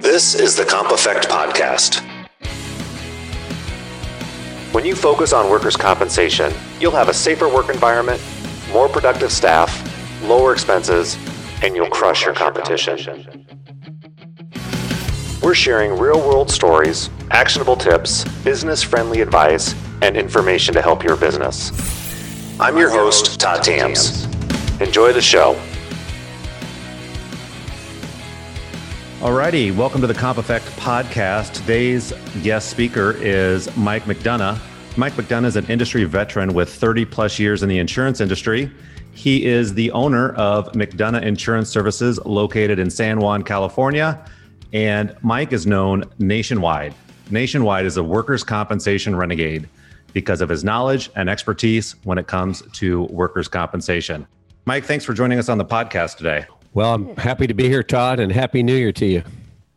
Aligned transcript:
This 0.00 0.34
is 0.34 0.54
the 0.56 0.64
Comp 0.64 0.92
Effect 0.92 1.26
Podcast. 1.26 2.02
When 4.72 4.84
you 4.84 4.94
focus 4.94 5.32
on 5.32 5.50
workers' 5.50 5.76
compensation, 5.76 6.52
you'll 6.78 6.92
have 6.92 7.08
a 7.08 7.14
safer 7.14 7.48
work 7.48 7.70
environment, 7.70 8.20
more 8.70 8.90
productive 8.90 9.32
staff, 9.32 9.72
lower 10.22 10.52
expenses, 10.52 11.16
and 11.62 11.74
you'll 11.74 11.88
crush 11.88 12.26
your 12.26 12.34
competition. 12.34 13.46
We're 15.42 15.54
sharing 15.54 15.98
real 15.98 16.18
world 16.20 16.50
stories, 16.50 17.08
actionable 17.30 17.76
tips, 17.76 18.24
business 18.44 18.82
friendly 18.82 19.22
advice, 19.22 19.74
and 20.02 20.14
information 20.16 20.74
to 20.74 20.82
help 20.82 21.04
your 21.04 21.16
business. 21.16 21.72
I'm 22.60 22.76
your 22.76 22.90
host, 22.90 23.40
Todd 23.40 23.64
Thams. 23.64 24.26
Enjoy 24.80 25.14
the 25.14 25.22
show. 25.22 25.58
Alrighty, 29.26 29.74
welcome 29.74 30.00
to 30.02 30.06
the 30.06 30.14
Comp 30.14 30.38
Effect 30.38 30.64
podcast. 30.76 31.52
Today's 31.52 32.12
guest 32.44 32.70
speaker 32.70 33.16
is 33.18 33.76
Mike 33.76 34.04
McDonough. 34.04 34.56
Mike 34.96 35.14
McDonough 35.14 35.46
is 35.46 35.56
an 35.56 35.66
industry 35.66 36.04
veteran 36.04 36.54
with 36.54 36.72
30 36.72 37.06
plus 37.06 37.36
years 37.36 37.64
in 37.64 37.68
the 37.68 37.80
insurance 37.80 38.20
industry. 38.20 38.70
He 39.10 39.44
is 39.44 39.74
the 39.74 39.90
owner 39.90 40.32
of 40.34 40.70
McDonough 40.74 41.22
Insurance 41.22 41.68
Services 41.68 42.24
located 42.24 42.78
in 42.78 42.88
San 42.88 43.18
Juan, 43.18 43.42
California. 43.42 44.24
And 44.72 45.12
Mike 45.22 45.52
is 45.52 45.66
known 45.66 46.04
nationwide. 46.20 46.94
Nationwide 47.28 47.84
is 47.84 47.96
a 47.96 48.04
workers' 48.04 48.44
compensation 48.44 49.16
renegade 49.16 49.68
because 50.12 50.40
of 50.40 50.48
his 50.48 50.62
knowledge 50.62 51.10
and 51.16 51.28
expertise 51.28 51.96
when 52.04 52.16
it 52.16 52.28
comes 52.28 52.62
to 52.74 53.02
workers' 53.06 53.48
compensation. 53.48 54.24
Mike, 54.66 54.84
thanks 54.84 55.04
for 55.04 55.14
joining 55.14 55.40
us 55.40 55.48
on 55.48 55.58
the 55.58 55.64
podcast 55.64 56.16
today. 56.16 56.46
Well, 56.76 56.92
I'm 56.92 57.16
happy 57.16 57.46
to 57.46 57.54
be 57.54 57.70
here, 57.70 57.82
Todd, 57.82 58.20
and 58.20 58.30
Happy 58.30 58.62
New 58.62 58.74
Year 58.74 58.92
to 58.92 59.06
you. 59.06 59.22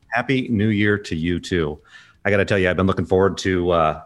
Happy 0.09 0.49
New 0.49 0.67
Year 0.67 0.97
to 0.97 1.15
you 1.15 1.39
too. 1.39 1.79
I 2.25 2.29
got 2.29 2.37
to 2.37 2.45
tell 2.45 2.59
you, 2.59 2.69
I've 2.69 2.75
been 2.75 2.87
looking 2.87 3.05
forward 3.05 3.37
to. 3.37 3.71
Uh, 3.71 4.01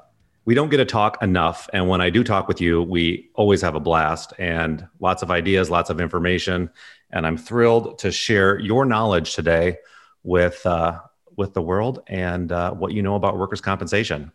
we 0.45 0.53
don't 0.53 0.69
get 0.69 0.77
to 0.77 0.85
talk 0.85 1.17
enough, 1.23 1.67
and 1.73 1.89
when 1.89 2.01
I 2.01 2.11
do 2.11 2.23
talk 2.23 2.47
with 2.47 2.61
you, 2.61 2.83
we 2.83 3.31
always 3.33 3.63
have 3.63 3.73
a 3.73 3.79
blast 3.79 4.33
and 4.37 4.87
lots 4.99 5.23
of 5.23 5.31
ideas, 5.31 5.71
lots 5.71 5.89
of 5.89 5.99
information, 5.99 6.69
and 7.09 7.25
I'm 7.25 7.35
thrilled 7.35 7.97
to 7.97 8.11
share 8.11 8.59
your 8.59 8.85
knowledge 8.85 9.33
today 9.33 9.77
with 10.21 10.63
uh, 10.63 10.99
with 11.35 11.55
the 11.55 11.63
world 11.63 12.03
and 12.05 12.51
uh, 12.51 12.75
what 12.75 12.93
you 12.93 13.01
know 13.01 13.15
about 13.15 13.39
workers' 13.39 13.59
compensation. 13.59 14.31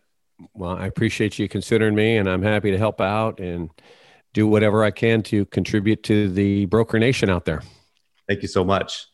Well, 0.53 0.75
I 0.75 0.85
appreciate 0.85 1.39
you 1.39 1.47
considering 1.47 1.95
me, 1.95 2.17
and 2.17 2.29
I'm 2.29 2.43
happy 2.43 2.71
to 2.71 2.77
help 2.77 2.99
out 2.99 3.39
and 3.39 3.69
do 4.33 4.47
whatever 4.47 4.83
I 4.83 4.91
can 4.91 5.23
to 5.23 5.45
contribute 5.45 6.03
to 6.03 6.29
the 6.29 6.65
broker 6.65 6.99
nation 6.99 7.29
out 7.29 7.45
there. 7.45 7.61
Thank 8.29 8.43
you 8.43 8.47
so 8.47 8.63
much. 8.63 9.07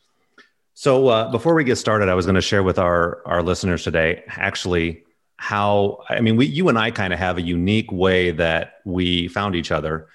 So 0.74 1.08
uh, 1.08 1.32
before 1.32 1.56
we 1.56 1.64
get 1.64 1.78
started, 1.78 2.10
I 2.10 2.16
was 2.16 2.26
going 2.26 2.36
to 2.36 2.42
share 2.42 2.64
with 2.64 2.78
our 2.78 3.22
our 3.26 3.42
listeners 3.42 3.82
today 3.82 4.24
actually 4.28 5.06
how 5.38 6.04
I 6.10 6.20
mean 6.20 6.36
we 6.36 6.48
you 6.48 6.68
and 6.68 6.78
I 6.78 6.92
kind 6.92 7.14
of 7.14 7.20
have 7.20 7.38
a 7.38 7.42
unique 7.42 7.90
way 7.94 8.32
that 8.32 8.82
we 8.84 9.30
found 9.30 9.56
each 9.56 9.72
other, 9.72 10.10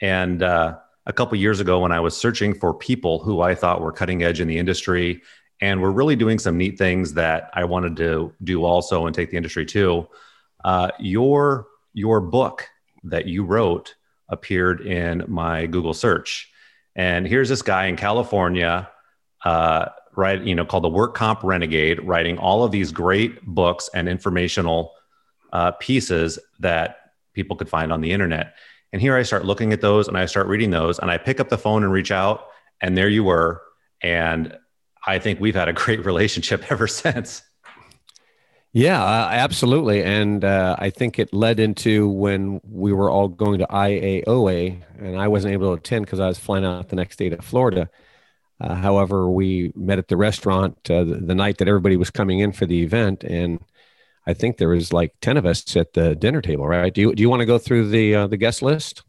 and 0.00 0.42
uh, 0.42 0.78
a 1.04 1.12
couple 1.12 1.36
years 1.36 1.60
ago 1.60 1.80
when 1.80 1.92
I 1.92 2.00
was 2.00 2.16
searching 2.16 2.54
for 2.54 2.72
people 2.72 3.18
who 3.18 3.42
I 3.42 3.54
thought 3.54 3.82
were 3.82 3.92
cutting 3.92 4.22
edge 4.22 4.40
in 4.40 4.48
the 4.48 4.56
industry 4.56 5.22
and 5.60 5.82
were 5.82 5.92
really 5.92 6.16
doing 6.16 6.38
some 6.38 6.56
neat 6.56 6.78
things 6.78 7.12
that 7.12 7.50
I 7.52 7.64
wanted 7.64 7.96
to 7.98 8.32
do 8.42 8.64
also 8.64 9.04
and 9.04 9.14
take 9.14 9.30
the 9.30 9.36
industry 9.36 9.66
to, 9.66 10.08
uh, 10.64 10.92
your 10.98 11.66
your 11.92 12.22
book 12.22 12.66
that 13.04 13.26
you 13.26 13.44
wrote 13.44 13.96
appeared 14.30 14.80
in 14.80 15.24
my 15.28 15.66
Google 15.66 15.92
search. 15.92 16.50
And 16.96 17.26
here's 17.26 17.50
this 17.50 17.62
guy 17.62 17.86
in 17.86 17.96
California, 17.96 18.88
uh, 19.44 19.90
right, 20.16 20.40
you 20.40 20.54
know, 20.54 20.64
called 20.64 20.82
the 20.82 20.88
Work 20.88 21.14
Comp 21.14 21.44
Renegade, 21.44 22.02
writing 22.02 22.38
all 22.38 22.64
of 22.64 22.72
these 22.72 22.90
great 22.90 23.44
books 23.44 23.90
and 23.94 24.08
informational 24.08 24.92
uh, 25.52 25.72
pieces 25.72 26.38
that 26.58 26.96
people 27.34 27.54
could 27.54 27.68
find 27.68 27.92
on 27.92 28.00
the 28.00 28.12
internet. 28.12 28.54
And 28.92 29.02
here 29.02 29.14
I 29.14 29.22
start 29.22 29.44
looking 29.44 29.74
at 29.74 29.82
those 29.82 30.08
and 30.08 30.16
I 30.16 30.24
start 30.24 30.46
reading 30.46 30.70
those 30.70 30.98
and 30.98 31.10
I 31.10 31.18
pick 31.18 31.38
up 31.38 31.50
the 31.50 31.58
phone 31.58 31.84
and 31.84 31.92
reach 31.92 32.10
out, 32.10 32.46
and 32.80 32.96
there 32.96 33.10
you 33.10 33.24
were. 33.24 33.62
And 34.02 34.56
I 35.06 35.18
think 35.18 35.38
we've 35.38 35.54
had 35.54 35.68
a 35.68 35.74
great 35.74 36.04
relationship 36.04 36.72
ever 36.72 36.86
since. 36.86 37.42
Yeah, 38.76 39.02
uh, 39.02 39.28
absolutely. 39.30 40.02
And 40.02 40.44
uh, 40.44 40.76
I 40.78 40.90
think 40.90 41.18
it 41.18 41.32
led 41.32 41.60
into 41.60 42.10
when 42.10 42.60
we 42.62 42.92
were 42.92 43.08
all 43.08 43.26
going 43.26 43.60
to 43.60 43.66
IAOA, 43.68 44.82
and 44.98 45.18
I 45.18 45.28
wasn't 45.28 45.54
able 45.54 45.68
to 45.68 45.80
attend 45.80 46.04
because 46.04 46.20
I 46.20 46.26
was 46.26 46.38
flying 46.38 46.66
out 46.66 46.90
the 46.90 46.96
next 46.96 47.16
day 47.16 47.30
to 47.30 47.40
Florida. 47.40 47.88
Uh, 48.60 48.74
however, 48.74 49.30
we 49.30 49.72
met 49.74 49.98
at 49.98 50.08
the 50.08 50.18
restaurant 50.18 50.76
uh, 50.90 51.04
the, 51.04 51.14
the, 51.14 51.34
night 51.34 51.56
that 51.56 51.68
everybody 51.68 51.96
was 51.96 52.10
coming 52.10 52.40
in 52.40 52.52
for 52.52 52.66
the 52.66 52.82
event, 52.82 53.24
and 53.24 53.60
I 54.26 54.34
think 54.34 54.58
there 54.58 54.68
was 54.68 54.92
like 54.92 55.14
ten 55.22 55.38
of 55.38 55.46
us 55.46 55.74
at 55.74 55.94
the 55.94 56.14
dinner 56.14 56.42
table. 56.42 56.68
Right? 56.68 56.92
Do 56.92 57.00
you 57.00 57.14
do 57.14 57.22
you 57.22 57.30
want 57.30 57.40
to 57.40 57.46
go 57.46 57.56
through 57.56 57.88
the 57.88 58.14
uh, 58.14 58.26
the 58.26 58.36
guest 58.36 58.60
list? 58.60 59.04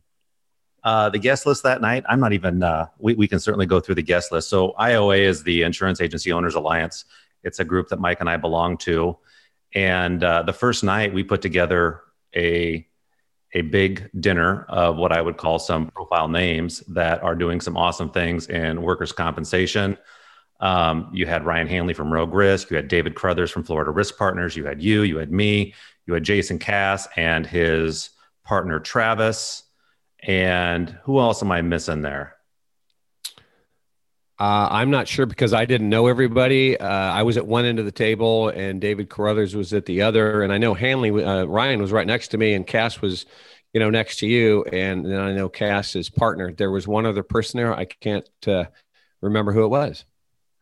The 0.86 1.20
guest 1.22 1.46
list 1.46 1.64
that 1.64 1.82
night, 1.82 2.06
I'm 2.08 2.22
not 2.22 2.32
even. 2.32 2.64
we 3.00 3.16
we 3.16 3.28
can 3.28 3.42
certainly 3.42 3.66
go 3.66 3.82
through 3.82 3.96
the 3.96 4.02
guest 4.02 4.32
list. 4.32 4.48
So 4.48 4.76
IAOA 4.80 5.20
is 5.20 5.44
the 5.44 5.64
Insurance 5.64 6.00
Agency 6.00 6.32
Owners 6.32 6.56
Alliance. 6.56 7.04
It's 7.44 7.60
a 7.60 7.66
group 7.66 7.90
that 7.90 8.00
Mike 8.00 8.22
and 8.22 8.30
I 8.30 8.38
belong 8.38 8.78
to. 8.80 9.18
And 9.74 10.24
uh, 10.24 10.44
the 10.44 10.54
first 10.54 10.84
night, 10.84 11.14
we 11.14 11.24
put 11.24 11.42
together 11.42 12.02
a 12.36 12.88
a 13.54 13.62
big 13.62 14.10
dinner 14.20 14.66
of 14.68 14.98
what 14.98 15.12
I 15.12 15.22
would 15.22 15.38
call 15.38 15.58
some 15.58 15.88
profile 15.88 16.28
names 16.28 16.82
that 16.90 17.24
are 17.24 17.36
doing 17.36 17.62
some 17.62 17.78
awesome 17.78 18.10
things 18.10 18.48
in 18.48 18.82
workers' 18.82 19.14
compensation. 19.14 19.98
Um, 20.60 21.10
you 21.14 21.26
had 21.26 21.46
Ryan 21.46 21.68
Hanley 21.68 21.94
from 21.94 22.12
Rogue 22.12 22.34
Risk, 22.34 22.70
you 22.70 22.76
had 22.76 22.88
David 22.88 23.16
Crothers 23.16 23.50
from 23.50 23.64
Florida 23.64 23.92
Risk 23.92 24.18
Partners, 24.18 24.56
you 24.56 24.66
had 24.66 24.82
you, 24.82 25.04
you 25.04 25.18
had 25.18 25.32
me, 25.32 25.74
you 26.06 26.14
had 26.14 26.24
Jason 26.24 26.60
Cass 26.60 27.08
and 27.16 27.46
his 27.46 28.10
partner 28.44 28.80
Travis. 28.80 29.64
And 30.24 30.90
who 31.04 31.20
else 31.20 31.44
am 31.44 31.52
I 31.52 31.62
missing 31.62 32.02
there? 32.02 32.37
Uh, 34.40 34.68
I'm 34.70 34.92
not 34.92 35.08
sure 35.08 35.26
because 35.26 35.52
I 35.52 35.66
didn't 35.66 35.90
know 35.90 36.08
everybody. 36.08 36.80
Uh, 36.80 36.88
I 36.88 37.24
was 37.24 37.38
at 37.38 37.48
one 37.48 37.66
end 37.66 37.80
of 37.80 37.86
the 37.86 37.92
table, 37.92 38.50
and 38.50 38.80
David 38.80 39.10
Carruthers 39.10 39.56
was 39.56 39.74
at 39.74 39.86
the 39.86 40.04
other. 40.04 40.44
And 40.44 40.54
I 40.54 40.60
know 40.60 40.76
Hanley, 40.76 41.24
uh, 41.24 41.46
Ryan 41.46 41.82
was 41.82 41.92
right 41.92 42.06
next 42.06 42.30
to 42.30 42.38
me, 42.38 42.54
and 42.54 42.66
Cass 42.66 43.02
was, 43.02 43.26
you 43.74 43.80
know, 43.80 43.90
next 43.90 44.20
to 44.20 44.28
you. 44.28 44.64
And 44.66 45.04
then 45.06 45.20
I 45.20 45.34
know 45.34 45.50
Cass's 45.50 46.10
partner. 46.10 46.54
There 46.54 46.70
was 46.70 46.88
one 46.88 47.08
other 47.08 47.24
person 47.24 47.58
there. 47.58 47.74
I 47.74 47.86
can't 47.86 48.30
uh, 48.46 48.66
remember 49.22 49.54
who 49.54 49.64
it 49.64 49.70
was. 49.70 50.06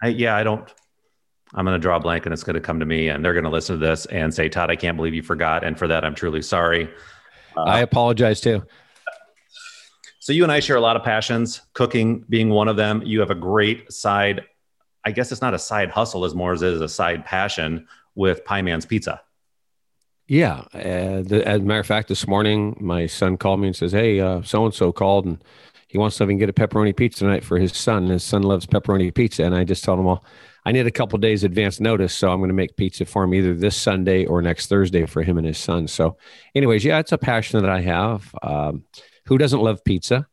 I, 0.02 0.08
yeah, 0.08 0.38
I 0.38 0.44
don't. 0.44 0.74
I'm 1.54 1.66
going 1.66 1.76
to 1.76 1.82
draw 1.82 1.98
a 1.98 2.00
blank, 2.00 2.26
and 2.26 2.34
it's 2.34 2.44
going 2.44 2.56
to 2.56 2.62
come 2.62 2.80
to 2.80 2.86
me, 2.86 3.10
and 3.10 3.24
they're 3.24 3.34
going 3.34 3.44
to 3.44 3.50
listen 3.50 3.80
to 3.80 3.86
this 3.86 4.06
and 4.08 4.34
say, 4.34 4.50
"Todd, 4.50 4.70
I 4.70 4.76
can't 4.76 4.98
believe 4.98 5.14
you 5.14 5.24
forgot," 5.24 5.64
and 5.64 5.78
for 5.78 5.88
that, 5.88 6.04
I'm 6.04 6.16
truly 6.16 6.42
sorry. 6.42 6.90
I 7.58 7.80
apologize 7.80 8.42
too. 8.42 8.64
So 10.26 10.34
you 10.34 10.42
and 10.42 10.52
I 10.52 10.60
share 10.60 10.76
a 10.76 10.82
lot 10.82 10.96
of 10.96 11.04
passions, 11.04 11.62
cooking 11.74 12.26
being 12.28 12.50
one 12.50 12.68
of 12.68 12.76
them. 12.76 13.04
You 13.06 13.20
have 13.20 13.30
a 13.30 13.36
great 13.36 13.94
side, 13.94 14.44
I 15.04 15.12
guess 15.12 15.32
it's 15.32 15.40
not 15.40 15.54
a 15.54 15.60
side 15.60 15.92
hustle 15.92 16.26
as 16.26 16.34
more 16.34 16.52
as 16.52 16.64
it 16.64 16.74
is 16.74 16.82
a 16.82 16.90
side 16.90 17.24
passion 17.26 17.88
with 18.16 18.44
Pie 18.44 18.64
Man's 18.64 18.88
Pizza. 18.88 19.22
Yeah. 20.28 20.64
Uh, 20.74 21.22
the, 21.22 21.44
as 21.46 21.62
a 21.62 21.64
matter 21.64 21.80
of 21.80 21.86
fact, 21.86 22.08
this 22.08 22.28
morning, 22.28 22.76
my 22.80 23.06
son 23.06 23.38
called 23.38 23.60
me 23.60 23.68
and 23.68 23.76
says, 23.76 23.92
Hey, 23.92 24.18
so 24.42 24.66
and 24.66 24.74
so 24.74 24.92
called 24.92 25.26
and 25.28 25.44
he 25.90 26.00
wants 26.00 26.18
to 26.18 26.26
get 26.34 26.50
a 26.50 26.54
pepperoni 26.54 26.98
pizza 26.98 27.20
tonight 27.20 27.44
for 27.44 27.60
his 27.60 27.78
son. 27.78 28.08
His 28.08 28.24
son 28.24 28.42
loves 28.42 28.66
pepperoni 28.66 29.14
pizza. 29.14 29.44
And 29.44 29.54
I 29.54 29.64
just 29.64 29.84
told 29.84 30.00
him, 30.00 30.06
Well, 30.06 30.26
I 30.66 30.72
need 30.72 30.88
a 30.88 30.92
couple 30.92 31.20
days 31.20 31.44
advance 31.44 31.80
notice. 31.80 32.16
So 32.16 32.32
I'm 32.32 32.40
going 32.40 32.48
to 32.48 32.56
make 32.56 32.78
pizza 32.78 33.06
for 33.06 33.26
him 33.26 33.36
either 33.36 33.54
this 33.54 33.78
Sunday 33.78 34.26
or 34.26 34.42
next 34.42 34.70
Thursday 34.70 35.06
for 35.06 35.22
him 35.22 35.38
and 35.38 35.46
his 35.46 35.60
son. 35.60 35.88
So, 35.88 36.18
anyways, 36.56 36.84
yeah, 36.84 36.98
it's 36.98 37.12
a 37.12 37.20
passion 37.20 37.62
that 37.62 37.70
I 37.70 37.82
have. 37.82 38.34
Um, 38.42 38.86
who 39.26 39.38
doesn't 39.38 39.62
love 39.62 39.84
pizza? 39.84 40.28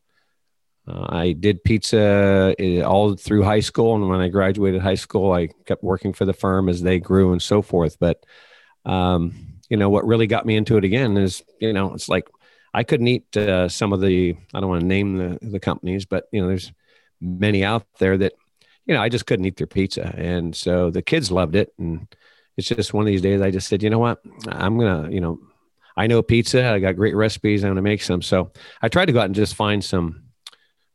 Uh, 0.87 1.05
I 1.09 1.31
did 1.31 1.63
pizza 1.63 2.53
uh, 2.59 2.81
all 2.81 3.15
through 3.15 3.43
high 3.43 3.61
school, 3.61 3.95
and 3.95 4.09
when 4.09 4.19
I 4.19 4.27
graduated 4.27 4.81
high 4.81 4.95
school, 4.95 5.31
I 5.31 5.47
kept 5.65 5.83
working 5.83 6.13
for 6.13 6.25
the 6.25 6.33
firm 6.33 6.67
as 6.67 6.81
they 6.81 6.99
grew 6.99 7.31
and 7.31 7.41
so 7.41 7.61
forth. 7.61 7.97
But 7.99 8.23
um, 8.85 9.33
you 9.69 9.77
know, 9.77 9.89
what 9.89 10.05
really 10.05 10.27
got 10.27 10.45
me 10.45 10.57
into 10.57 10.77
it 10.77 10.83
again 10.83 11.15
is, 11.17 11.41
you 11.59 11.71
know, 11.71 11.93
it's 11.93 12.09
like 12.09 12.27
I 12.73 12.83
couldn't 12.83 13.07
eat 13.07 13.37
uh, 13.37 13.69
some 13.69 13.93
of 13.93 14.01
the. 14.01 14.35
I 14.53 14.59
don't 14.59 14.69
want 14.69 14.81
to 14.81 14.87
name 14.87 15.17
the 15.17 15.39
the 15.41 15.59
companies, 15.59 16.05
but 16.05 16.25
you 16.31 16.41
know, 16.41 16.47
there's 16.47 16.71
many 17.21 17.63
out 17.63 17.85
there 17.99 18.17
that, 18.17 18.33
you 18.85 18.93
know, 18.93 19.01
I 19.01 19.07
just 19.07 19.25
couldn't 19.25 19.45
eat 19.45 19.55
their 19.55 19.67
pizza, 19.67 20.13
and 20.17 20.53
so 20.53 20.89
the 20.89 21.01
kids 21.01 21.31
loved 21.31 21.55
it, 21.55 21.73
and 21.79 22.13
it's 22.57 22.67
just 22.67 22.93
one 22.93 23.03
of 23.03 23.07
these 23.07 23.21
days. 23.21 23.41
I 23.41 23.51
just 23.51 23.69
said, 23.69 23.83
you 23.83 23.89
know 23.89 23.99
what, 23.99 24.19
I'm 24.47 24.77
gonna, 24.77 25.09
you 25.09 25.21
know, 25.21 25.39
I 25.95 26.07
know 26.07 26.21
pizza. 26.21 26.65
I 26.65 26.79
got 26.79 26.95
great 26.95 27.15
recipes. 27.15 27.63
I'm 27.63 27.69
going 27.69 27.75
to 27.75 27.81
make 27.81 28.01
some. 28.01 28.21
So 28.21 28.51
I 28.81 28.87
tried 28.87 29.05
to 29.05 29.13
go 29.13 29.19
out 29.19 29.25
and 29.25 29.35
just 29.35 29.55
find 29.55 29.83
some 29.83 30.23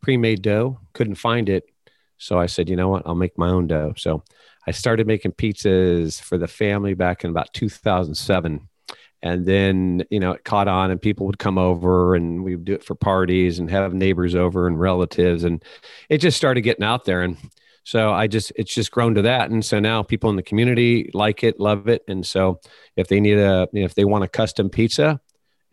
pre-made 0.02 0.42
dough. 0.42 0.80
Couldn't 0.92 1.16
find 1.16 1.48
it. 1.48 1.64
So 2.18 2.38
I 2.38 2.46
said, 2.46 2.68
you 2.68 2.76
know 2.76 2.88
what? 2.88 3.04
I'll 3.06 3.14
make 3.14 3.38
my 3.38 3.48
own 3.48 3.68
dough. 3.68 3.94
So 3.96 4.24
I 4.66 4.72
started 4.72 5.06
making 5.06 5.32
pizzas 5.32 6.20
for 6.20 6.36
the 6.36 6.48
family 6.48 6.94
back 6.94 7.24
in 7.24 7.30
about 7.30 7.52
2007. 7.54 8.68
And 9.22 9.46
then, 9.46 10.04
you 10.10 10.20
know, 10.20 10.32
it 10.32 10.44
caught 10.44 10.68
on 10.68 10.90
and 10.90 11.00
people 11.00 11.26
would 11.26 11.38
come 11.38 11.58
over 11.58 12.14
and 12.14 12.44
we 12.44 12.54
would 12.54 12.64
do 12.64 12.74
it 12.74 12.84
for 12.84 12.94
parties 12.94 13.58
and 13.58 13.70
have 13.70 13.94
neighbors 13.94 14.34
over 14.34 14.66
and 14.66 14.78
relatives. 14.78 15.44
And 15.44 15.64
it 16.08 16.18
just 16.18 16.36
started 16.36 16.60
getting 16.60 16.84
out 16.84 17.04
there. 17.04 17.22
And 17.22 17.36
So 17.88 18.12
I 18.12 18.26
just 18.26 18.52
it's 18.54 18.74
just 18.74 18.90
grown 18.90 19.14
to 19.14 19.22
that, 19.22 19.50
and 19.50 19.64
so 19.64 19.80
now 19.80 20.02
people 20.02 20.28
in 20.28 20.36
the 20.36 20.42
community 20.42 21.10
like 21.14 21.42
it, 21.42 21.58
love 21.58 21.88
it, 21.88 22.02
and 22.06 22.26
so 22.26 22.60
if 22.96 23.08
they 23.08 23.18
need 23.18 23.38
a 23.38 23.66
if 23.72 23.94
they 23.94 24.04
want 24.04 24.24
a 24.24 24.28
custom 24.28 24.68
pizza, 24.68 25.18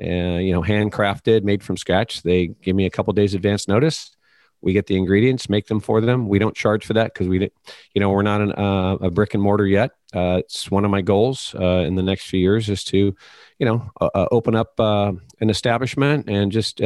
uh, 0.01 0.05
you 0.39 0.53
know, 0.53 0.61
handcrafted, 0.61 1.43
made 1.43 1.61
from 1.61 1.75
scratch, 1.75 2.23
they 2.23 2.47
give 2.47 2.73
me 2.73 2.85
a 2.85 2.89
couple 2.89 3.11
days 3.11 3.33
advance 3.33 3.67
notice. 3.67 4.15
We 4.61 4.71
get 4.71 4.87
the 4.87 4.95
ingredients, 4.95 5.49
make 5.49 5.67
them 5.67 5.81
for 5.81 5.99
them. 5.99 6.29
We 6.29 6.39
don't 6.39 6.55
charge 6.55 6.85
for 6.85 6.93
that 6.93 7.13
because 7.13 7.27
we, 7.27 7.51
you 7.93 7.99
know, 7.99 8.09
we're 8.09 8.21
not 8.21 8.39
an, 8.39 8.53
uh, 8.53 8.95
a 9.01 9.11
brick 9.11 9.33
and 9.33 9.43
mortar 9.43 9.67
yet. 9.67 9.91
Uh, 10.13 10.37
it's 10.39 10.71
one 10.71 10.85
of 10.85 10.91
my 10.91 11.01
goals 11.01 11.53
uh, 11.59 11.83
in 11.85 11.95
the 11.95 12.01
next 12.01 12.27
few 12.27 12.39
years 12.39 12.69
is 12.69 12.85
to, 12.85 13.13
you 13.59 13.65
know, 13.65 13.89
uh, 14.01 14.09
uh, 14.13 14.27
open 14.31 14.55
up 14.55 14.79
uh, 14.79 15.13
an 15.39 15.49
establishment 15.49 16.29
and 16.29 16.51
just 16.51 16.81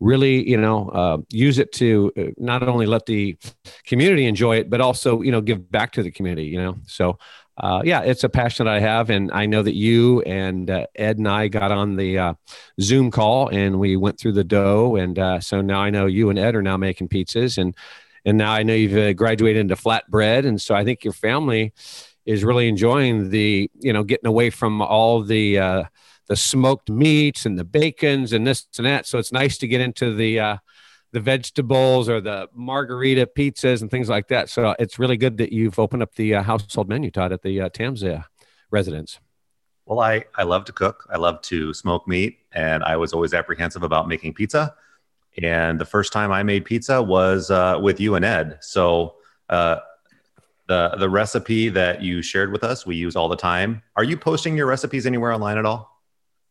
really, 0.00 0.48
you 0.48 0.56
know, 0.56 1.24
use 1.30 1.58
it 1.58 1.72
to 1.72 2.12
not 2.36 2.66
only 2.66 2.86
let 2.86 3.06
the 3.06 3.36
community 3.84 4.26
enjoy 4.26 4.56
it, 4.56 4.70
but 4.70 4.80
also, 4.80 5.22
you 5.22 5.30
know, 5.30 5.40
give 5.40 5.70
back 5.70 5.92
to 5.92 6.02
the 6.02 6.10
community. 6.10 6.48
You 6.48 6.58
know, 6.58 6.76
so 6.86 7.18
uh, 7.60 7.82
yeah, 7.84 8.00
it's 8.00 8.24
a 8.24 8.28
passion 8.28 8.64
that 8.64 8.74
I 8.74 8.80
have, 8.80 9.10
and 9.10 9.30
I 9.32 9.44
know 9.44 9.62
that 9.62 9.74
you 9.74 10.22
and 10.22 10.70
uh, 10.70 10.86
Ed 10.94 11.18
and 11.18 11.28
I 11.28 11.48
got 11.48 11.70
on 11.70 11.96
the 11.96 12.18
uh, 12.18 12.34
Zoom 12.80 13.10
call 13.10 13.48
and 13.48 13.78
we 13.78 13.96
went 13.96 14.18
through 14.18 14.32
the 14.32 14.44
dough, 14.44 14.96
and 14.96 15.18
uh, 15.18 15.40
so 15.40 15.60
now 15.60 15.80
I 15.80 15.90
know 15.90 16.06
you 16.06 16.30
and 16.30 16.38
Ed 16.38 16.56
are 16.56 16.62
now 16.62 16.78
making 16.78 17.08
pizzas, 17.08 17.58
and 17.58 17.76
and 18.24 18.38
now 18.38 18.52
I 18.52 18.62
know 18.62 18.74
you've 18.74 18.96
uh, 18.96 19.12
graduated 19.12 19.60
into 19.60 19.76
flatbread, 19.76 20.46
and 20.46 20.60
so 20.60 20.74
I 20.74 20.84
think 20.84 21.04
your 21.04 21.12
family 21.12 21.74
is 22.26 22.44
really 22.44 22.68
enjoying 22.68 23.30
the 23.30 23.70
you 23.78 23.92
know 23.92 24.04
getting 24.04 24.26
away 24.26 24.50
from 24.50 24.82
all 24.82 25.22
the 25.22 25.58
uh, 25.58 25.84
the 26.28 26.36
smoked 26.36 26.90
meats 26.90 27.46
and 27.46 27.58
the 27.58 27.64
bacons 27.64 28.32
and 28.32 28.46
this 28.46 28.66
and 28.78 28.86
that. 28.86 29.06
So 29.06 29.18
it's 29.18 29.32
nice 29.32 29.58
to 29.58 29.68
get 29.68 29.80
into 29.80 30.14
the 30.14 30.40
uh, 30.40 30.56
the 31.12 31.20
vegetables 31.20 32.08
or 32.08 32.20
the 32.20 32.48
margherita 32.54 33.26
pizzas 33.26 33.82
and 33.82 33.90
things 33.90 34.08
like 34.08 34.28
that. 34.28 34.48
So 34.48 34.74
it's 34.78 34.98
really 34.98 35.16
good 35.16 35.38
that 35.38 35.52
you've 35.52 35.78
opened 35.78 36.02
up 36.02 36.14
the 36.14 36.36
uh, 36.36 36.42
household 36.42 36.88
menu, 36.88 37.10
Todd, 37.10 37.32
at 37.32 37.42
the 37.42 37.62
uh, 37.62 38.22
residence. 38.70 39.18
Well, 39.86 39.98
I, 39.98 40.24
I 40.36 40.44
love 40.44 40.64
to 40.66 40.72
cook. 40.72 41.08
I 41.10 41.16
love 41.16 41.42
to 41.42 41.74
smoke 41.74 42.06
meat, 42.06 42.38
and 42.52 42.84
I 42.84 42.96
was 42.96 43.12
always 43.12 43.34
apprehensive 43.34 43.82
about 43.82 44.06
making 44.06 44.34
pizza. 44.34 44.74
And 45.42 45.80
the 45.80 45.84
first 45.84 46.12
time 46.12 46.30
I 46.30 46.44
made 46.44 46.64
pizza 46.64 47.02
was 47.02 47.50
uh, 47.50 47.78
with 47.82 47.98
you 47.98 48.14
and 48.14 48.24
Ed. 48.24 48.58
So 48.60 49.16
uh, 49.48 49.78
the 50.70 50.94
the 50.98 51.10
recipe 51.10 51.68
that 51.68 52.00
you 52.00 52.22
shared 52.22 52.52
with 52.52 52.62
us, 52.62 52.86
we 52.86 52.94
use 52.94 53.16
all 53.16 53.28
the 53.28 53.36
time. 53.36 53.82
Are 53.96 54.04
you 54.04 54.16
posting 54.16 54.56
your 54.56 54.66
recipes 54.66 55.04
anywhere 55.04 55.32
online 55.32 55.58
at 55.58 55.66
all? 55.66 56.00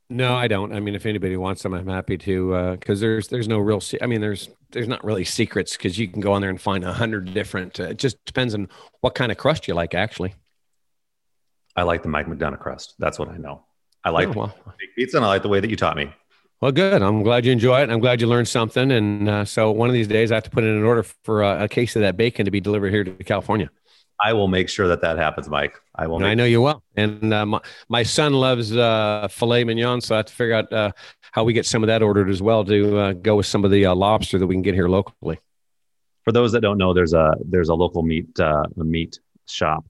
No, 0.10 0.36
I 0.36 0.48
don't. 0.48 0.74
I 0.74 0.82
mean, 0.82 0.94
if 0.94 1.06
anybody 1.06 1.38
wants 1.38 1.64
them, 1.64 1.74
I'm 1.74 1.88
happy 1.88 2.18
to. 2.18 2.76
Because 2.78 3.00
uh, 3.00 3.06
there's 3.06 3.28
there's 3.30 3.48
no 3.48 3.60
real. 3.60 3.80
Se- 3.80 4.00
I 4.02 4.08
mean, 4.08 4.20
there's 4.20 4.50
there's 4.72 4.90
not 4.90 5.04
really 5.06 5.24
secrets 5.24 5.78
because 5.78 5.98
you 5.98 6.10
can 6.10 6.20
go 6.20 6.34
on 6.34 6.42
there 6.42 6.50
and 6.50 6.60
find 6.60 6.84
a 6.84 6.92
hundred 6.92 7.34
different. 7.34 7.80
Uh, 7.80 7.84
it 7.84 7.98
just 7.98 8.24
depends 8.26 8.54
on 8.54 8.68
what 9.00 9.16
kind 9.16 9.32
of 9.32 9.38
crust 9.38 9.70
you 9.70 9.74
like, 9.74 9.96
actually. 9.96 10.36
I 11.78 11.84
like 11.84 12.04
the 12.04 12.10
Mike 12.10 12.28
McDonough 12.28 12.60
crust. 12.60 12.96
That's 13.00 13.18
what 13.18 13.30
I 13.30 13.38
know. 13.38 13.64
I 14.04 14.10
like 14.10 14.28
oh, 14.30 14.32
well. 14.32 14.56
pizza, 14.98 15.16
and 15.16 15.26
I 15.26 15.30
like 15.30 15.44
the 15.44 15.50
way 15.50 15.62
that 15.62 15.70
you 15.70 15.78
taught 15.78 15.96
me. 15.96 16.12
Well, 16.60 16.74
good. 16.74 17.02
I'm 17.02 17.24
glad 17.24 17.46
you 17.46 17.54
enjoy 17.54 17.84
it. 17.84 17.90
I'm 17.90 18.02
glad 18.02 18.20
you 18.20 18.28
learned 18.28 18.50
something. 18.50 18.92
And 18.92 19.30
uh, 19.30 19.46
so 19.46 19.72
one 19.72 19.88
of 19.88 19.94
these 19.94 20.10
days, 20.10 20.30
I 20.30 20.36
have 20.36 20.44
to 20.44 20.50
put 20.50 20.66
in 20.66 20.72
an 20.72 20.84
order 20.84 21.04
for 21.04 21.42
a, 21.42 21.64
a 21.64 21.68
case 21.70 21.96
of 21.96 22.02
that 22.02 22.18
bacon 22.18 22.44
to 22.44 22.52
be 22.52 22.60
delivered 22.60 22.92
here 22.92 23.06
to 23.06 23.12
California. 23.24 23.70
I 24.22 24.34
will 24.34 24.48
make 24.48 24.68
sure 24.70 24.88
that 24.90 25.02
that 25.02 25.18
happens, 25.18 25.50
Mike. 25.50 25.80
I 25.96 26.08
will. 26.08 26.24
I 26.24 26.34
know 26.34 26.46
you 26.46 26.62
will. 26.62 26.84
And 26.96 27.34
uh, 27.34 27.46
my, 27.46 27.62
my, 27.88 28.04
son 28.04 28.34
loves 28.34 28.76
uh, 28.76 29.28
filet 29.32 29.64
mignon, 29.64 30.02
so 30.02 30.16
I 30.16 30.18
have 30.18 30.26
to 30.26 30.34
figure 30.34 30.56
out 30.56 30.72
uh, 30.74 30.92
how 31.32 31.46
we 31.46 31.54
get 31.54 31.66
some 31.66 31.84
of 31.84 31.88
that 31.88 32.02
ordered 32.02 32.30
as 32.30 32.42
well 32.42 32.66
to 32.66 32.98
uh, 32.98 33.14
go 33.14 33.38
with 33.38 33.46
some 33.46 33.64
of 33.64 33.72
the 33.72 33.86
uh, 33.86 33.96
lobster 33.96 34.38
that 34.38 34.48
we 34.48 34.56
can 34.56 34.62
get 34.62 34.74
here 34.74 34.90
locally. 34.90 35.40
For 36.24 36.34
those 36.34 36.52
that 36.52 36.62
don't 36.62 36.78
know, 36.78 36.94
there's 36.94 37.14
a 37.14 37.36
there's 37.46 37.70
a 37.70 37.74
local 37.74 38.04
meat 38.04 38.38
uh, 38.40 38.66
meat 38.76 39.20
shop 39.48 39.86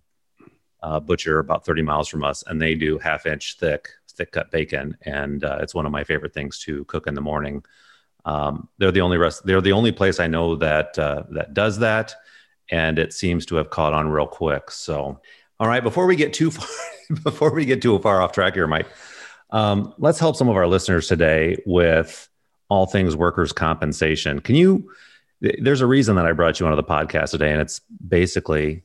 butcher 1.06 1.40
about 1.40 1.66
30 1.66 1.82
miles 1.82 2.08
from 2.08 2.24
us, 2.24 2.44
and 2.46 2.62
they 2.62 2.76
do 2.76 3.00
half 3.00 3.26
inch 3.26 3.58
thick 3.60 3.90
thick 4.12 4.32
cut 4.32 4.52
bacon, 4.52 4.96
and 5.02 5.44
it's 5.44 5.74
one 5.74 5.88
of 5.88 5.92
my 5.92 6.04
favorite 6.04 6.34
things 6.34 6.60
to 6.60 6.86
cook 6.86 7.08
in 7.08 7.16
the 7.16 7.22
morning. 7.22 7.64
Um, 8.26 8.70
they're 8.78 8.92
the 8.92 9.02
only 9.02 9.18
rest. 9.18 9.44
They're 9.46 9.62
the 9.62 9.72
only 9.72 9.92
place 9.92 10.20
I 10.20 10.28
know 10.28 10.56
that 10.58 10.94
that 10.94 11.54
does 11.54 11.80
that 11.80 12.16
and 12.72 13.00
it 13.00 13.14
seems 13.14 13.46
to 13.48 13.56
have 13.56 13.70
caught 13.70 13.94
on 13.94 14.10
real 14.10 14.28
quick. 14.28 14.72
So, 14.72 15.20
all 15.60 15.68
right, 15.68 15.84
before 15.84 16.06
we 16.06 16.16
get 16.16 16.34
too 16.34 16.52
far, 16.52 16.68
before 17.24 17.54
we 17.54 17.66
get 17.66 17.82
too 17.82 17.98
far 18.00 18.22
off 18.22 18.32
track 18.32 18.54
here, 18.54 18.68
Mike, 18.68 18.88
um, 19.52 19.94
let's 19.98 20.20
help 20.20 20.36
some 20.36 20.50
of 20.50 20.56
our 20.56 20.68
listeners 20.68 21.08
today 21.08 21.58
with 21.66 22.30
all 22.70 22.86
things 22.86 23.16
workers' 23.16 23.52
compensation. 23.52 24.40
Can 24.40 24.56
you? 24.56 24.92
There's 25.42 25.82
a 25.82 25.88
reason 25.88 26.18
that 26.18 26.26
I 26.26 26.34
brought 26.34 26.60
you 26.60 26.66
onto 26.66 26.76
the 26.76 26.84
podcast 26.84 27.32
today, 27.32 27.52
and 27.52 27.62
it's 27.62 27.80
basically 28.06 28.84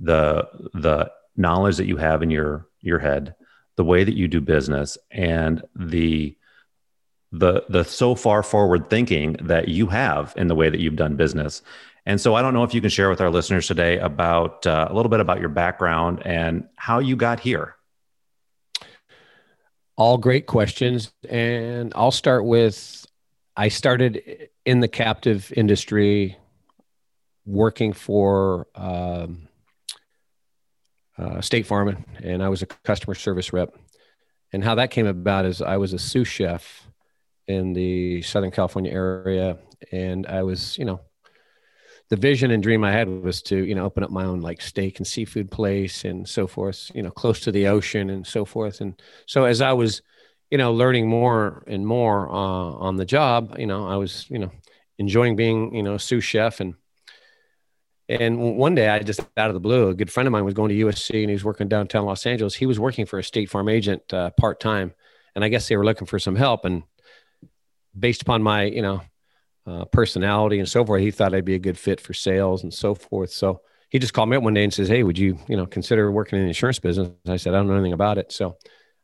the 0.00 0.48
the 0.74 1.10
knowledge 1.36 1.78
that 1.78 1.86
you 1.86 1.96
have 1.96 2.22
in 2.22 2.30
your 2.30 2.66
your 2.80 2.98
head, 2.98 3.34
the 3.76 3.84
way 3.84 4.04
that 4.04 4.14
you 4.14 4.28
do 4.28 4.40
business, 4.40 4.98
and 5.10 5.62
the 5.74 6.36
the 7.32 7.64
the 7.68 7.84
so 7.84 8.14
far 8.14 8.42
forward 8.42 8.88
thinking 8.88 9.32
that 9.42 9.68
you 9.68 9.86
have 9.86 10.34
in 10.36 10.46
the 10.46 10.54
way 10.54 10.68
that 10.68 10.80
you've 10.80 10.96
done 10.96 11.16
business 11.16 11.62
and 12.06 12.20
so 12.20 12.34
I 12.34 12.42
don't 12.42 12.52
know 12.52 12.64
if 12.64 12.74
you 12.74 12.80
can 12.80 12.90
share 12.90 13.08
with 13.08 13.20
our 13.20 13.30
listeners 13.30 13.66
today 13.66 13.98
about 13.98 14.66
uh, 14.66 14.88
a 14.90 14.94
little 14.94 15.08
bit 15.08 15.20
about 15.20 15.40
your 15.40 15.48
background 15.48 16.22
and 16.24 16.68
how 16.76 16.98
you 16.98 17.16
got 17.16 17.40
here. 17.40 17.76
All 19.96 20.18
great 20.18 20.46
questions. 20.46 21.12
And 21.28 21.92
I'll 21.94 22.10
start 22.10 22.44
with 22.44 23.06
I 23.56 23.68
started 23.68 24.48
in 24.66 24.80
the 24.80 24.88
captive 24.88 25.52
industry 25.56 26.36
working 27.46 27.92
for 27.92 28.66
um, 28.74 29.48
uh, 31.16 31.40
State 31.40 31.66
Farm, 31.66 32.04
and 32.22 32.42
I 32.42 32.48
was 32.48 32.62
a 32.62 32.66
customer 32.66 33.14
service 33.14 33.52
rep. 33.52 33.76
And 34.52 34.64
how 34.64 34.74
that 34.76 34.90
came 34.90 35.06
about 35.06 35.44
is 35.44 35.62
I 35.62 35.76
was 35.76 35.92
a 35.92 35.98
sous 35.98 36.26
chef 36.26 36.86
in 37.46 37.72
the 37.72 38.22
Southern 38.22 38.50
California 38.50 38.92
area, 38.92 39.58
and 39.92 40.26
I 40.26 40.42
was, 40.42 40.76
you 40.78 40.84
know, 40.84 41.00
the 42.10 42.16
vision 42.16 42.50
and 42.50 42.62
dream 42.62 42.84
I 42.84 42.92
had 42.92 43.08
was 43.08 43.42
to, 43.42 43.64
you 43.64 43.74
know, 43.74 43.84
open 43.84 44.04
up 44.04 44.10
my 44.10 44.24
own 44.24 44.40
like 44.40 44.60
steak 44.60 44.98
and 44.98 45.06
seafood 45.06 45.50
place 45.50 46.04
and 46.04 46.28
so 46.28 46.46
forth, 46.46 46.90
you 46.94 47.02
know, 47.02 47.10
close 47.10 47.40
to 47.40 47.52
the 47.52 47.66
ocean 47.66 48.10
and 48.10 48.26
so 48.26 48.44
forth. 48.44 48.80
And 48.80 49.00
so 49.26 49.44
as 49.44 49.60
I 49.60 49.72
was, 49.72 50.02
you 50.50 50.58
know, 50.58 50.72
learning 50.72 51.08
more 51.08 51.64
and 51.66 51.86
more 51.86 52.28
uh, 52.28 52.32
on 52.32 52.96
the 52.96 53.06
job, 53.06 53.56
you 53.58 53.66
know, 53.66 53.88
I 53.88 53.96
was, 53.96 54.26
you 54.28 54.38
know, 54.38 54.50
enjoying 54.98 55.34
being, 55.34 55.74
you 55.74 55.82
know, 55.82 55.96
sous 55.96 56.24
chef 56.24 56.60
and 56.60 56.74
and 58.06 58.58
one 58.58 58.74
day 58.74 58.88
I 58.88 58.98
just 58.98 59.20
out 59.38 59.48
of 59.48 59.54
the 59.54 59.60
blue, 59.60 59.88
a 59.88 59.94
good 59.94 60.12
friend 60.12 60.26
of 60.26 60.32
mine 60.32 60.44
was 60.44 60.52
going 60.52 60.68
to 60.68 60.84
USC 60.84 61.22
and 61.22 61.30
he 61.30 61.34
was 61.34 61.44
working 61.44 61.68
downtown 61.68 62.04
Los 62.04 62.26
Angeles. 62.26 62.54
He 62.54 62.66
was 62.66 62.78
working 62.78 63.06
for 63.06 63.18
a 63.18 63.24
State 63.24 63.48
Farm 63.48 63.66
agent 63.66 64.12
uh, 64.12 64.28
part 64.38 64.60
time, 64.60 64.92
and 65.34 65.42
I 65.42 65.48
guess 65.48 65.68
they 65.68 65.76
were 65.78 65.86
looking 65.86 66.06
for 66.06 66.18
some 66.18 66.36
help. 66.36 66.66
And 66.66 66.82
based 67.98 68.20
upon 68.20 68.42
my, 68.42 68.64
you 68.64 68.82
know, 68.82 69.00
uh, 69.66 69.84
personality 69.86 70.58
and 70.58 70.68
so 70.68 70.84
forth. 70.84 71.00
He 71.00 71.10
thought 71.10 71.34
I'd 71.34 71.44
be 71.44 71.54
a 71.54 71.58
good 71.58 71.78
fit 71.78 72.00
for 72.00 72.12
sales 72.12 72.62
and 72.62 72.72
so 72.72 72.94
forth. 72.94 73.30
So 73.30 73.62
he 73.88 73.98
just 73.98 74.12
called 74.12 74.28
me 74.28 74.36
up 74.36 74.42
one 74.42 74.54
day 74.54 74.64
and 74.64 74.74
says, 74.74 74.88
"Hey, 74.88 75.02
would 75.02 75.18
you, 75.18 75.38
you 75.48 75.56
know, 75.56 75.66
consider 75.66 76.10
working 76.10 76.38
in 76.38 76.44
the 76.44 76.48
insurance 76.48 76.78
business?" 76.78 77.10
I 77.26 77.36
said, 77.36 77.54
"I 77.54 77.58
don't 77.58 77.68
know 77.68 77.74
anything 77.74 77.92
about 77.92 78.18
it." 78.18 78.32
So 78.32 78.56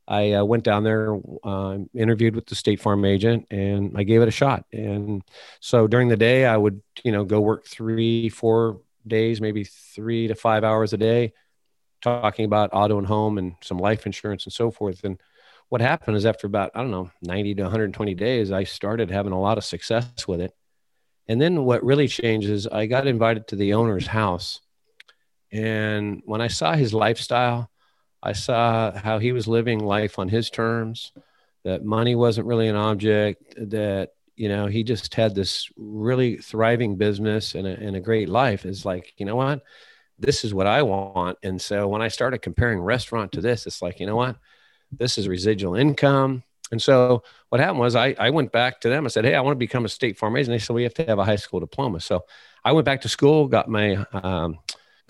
I 0.09 0.33
uh, 0.33 0.45
went 0.45 0.64
down 0.64 0.83
there, 0.83 1.17
uh, 1.45 1.79
interviewed 1.95 2.35
with 2.35 2.47
the 2.47 2.57
State 2.57 2.81
Farm 2.81 3.05
agent, 3.05 3.47
and 3.50 3.93
I 3.97 4.02
gave 4.02 4.23
it 4.23 4.29
a 4.29 4.33
shot. 4.33 4.64
And 4.73 5.23
so 5.61 5.87
during 5.87 6.09
the 6.09 6.17
day, 6.17 6.45
I 6.45 6.57
would, 6.57 6.83
you 7.05 7.12
know, 7.12 7.25
go 7.25 7.40
work 7.40 7.64
three, 7.64 8.29
four 8.29 8.81
days, 9.07 9.40
maybe 9.40 9.62
three 9.62 10.26
to 10.26 10.35
five 10.35 10.64
hours 10.64 10.93
a 10.93 10.97
day, 10.99 11.33
talking 12.02 12.45
about 12.45 12.71
auto 12.73 12.99
and 12.99 13.07
home 13.07 13.38
and 13.38 13.55
some 13.62 13.79
life 13.79 14.05
insurance 14.05 14.45
and 14.45 14.52
so 14.52 14.73
forth. 14.73 15.05
And 15.05 15.21
what 15.71 15.81
happened 15.81 16.17
is 16.17 16.27
after 16.27 16.47
about 16.47 16.73
i 16.75 16.81
don't 16.81 16.91
know 16.91 17.11
90 17.23 17.55
to 17.55 17.62
120 17.62 18.15
days 18.15 18.53
i 18.53 18.65
started 18.65 19.11
having 19.11 19.33
a 19.33 19.41
lot 19.41 19.57
of 19.57 19.65
success 19.65 20.29
with 20.29 20.43
it. 20.43 20.55
And 21.29 21.41
then 21.41 21.65
what 21.65 21.85
really 21.85 22.09
changed 22.09 22.50
is 22.50 22.67
i 22.67 22.87
got 22.87 23.07
invited 23.07 23.49
to 23.49 23.57
the 23.57 23.75
owner's 23.75 24.07
house. 24.07 24.61
And 25.50 26.23
when 26.27 26.41
i 26.41 26.49
saw 26.49 26.75
his 26.75 26.93
lifestyle 26.93 27.71
i 28.23 28.33
saw 28.33 28.93
how 28.93 29.19
he 29.19 29.33
was 29.33 29.49
living 29.49 29.79
life 29.79 30.19
on 30.19 30.29
his 30.29 30.50
terms 30.50 31.12
that 31.65 31.85
money 31.85 32.15
wasn't 32.15 32.47
really 32.47 32.69
an 32.69 32.77
object 32.77 33.55
that 33.57 34.11
you 34.35 34.49
know 34.49 34.67
he 34.67 34.83
just 34.83 35.15
had 35.15 35.35
this 35.35 35.71
really 35.77 36.37
thriving 36.39 36.97
business 36.97 37.55
and 37.55 37.67
a, 37.67 37.79
and 37.79 37.95
a 37.95 38.00
great 38.00 38.29
life. 38.29 38.67
Is 38.67 38.85
like 38.85 39.12
you 39.19 39.27
know 39.27 39.37
what? 39.37 39.62
This 40.19 40.45
is 40.45 40.53
what 40.53 40.67
i 40.67 40.83
want. 40.83 41.39
And 41.45 41.61
so 41.61 41.87
when 41.87 42.03
i 42.03 42.09
started 42.09 42.39
comparing 42.43 42.81
restaurant 42.81 43.33
to 43.33 43.41
this 43.41 43.67
it's 43.67 43.83
like 43.83 44.00
you 44.00 44.07
know 44.07 44.17
what 44.17 44.37
this 44.92 45.18
is 45.18 45.28
residual 45.28 45.75
income. 45.75 46.42
And 46.73 46.80
so 46.80 47.23
what 47.49 47.61
happened 47.61 47.80
was 47.80 47.97
I, 47.97 48.14
I 48.18 48.30
went 48.30 48.52
back 48.52 48.80
to 48.82 48.88
them. 48.88 49.04
I 49.04 49.09
said, 49.09 49.25
Hey, 49.25 49.35
I 49.35 49.40
want 49.40 49.54
to 49.54 49.59
become 49.59 49.85
a 49.85 49.88
state 49.88 50.18
farm 50.18 50.37
agent. 50.37 50.54
They 50.54 50.59
said, 50.59 50.75
we 50.75 50.85
have 50.85 50.94
to 50.94 51.04
have 51.06 51.18
a 51.18 51.25
high 51.25 51.37
school 51.37 51.61
diploma. 51.61 52.00
So 52.00 52.25
I 52.64 52.73
went 52.73 52.85
back 52.85 53.00
to 53.02 53.09
school, 53.09 53.49
got 53.49 53.68
my 53.68 54.04
um, 54.12 54.59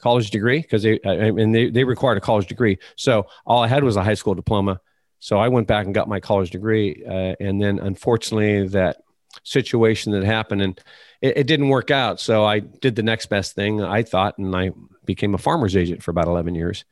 college 0.00 0.30
degree 0.30 0.62
because 0.62 0.82
they, 0.82 0.98
mean, 1.04 1.52
they, 1.52 1.70
they 1.70 1.84
required 1.84 2.18
a 2.18 2.22
college 2.22 2.46
degree. 2.46 2.78
So 2.96 3.26
all 3.44 3.62
I 3.62 3.68
had 3.68 3.84
was 3.84 3.96
a 3.96 4.02
high 4.02 4.14
school 4.14 4.34
diploma. 4.34 4.80
So 5.18 5.38
I 5.38 5.48
went 5.48 5.66
back 5.66 5.84
and 5.84 5.94
got 5.94 6.08
my 6.08 6.20
college 6.20 6.50
degree. 6.50 7.04
Uh, 7.06 7.34
and 7.40 7.60
then 7.60 7.78
unfortunately 7.78 8.68
that 8.68 9.02
situation 9.44 10.12
that 10.12 10.24
happened 10.24 10.62
and, 10.62 10.80
it, 11.20 11.38
it, 11.38 11.46
didn't 11.46 11.68
work 11.68 11.90
out. 11.90 12.20
So 12.20 12.44
I 12.44 12.60
did 12.60 12.96
the 12.96 13.02
next 13.02 13.26
best 13.26 13.54
thing 13.54 13.82
I 13.82 14.02
thought, 14.02 14.38
and 14.38 14.56
I 14.56 14.70
became 15.04 15.34
a 15.34 15.38
farmer's 15.38 15.76
agent 15.76 16.02
for 16.02 16.10
about 16.10 16.26
11 16.26 16.54
years. 16.54 16.84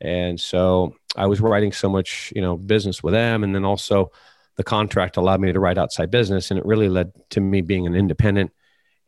And 0.00 0.38
so 0.38 0.94
I 1.16 1.26
was 1.26 1.40
writing 1.40 1.72
so 1.72 1.88
much, 1.88 2.32
you 2.34 2.42
know, 2.42 2.56
business 2.56 3.02
with 3.02 3.14
them. 3.14 3.44
And 3.44 3.54
then 3.54 3.64
also 3.64 4.12
the 4.56 4.64
contract 4.64 5.16
allowed 5.16 5.40
me 5.40 5.52
to 5.52 5.60
write 5.60 5.78
outside 5.78 6.10
business. 6.10 6.50
And 6.50 6.58
it 6.58 6.66
really 6.66 6.88
led 6.88 7.12
to 7.30 7.40
me 7.40 7.60
being 7.60 7.86
an 7.86 7.94
independent. 7.94 8.52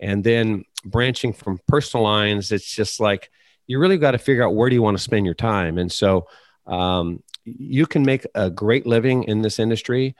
And 0.00 0.24
then 0.24 0.64
branching 0.84 1.32
from 1.32 1.60
personal 1.68 2.04
lines, 2.04 2.50
it's 2.50 2.74
just 2.74 2.98
like 3.00 3.30
you 3.66 3.78
really 3.78 3.98
got 3.98 4.12
to 4.12 4.18
figure 4.18 4.44
out 4.44 4.54
where 4.54 4.68
do 4.68 4.74
you 4.74 4.82
want 4.82 4.96
to 4.96 5.02
spend 5.02 5.24
your 5.26 5.34
time. 5.34 5.78
And 5.78 5.90
so 5.90 6.26
um, 6.66 7.22
you 7.44 7.86
can 7.86 8.02
make 8.02 8.26
a 8.34 8.50
great 8.50 8.86
living 8.86 9.24
in 9.24 9.42
this 9.42 9.58
industry 9.58 10.16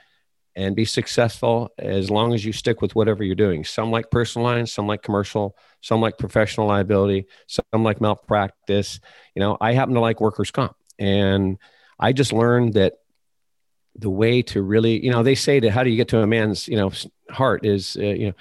and 0.55 0.75
be 0.75 0.85
successful 0.85 1.71
as 1.79 2.11
long 2.11 2.33
as 2.33 2.45
you 2.45 2.53
stick 2.53 2.81
with 2.81 2.95
whatever 2.95 3.23
you're 3.23 3.35
doing. 3.35 3.63
Some 3.63 3.91
like 3.91 4.11
personal 4.11 4.47
lines, 4.47 4.71
some 4.71 4.87
like 4.87 5.01
commercial, 5.01 5.57
some 5.81 5.99
like 5.99 6.17
professional 6.17 6.67
liability, 6.67 7.25
some 7.47 7.83
like 7.83 7.99
malpractice. 7.99 8.99
You 9.35 9.39
know, 9.39 9.57
I 9.59 9.73
happen 9.73 9.95
to 9.95 9.99
like 9.99 10.21
workers' 10.21 10.51
comp. 10.51 10.75
And 11.03 11.57
I 11.99 12.13
just 12.13 12.31
learned 12.31 12.75
that 12.75 12.93
the 13.95 14.09
way 14.09 14.41
to 14.41 14.61
really, 14.61 15.03
you 15.03 15.11
know, 15.11 15.21
they 15.21 15.35
say 15.35 15.59
that 15.59 15.71
how 15.71 15.83
do 15.83 15.89
you 15.89 15.97
get 15.97 16.07
to 16.09 16.21
a 16.21 16.27
man's, 16.27 16.67
you 16.67 16.77
know, 16.77 16.91
heart 17.29 17.65
is, 17.65 17.97
uh, 17.99 18.03
you 18.03 18.27
know, 18.27 18.33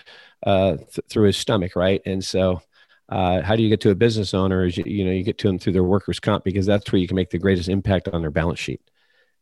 uh, 0.46 0.76
th- 0.76 1.06
through 1.08 1.26
his 1.26 1.36
stomach, 1.36 1.74
right? 1.74 2.00
And 2.06 2.24
so, 2.24 2.62
uh, 3.08 3.42
how 3.42 3.56
do 3.56 3.62
you 3.62 3.68
get 3.68 3.80
to 3.80 3.90
a 3.90 3.96
business 3.96 4.32
owner? 4.32 4.64
Is 4.64 4.76
you, 4.76 4.84
you 4.86 5.04
know, 5.04 5.10
you 5.10 5.24
get 5.24 5.38
to 5.38 5.48
them 5.48 5.58
through 5.58 5.74
their 5.74 5.84
workers' 5.84 6.20
comp 6.20 6.44
because 6.44 6.64
that's 6.64 6.90
where 6.90 7.00
you 7.00 7.08
can 7.08 7.16
make 7.16 7.30
the 7.30 7.38
greatest 7.38 7.68
impact 7.68 8.08
on 8.08 8.20
their 8.20 8.30
balance 8.30 8.60
sheet. 8.60 8.80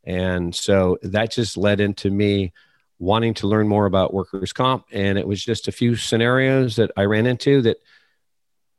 And 0.03 0.55
so 0.55 0.99
that 1.03 1.31
just 1.31 1.59
led 1.59 1.79
into 1.79 2.11
me 2.11 2.53
wanting 2.99 3.35
to 3.35 3.47
learn 3.47 3.69
more 3.69 3.85
about 3.85 4.15
workers' 4.15 4.55
comp. 4.55 4.87
And 4.93 5.19
it 5.19 5.29
was 5.29 5.45
just 5.45 5.69
a 5.69 5.73
few 5.73 5.95
scenarios 5.95 6.77
that 6.77 6.91
I 6.97 7.05
ran 7.05 7.27
into 7.27 7.63
that, 7.63 7.77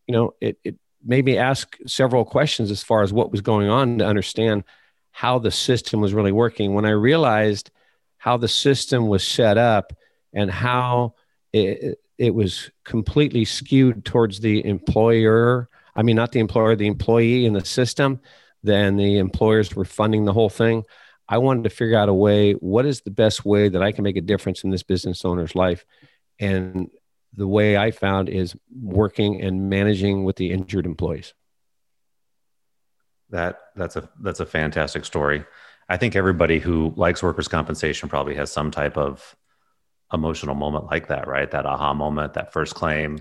you 0.08 0.14
know, 0.14 0.34
it, 0.42 0.58
it 0.64 0.76
made 1.04 1.26
me 1.26 1.38
ask 1.38 1.78
several 1.86 2.26
questions 2.26 2.72
as 2.72 2.84
far 2.84 3.04
as 3.04 3.14
what 3.14 3.32
was 3.32 3.42
going 3.42 3.70
on 3.70 3.98
to 4.00 4.06
understand 4.06 4.64
how 5.12 5.40
the 5.40 5.52
system 5.52 6.02
was 6.02 6.14
really 6.14 6.32
working. 6.32 6.74
When 6.74 6.86
I 6.86 6.92
realized 6.92 7.72
how 8.18 8.38
the 8.38 8.48
system 8.48 9.08
was 9.08 9.28
set 9.28 9.58
up 9.58 9.94
and 10.34 10.50
how 10.50 11.16
it, 11.54 12.00
it 12.18 12.34
was 12.34 12.70
completely 12.86 13.46
skewed 13.46 14.06
towards 14.06 14.40
the 14.40 14.66
employer, 14.66 15.68
I 15.96 16.04
mean, 16.04 16.16
not 16.16 16.32
the 16.32 16.40
employer, 16.40 16.76
the 16.76 16.88
employee 16.88 17.46
in 17.46 17.54
the 17.54 17.66
system, 17.66 18.22
then 18.64 18.96
the 18.96 19.18
employers 19.18 19.76
were 19.76 19.86
funding 19.86 20.26
the 20.26 20.34
whole 20.34 20.50
thing. 20.50 20.84
I 21.28 21.40
wanted 21.40 21.64
to 21.64 21.70
figure 21.70 21.98
out 21.98 22.10
a 22.10 22.14
way 22.14 22.54
what 22.54 22.86
is 22.86 23.02
the 23.02 23.12
best 23.12 23.46
way 23.46 23.70
that 23.70 23.82
I 23.82 23.92
can 23.92 24.04
make 24.04 24.18
a 24.18 24.22
difference 24.22 24.64
in 24.64 24.70
this 24.70 24.84
business 24.84 25.26
owner's 25.26 25.56
life. 25.56 25.86
And 26.40 26.90
the 27.34 27.48
way 27.48 27.78
I 27.78 27.92
found 27.92 28.30
is 28.30 28.56
working 28.82 29.42
and 29.42 29.70
managing 29.70 30.24
with 30.24 30.36
the 30.36 30.52
injured 30.52 30.86
employees. 30.86 31.34
That 33.30 33.60
that's 33.76 33.96
a 33.96 34.10
that's 34.22 34.42
a 34.42 34.46
fantastic 34.46 35.06
story. 35.06 35.46
I 35.88 35.98
think 35.98 36.16
everybody 36.16 36.60
who 36.60 36.94
likes 36.96 37.24
workers' 37.24 37.48
compensation 37.48 38.10
probably 38.10 38.36
has 38.36 38.52
some 38.52 38.72
type 38.72 38.98
of 38.98 39.36
emotional 40.14 40.56
moment 40.56 40.86
like 40.86 41.08
that, 41.08 41.28
right? 41.28 41.50
That 41.50 41.66
aha 41.66 41.94
moment, 41.94 42.34
that 42.34 42.52
first 42.52 42.76
claim. 42.76 43.20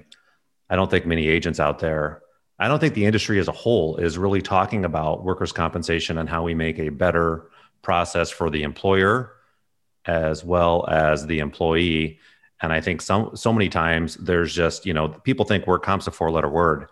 I 0.68 0.76
don't 0.76 0.90
think 0.90 1.06
many 1.06 1.28
agents 1.28 1.60
out 1.60 1.78
there, 1.80 2.22
I 2.60 2.68
don't 2.68 2.78
think 2.78 2.92
the 2.92 3.06
industry 3.06 3.38
as 3.38 3.48
a 3.48 3.52
whole 3.52 3.96
is 3.96 4.18
really 4.18 4.42
talking 4.42 4.84
about 4.84 5.24
workers' 5.24 5.50
compensation 5.50 6.18
and 6.18 6.28
how 6.28 6.42
we 6.42 6.54
make 6.54 6.78
a 6.78 6.90
better 6.90 7.50
process 7.80 8.28
for 8.28 8.50
the 8.50 8.64
employer 8.64 9.32
as 10.04 10.44
well 10.44 10.86
as 10.86 11.26
the 11.26 11.38
employee. 11.38 12.18
And 12.62 12.72
I 12.72 12.80
think 12.80 13.00
some 13.00 13.34
so 13.34 13.52
many 13.52 13.68
times 13.68 14.16
there's 14.16 14.54
just 14.54 14.84
you 14.86 14.92
know 14.92 15.08
people 15.08 15.44
think 15.44 15.66
work 15.66 15.82
comp's 15.82 16.06
a 16.06 16.10
four 16.10 16.30
letter 16.30 16.48
word, 16.48 16.88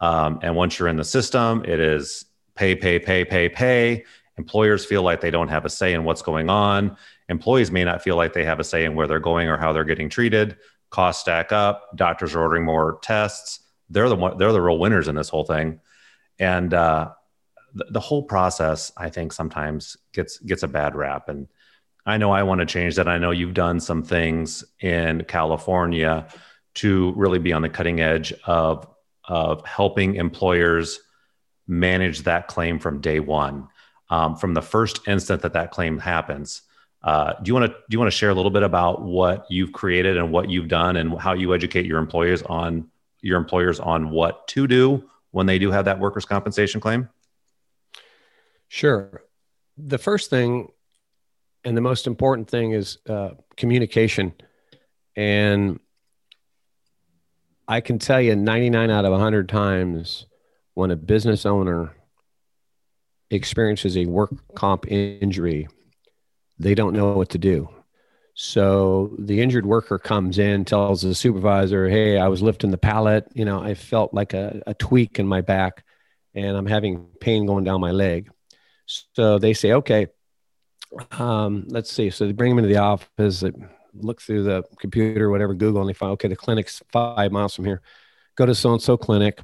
um, 0.00 0.40
and 0.42 0.54
once 0.54 0.78
you're 0.78 0.88
in 0.88 0.96
the 0.96 1.04
system, 1.04 1.64
it 1.64 1.80
is 1.80 2.26
pay, 2.54 2.74
pay, 2.74 2.98
pay, 2.98 3.24
pay, 3.24 3.48
pay. 3.48 4.04
Employers 4.38 4.84
feel 4.84 5.02
like 5.02 5.20
they 5.20 5.30
don't 5.30 5.48
have 5.48 5.64
a 5.64 5.70
say 5.70 5.94
in 5.94 6.04
what's 6.04 6.22
going 6.22 6.50
on. 6.50 6.96
Employees 7.28 7.70
may 7.70 7.84
not 7.84 8.02
feel 8.02 8.16
like 8.16 8.32
they 8.32 8.44
have 8.44 8.60
a 8.60 8.64
say 8.64 8.84
in 8.84 8.94
where 8.94 9.06
they're 9.06 9.18
going 9.18 9.48
or 9.48 9.56
how 9.56 9.72
they're 9.72 9.84
getting 9.84 10.10
treated. 10.10 10.56
Costs 10.90 11.22
stack 11.22 11.52
up. 11.52 11.96
Doctors 11.96 12.34
are 12.34 12.40
ordering 12.40 12.64
more 12.64 12.98
tests. 13.02 13.60
They're 13.88 14.08
the 14.08 14.34
they're 14.38 14.52
the 14.52 14.60
real 14.60 14.78
winners 14.78 15.08
in 15.08 15.14
this 15.14 15.28
whole 15.28 15.44
thing. 15.44 15.80
And 16.38 16.74
uh, 16.74 17.12
the, 17.74 17.86
the 17.90 18.00
whole 18.00 18.22
process, 18.22 18.92
I 18.96 19.08
think, 19.10 19.32
sometimes 19.32 19.96
gets 20.12 20.38
gets 20.38 20.62
a 20.62 20.68
bad 20.68 20.94
rap. 20.94 21.28
And 21.28 21.48
I 22.06 22.16
know 22.16 22.30
I 22.30 22.44
want 22.44 22.60
to 22.60 22.66
change 22.66 22.94
that. 22.96 23.08
I 23.08 23.18
know 23.18 23.32
you've 23.32 23.54
done 23.54 23.80
some 23.80 24.02
things 24.02 24.64
in 24.80 25.24
California 25.24 26.28
to 26.74 27.12
really 27.16 27.40
be 27.40 27.52
on 27.52 27.62
the 27.62 27.68
cutting 27.68 28.00
edge 28.00 28.32
of 28.44 28.88
of 29.24 29.66
helping 29.66 30.14
employers 30.14 31.00
manage 31.66 32.20
that 32.22 32.46
claim 32.46 32.78
from 32.78 33.00
day 33.00 33.18
one, 33.18 33.66
um, 34.08 34.36
from 34.36 34.54
the 34.54 34.62
first 34.62 35.08
instant 35.08 35.42
that 35.42 35.52
that 35.54 35.72
claim 35.72 35.98
happens. 35.98 36.62
Uh, 37.02 37.34
do 37.42 37.48
you 37.48 37.54
want 37.54 37.66
to 37.66 37.72
do 37.72 37.94
you 37.94 37.98
want 37.98 38.10
to 38.10 38.16
share 38.16 38.30
a 38.30 38.34
little 38.34 38.50
bit 38.50 38.62
about 38.62 39.02
what 39.02 39.46
you've 39.50 39.72
created 39.72 40.16
and 40.16 40.30
what 40.30 40.48
you've 40.48 40.68
done 40.68 40.96
and 40.96 41.18
how 41.18 41.32
you 41.32 41.54
educate 41.54 41.86
your 41.86 41.98
employers 41.98 42.42
on 42.42 42.88
your 43.20 43.38
employers 43.38 43.80
on 43.80 44.10
what 44.10 44.46
to 44.48 44.66
do 44.68 45.08
when 45.32 45.46
they 45.46 45.58
do 45.58 45.72
have 45.72 45.84
that 45.86 45.98
workers' 45.98 46.24
compensation 46.24 46.80
claim? 46.80 47.08
Sure. 48.68 49.22
The 49.76 49.98
first 49.98 50.30
thing 50.30 50.70
and 51.66 51.76
the 51.76 51.82
most 51.82 52.06
important 52.06 52.48
thing 52.48 52.70
is 52.70 52.98
uh, 53.08 53.30
communication. 53.56 54.32
And 55.16 55.80
I 57.66 57.80
can 57.80 57.98
tell 57.98 58.20
you 58.20 58.36
99 58.36 58.88
out 58.88 59.04
of 59.04 59.10
100 59.10 59.48
times 59.48 60.26
when 60.74 60.92
a 60.92 60.96
business 60.96 61.44
owner 61.44 61.96
experiences 63.30 63.96
a 63.96 64.06
work 64.06 64.30
comp 64.54 64.86
injury, 64.86 65.66
they 66.60 66.76
don't 66.76 66.94
know 66.94 67.14
what 67.14 67.30
to 67.30 67.38
do. 67.38 67.68
So 68.34 69.16
the 69.18 69.42
injured 69.42 69.66
worker 69.66 69.98
comes 69.98 70.38
in, 70.38 70.64
tells 70.64 71.02
the 71.02 71.16
supervisor, 71.16 71.88
Hey, 71.88 72.16
I 72.16 72.28
was 72.28 72.42
lifting 72.42 72.70
the 72.70 72.78
pallet. 72.78 73.26
You 73.34 73.44
know, 73.44 73.60
I 73.60 73.74
felt 73.74 74.14
like 74.14 74.34
a, 74.34 74.62
a 74.68 74.74
tweak 74.74 75.18
in 75.18 75.26
my 75.26 75.40
back 75.40 75.84
and 76.32 76.56
I'm 76.56 76.66
having 76.66 77.08
pain 77.20 77.44
going 77.44 77.64
down 77.64 77.80
my 77.80 77.90
leg. 77.90 78.30
So 79.14 79.40
they 79.40 79.52
say, 79.52 79.72
okay, 79.72 80.06
um, 81.12 81.64
let's 81.68 81.90
see. 81.90 82.10
So 82.10 82.26
they 82.26 82.32
bring 82.32 82.50
them 82.50 82.58
into 82.58 82.72
the 82.72 82.80
office, 82.80 83.40
they 83.40 83.52
look 83.94 84.20
through 84.20 84.44
the 84.44 84.64
computer, 84.78 85.30
whatever, 85.30 85.54
Google, 85.54 85.80
and 85.80 85.88
they 85.88 85.94
find, 85.94 86.12
okay, 86.12 86.28
the 86.28 86.36
clinic's 86.36 86.82
five 86.92 87.32
miles 87.32 87.54
from 87.54 87.64
here. 87.64 87.82
Go 88.36 88.46
to 88.46 88.54
so 88.54 88.72
and 88.72 88.82
so 88.82 88.96
clinic, 88.96 89.40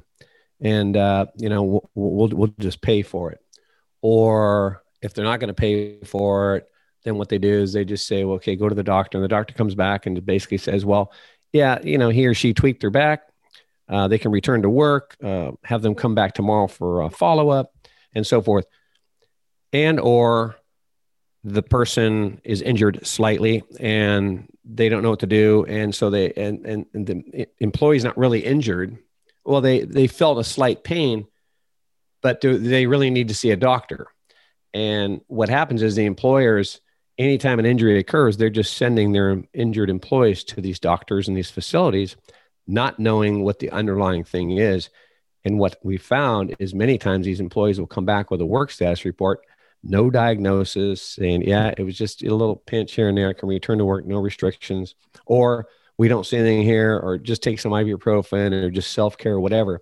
and 0.61 0.95
uh, 0.95 1.25
you 1.37 1.49
know 1.49 1.63
we'll, 1.63 1.89
we'll 1.95 2.29
we'll 2.29 2.53
just 2.59 2.81
pay 2.81 3.01
for 3.01 3.31
it. 3.31 3.39
Or 4.01 4.83
if 5.01 5.13
they're 5.13 5.25
not 5.25 5.39
going 5.39 5.47
to 5.47 5.53
pay 5.53 5.99
for 6.01 6.57
it, 6.57 6.69
then 7.03 7.15
what 7.15 7.29
they 7.29 7.39
do 7.39 7.61
is 7.61 7.73
they 7.73 7.85
just 7.85 8.05
say, 8.05 8.23
well, 8.23 8.35
okay, 8.35 8.55
go 8.55 8.69
to 8.69 8.75
the 8.75 8.83
doctor, 8.83 9.17
and 9.17 9.23
the 9.23 9.29
doctor 9.29 9.53
comes 9.53 9.73
back 9.73 10.05
and 10.05 10.23
basically 10.25 10.59
says, 10.59 10.85
well, 10.85 11.11
yeah, 11.51 11.79
you 11.83 11.97
know, 11.97 12.09
he 12.09 12.27
or 12.27 12.33
she 12.33 12.53
tweaked 12.53 12.81
their 12.81 12.91
back. 12.91 13.23
Uh, 13.89 14.07
they 14.07 14.17
can 14.19 14.31
return 14.31 14.61
to 14.61 14.69
work. 14.69 15.15
Uh, 15.23 15.51
have 15.63 15.81
them 15.81 15.95
come 15.95 16.15
back 16.15 16.33
tomorrow 16.33 16.67
for 16.67 17.01
a 17.01 17.09
follow 17.09 17.49
up, 17.49 17.73
and 18.13 18.25
so 18.25 18.41
forth 18.41 18.65
and 19.73 19.99
or 19.99 20.55
the 21.43 21.63
person 21.63 22.39
is 22.43 22.61
injured 22.61 23.05
slightly 23.05 23.63
and 23.79 24.47
they 24.63 24.87
don't 24.87 25.03
know 25.03 25.09
what 25.09 25.19
to 25.19 25.27
do. 25.27 25.65
And 25.67 25.93
so 25.93 26.09
they 26.09 26.31
and 26.33 26.65
and, 26.65 26.85
and 26.93 27.07
the 27.07 27.47
employee's 27.59 28.03
not 28.03 28.17
really 28.17 28.39
injured. 28.39 28.97
Well 29.43 29.61
they 29.61 29.81
they 29.81 30.07
felt 30.07 30.37
a 30.37 30.43
slight 30.43 30.83
pain 30.83 31.27
but 32.21 32.39
do 32.39 32.57
they 32.57 32.85
really 32.85 33.09
need 33.09 33.27
to 33.27 33.35
see 33.35 33.51
a 33.51 33.57
doctor. 33.57 34.07
And 34.73 35.21
what 35.27 35.49
happens 35.49 35.83
is 35.83 35.95
the 35.95 36.05
employers 36.05 36.79
anytime 37.17 37.59
an 37.59 37.65
injury 37.65 37.99
occurs 37.99 38.37
they're 38.37 38.49
just 38.49 38.75
sending 38.75 39.11
their 39.11 39.43
injured 39.53 39.89
employees 39.89 40.43
to 40.43 40.61
these 40.61 40.79
doctors 40.79 41.27
and 41.27 41.37
these 41.37 41.51
facilities 41.51 42.15
not 42.65 42.99
knowing 42.99 43.43
what 43.43 43.59
the 43.59 43.69
underlying 43.71 44.23
thing 44.23 44.51
is. 44.51 44.89
And 45.45 45.59
what 45.59 45.77
we 45.83 45.97
found 45.97 46.55
is 46.59 46.73
many 46.73 46.97
times 46.97 47.25
these 47.25 47.41
employees 47.41 47.79
will 47.79 47.87
come 47.87 48.05
back 48.05 48.31
with 48.31 48.39
a 48.39 48.45
work 48.45 48.71
status 48.71 49.03
report 49.03 49.41
no 49.83 50.09
diagnosis, 50.09 51.01
saying, 51.01 51.43
yeah, 51.43 51.73
it 51.77 51.83
was 51.83 51.97
just 51.97 52.23
a 52.23 52.33
little 52.33 52.55
pinch 52.55 52.93
here 52.93 53.09
and 53.09 53.17
there. 53.17 53.33
Can 53.33 53.49
return 53.49 53.77
to 53.79 53.85
work, 53.85 54.05
no 54.05 54.19
restrictions, 54.19 54.95
or 55.25 55.67
we 55.97 56.07
don't 56.07 56.25
see 56.25 56.37
anything 56.37 56.63
here, 56.63 56.97
or 56.97 57.17
just 57.17 57.43
take 57.43 57.59
some 57.59 57.71
ibuprofen 57.71 58.53
or 58.53 58.71
just 58.71 58.93
self 58.93 59.17
care, 59.17 59.39
whatever. 59.39 59.81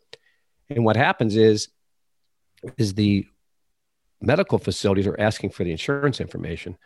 And 0.69 0.83
what 0.83 0.95
happens 0.95 1.35
is, 1.35 1.69
is 2.77 2.93
the 2.93 3.25
medical 4.21 4.57
facilities 4.57 5.07
are 5.07 5.19
asking 5.19 5.51
for 5.51 5.63
the 5.63 5.71
insurance 5.71 6.21
information 6.21 6.77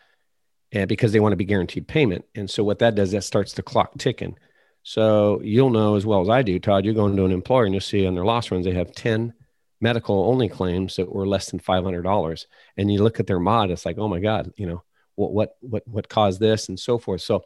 and 0.72 0.88
because 0.88 1.12
they 1.12 1.20
want 1.20 1.32
to 1.32 1.36
be 1.36 1.44
guaranteed 1.44 1.86
payment. 1.86 2.24
And 2.34 2.50
so 2.50 2.64
what 2.64 2.78
that 2.80 2.94
does, 2.94 3.12
that 3.12 3.24
starts 3.24 3.52
the 3.52 3.62
clock 3.62 3.96
ticking. 3.98 4.36
So 4.82 5.40
you'll 5.42 5.70
know 5.70 5.96
as 5.96 6.06
well 6.06 6.22
as 6.22 6.28
I 6.28 6.42
do, 6.42 6.58
Todd, 6.58 6.84
you're 6.84 6.94
going 6.94 7.16
to 7.16 7.24
an 7.24 7.32
employer 7.32 7.64
and 7.64 7.74
you'll 7.74 7.80
see 7.80 8.06
on 8.06 8.14
their 8.14 8.24
loss 8.24 8.50
runs, 8.50 8.64
they 8.64 8.72
have 8.72 8.92
10 8.92 9.32
medical 9.80 10.24
only 10.24 10.48
claims 10.48 10.96
that 10.96 11.12
were 11.12 11.26
less 11.26 11.50
than 11.50 11.60
$500 11.60 12.46
and 12.76 12.90
you 12.90 13.02
look 13.02 13.20
at 13.20 13.26
their 13.26 13.40
mod 13.40 13.70
it's 13.70 13.84
like 13.84 13.98
oh 13.98 14.08
my 14.08 14.20
god 14.20 14.52
you 14.56 14.66
know 14.66 14.82
what 15.16 15.32
what 15.32 15.56
what 15.60 15.86
what 15.86 16.08
caused 16.08 16.40
this 16.40 16.68
and 16.68 16.80
so 16.80 16.98
forth 16.98 17.20
so 17.20 17.42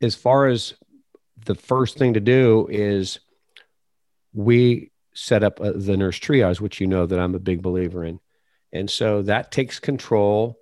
as 0.00 0.14
far 0.14 0.46
as 0.46 0.74
the 1.44 1.54
first 1.54 1.98
thing 1.98 2.14
to 2.14 2.20
do 2.20 2.68
is 2.70 3.18
we 4.32 4.90
set 5.14 5.42
up 5.42 5.60
a, 5.60 5.64
uh, 5.64 5.72
the 5.74 5.96
nurse 5.96 6.18
triage, 6.18 6.60
which 6.60 6.80
you 6.80 6.86
know 6.86 7.06
that 7.06 7.18
I'm 7.18 7.34
a 7.34 7.40
big 7.40 7.62
believer 7.62 8.04
in. 8.04 8.20
And 8.72 8.90
so 8.90 9.22
that 9.22 9.52
takes 9.52 9.78
control 9.78 10.58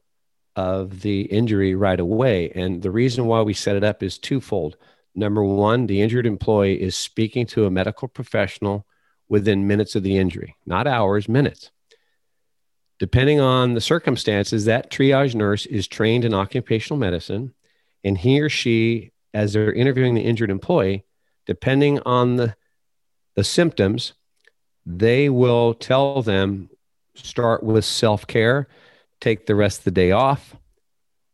of 0.54 1.00
the 1.00 1.22
injury 1.22 1.74
right 1.74 1.98
away. 1.98 2.50
And 2.54 2.82
the 2.82 2.90
reason 2.90 3.26
why 3.26 3.40
we 3.40 3.54
set 3.54 3.76
it 3.76 3.84
up 3.84 4.02
is 4.02 4.18
twofold. 4.18 4.76
Number 5.14 5.42
one, 5.42 5.86
the 5.86 6.02
injured 6.02 6.26
employee 6.26 6.80
is 6.80 6.96
speaking 6.96 7.46
to 7.46 7.64
a 7.64 7.70
medical 7.70 8.08
professional 8.08 8.86
within 9.32 9.66
minutes 9.66 9.96
of 9.96 10.02
the 10.02 10.18
injury, 10.18 10.54
not 10.66 10.86
hours, 10.86 11.26
minutes. 11.26 11.70
Depending 12.98 13.40
on 13.40 13.72
the 13.72 13.80
circumstances, 13.80 14.66
that 14.66 14.90
triage 14.90 15.34
nurse 15.34 15.64
is 15.64 15.88
trained 15.88 16.26
in 16.26 16.34
occupational 16.34 16.98
medicine, 16.98 17.54
and 18.04 18.18
he 18.18 18.42
or 18.42 18.50
she, 18.50 19.10
as 19.32 19.54
they're 19.54 19.72
interviewing 19.72 20.14
the 20.14 20.20
injured 20.20 20.50
employee, 20.50 21.06
depending 21.46 21.98
on 22.00 22.36
the, 22.36 22.54
the 23.34 23.42
symptoms, 23.42 24.12
they 24.84 25.30
will 25.30 25.72
tell 25.72 26.20
them 26.20 26.68
start 27.14 27.62
with 27.62 27.86
self 27.86 28.26
care, 28.26 28.68
take 29.18 29.46
the 29.46 29.54
rest 29.54 29.78
of 29.78 29.84
the 29.84 29.92
day 29.92 30.10
off, 30.10 30.54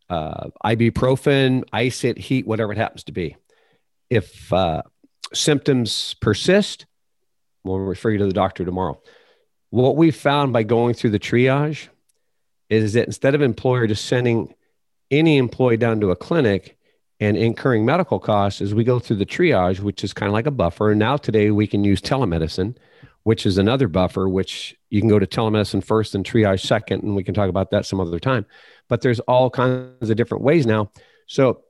uh, 0.09 0.47
ibuprofen, 0.63 1.65
ice 1.73 2.05
it, 2.05 2.17
heat, 2.17 2.47
whatever 2.47 2.71
it 2.71 2.77
happens 2.77 3.03
to 3.03 3.11
be. 3.11 3.35
If 4.09 4.53
uh, 4.53 4.83
symptoms 5.33 6.15
persist, 6.21 6.85
we'll 7.69 7.79
refer 7.79 8.09
you 8.09 8.17
to 8.17 8.25
the 8.25 8.33
doctor 8.33 8.65
tomorrow. 8.65 9.01
What 9.69 9.95
we 9.95 10.11
found 10.11 10.51
by 10.51 10.63
going 10.63 10.95
through 10.95 11.11
the 11.11 11.19
triage 11.19 11.87
is 12.69 12.93
that 12.93 13.05
instead 13.05 13.35
of 13.35 13.41
employer 13.41 13.87
just 13.87 14.05
sending 14.05 14.53
any 15.11 15.37
employee 15.37 15.77
down 15.77 15.99
to 16.01 16.11
a 16.11 16.15
clinic 16.15 16.77
and 17.19 17.35
incurring 17.35 17.85
medical 17.85 18.19
costs, 18.19 18.61
as 18.61 18.73
we 18.73 18.83
go 18.83 18.99
through 18.99 19.17
the 19.17 19.25
triage, 19.25 19.79
which 19.79 20.03
is 20.03 20.13
kind 20.13 20.27
of 20.27 20.33
like 20.33 20.47
a 20.47 20.51
buffer. 20.51 20.91
And 20.91 20.99
now 20.99 21.17
today 21.17 21.51
we 21.51 21.67
can 21.67 21.83
use 21.83 22.01
telemedicine, 22.01 22.77
which 23.23 23.45
is 23.45 23.57
another 23.57 23.87
buffer, 23.87 24.29
which 24.29 24.75
you 24.89 25.01
can 25.01 25.09
go 25.09 25.19
to 25.19 25.27
telemedicine 25.27 25.83
first 25.83 26.15
and 26.15 26.23
triage 26.23 26.61
second, 26.61 27.03
and 27.03 27.15
we 27.15 27.23
can 27.23 27.33
talk 27.33 27.49
about 27.49 27.71
that 27.71 27.85
some 27.85 27.99
other 27.99 28.19
time. 28.19 28.45
But 28.87 29.01
there's 29.01 29.19
all 29.21 29.49
kinds 29.49 30.09
of 30.09 30.15
different 30.15 30.43
ways 30.43 30.65
now. 30.65 30.91
So 31.27 31.63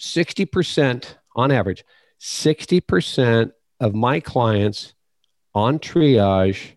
60% 0.00 1.14
on 1.36 1.52
average, 1.52 1.84
60% 2.20 3.52
of 3.80 3.94
my 3.94 4.20
clients 4.20 4.94
on 5.54 5.78
triage, 5.78 6.72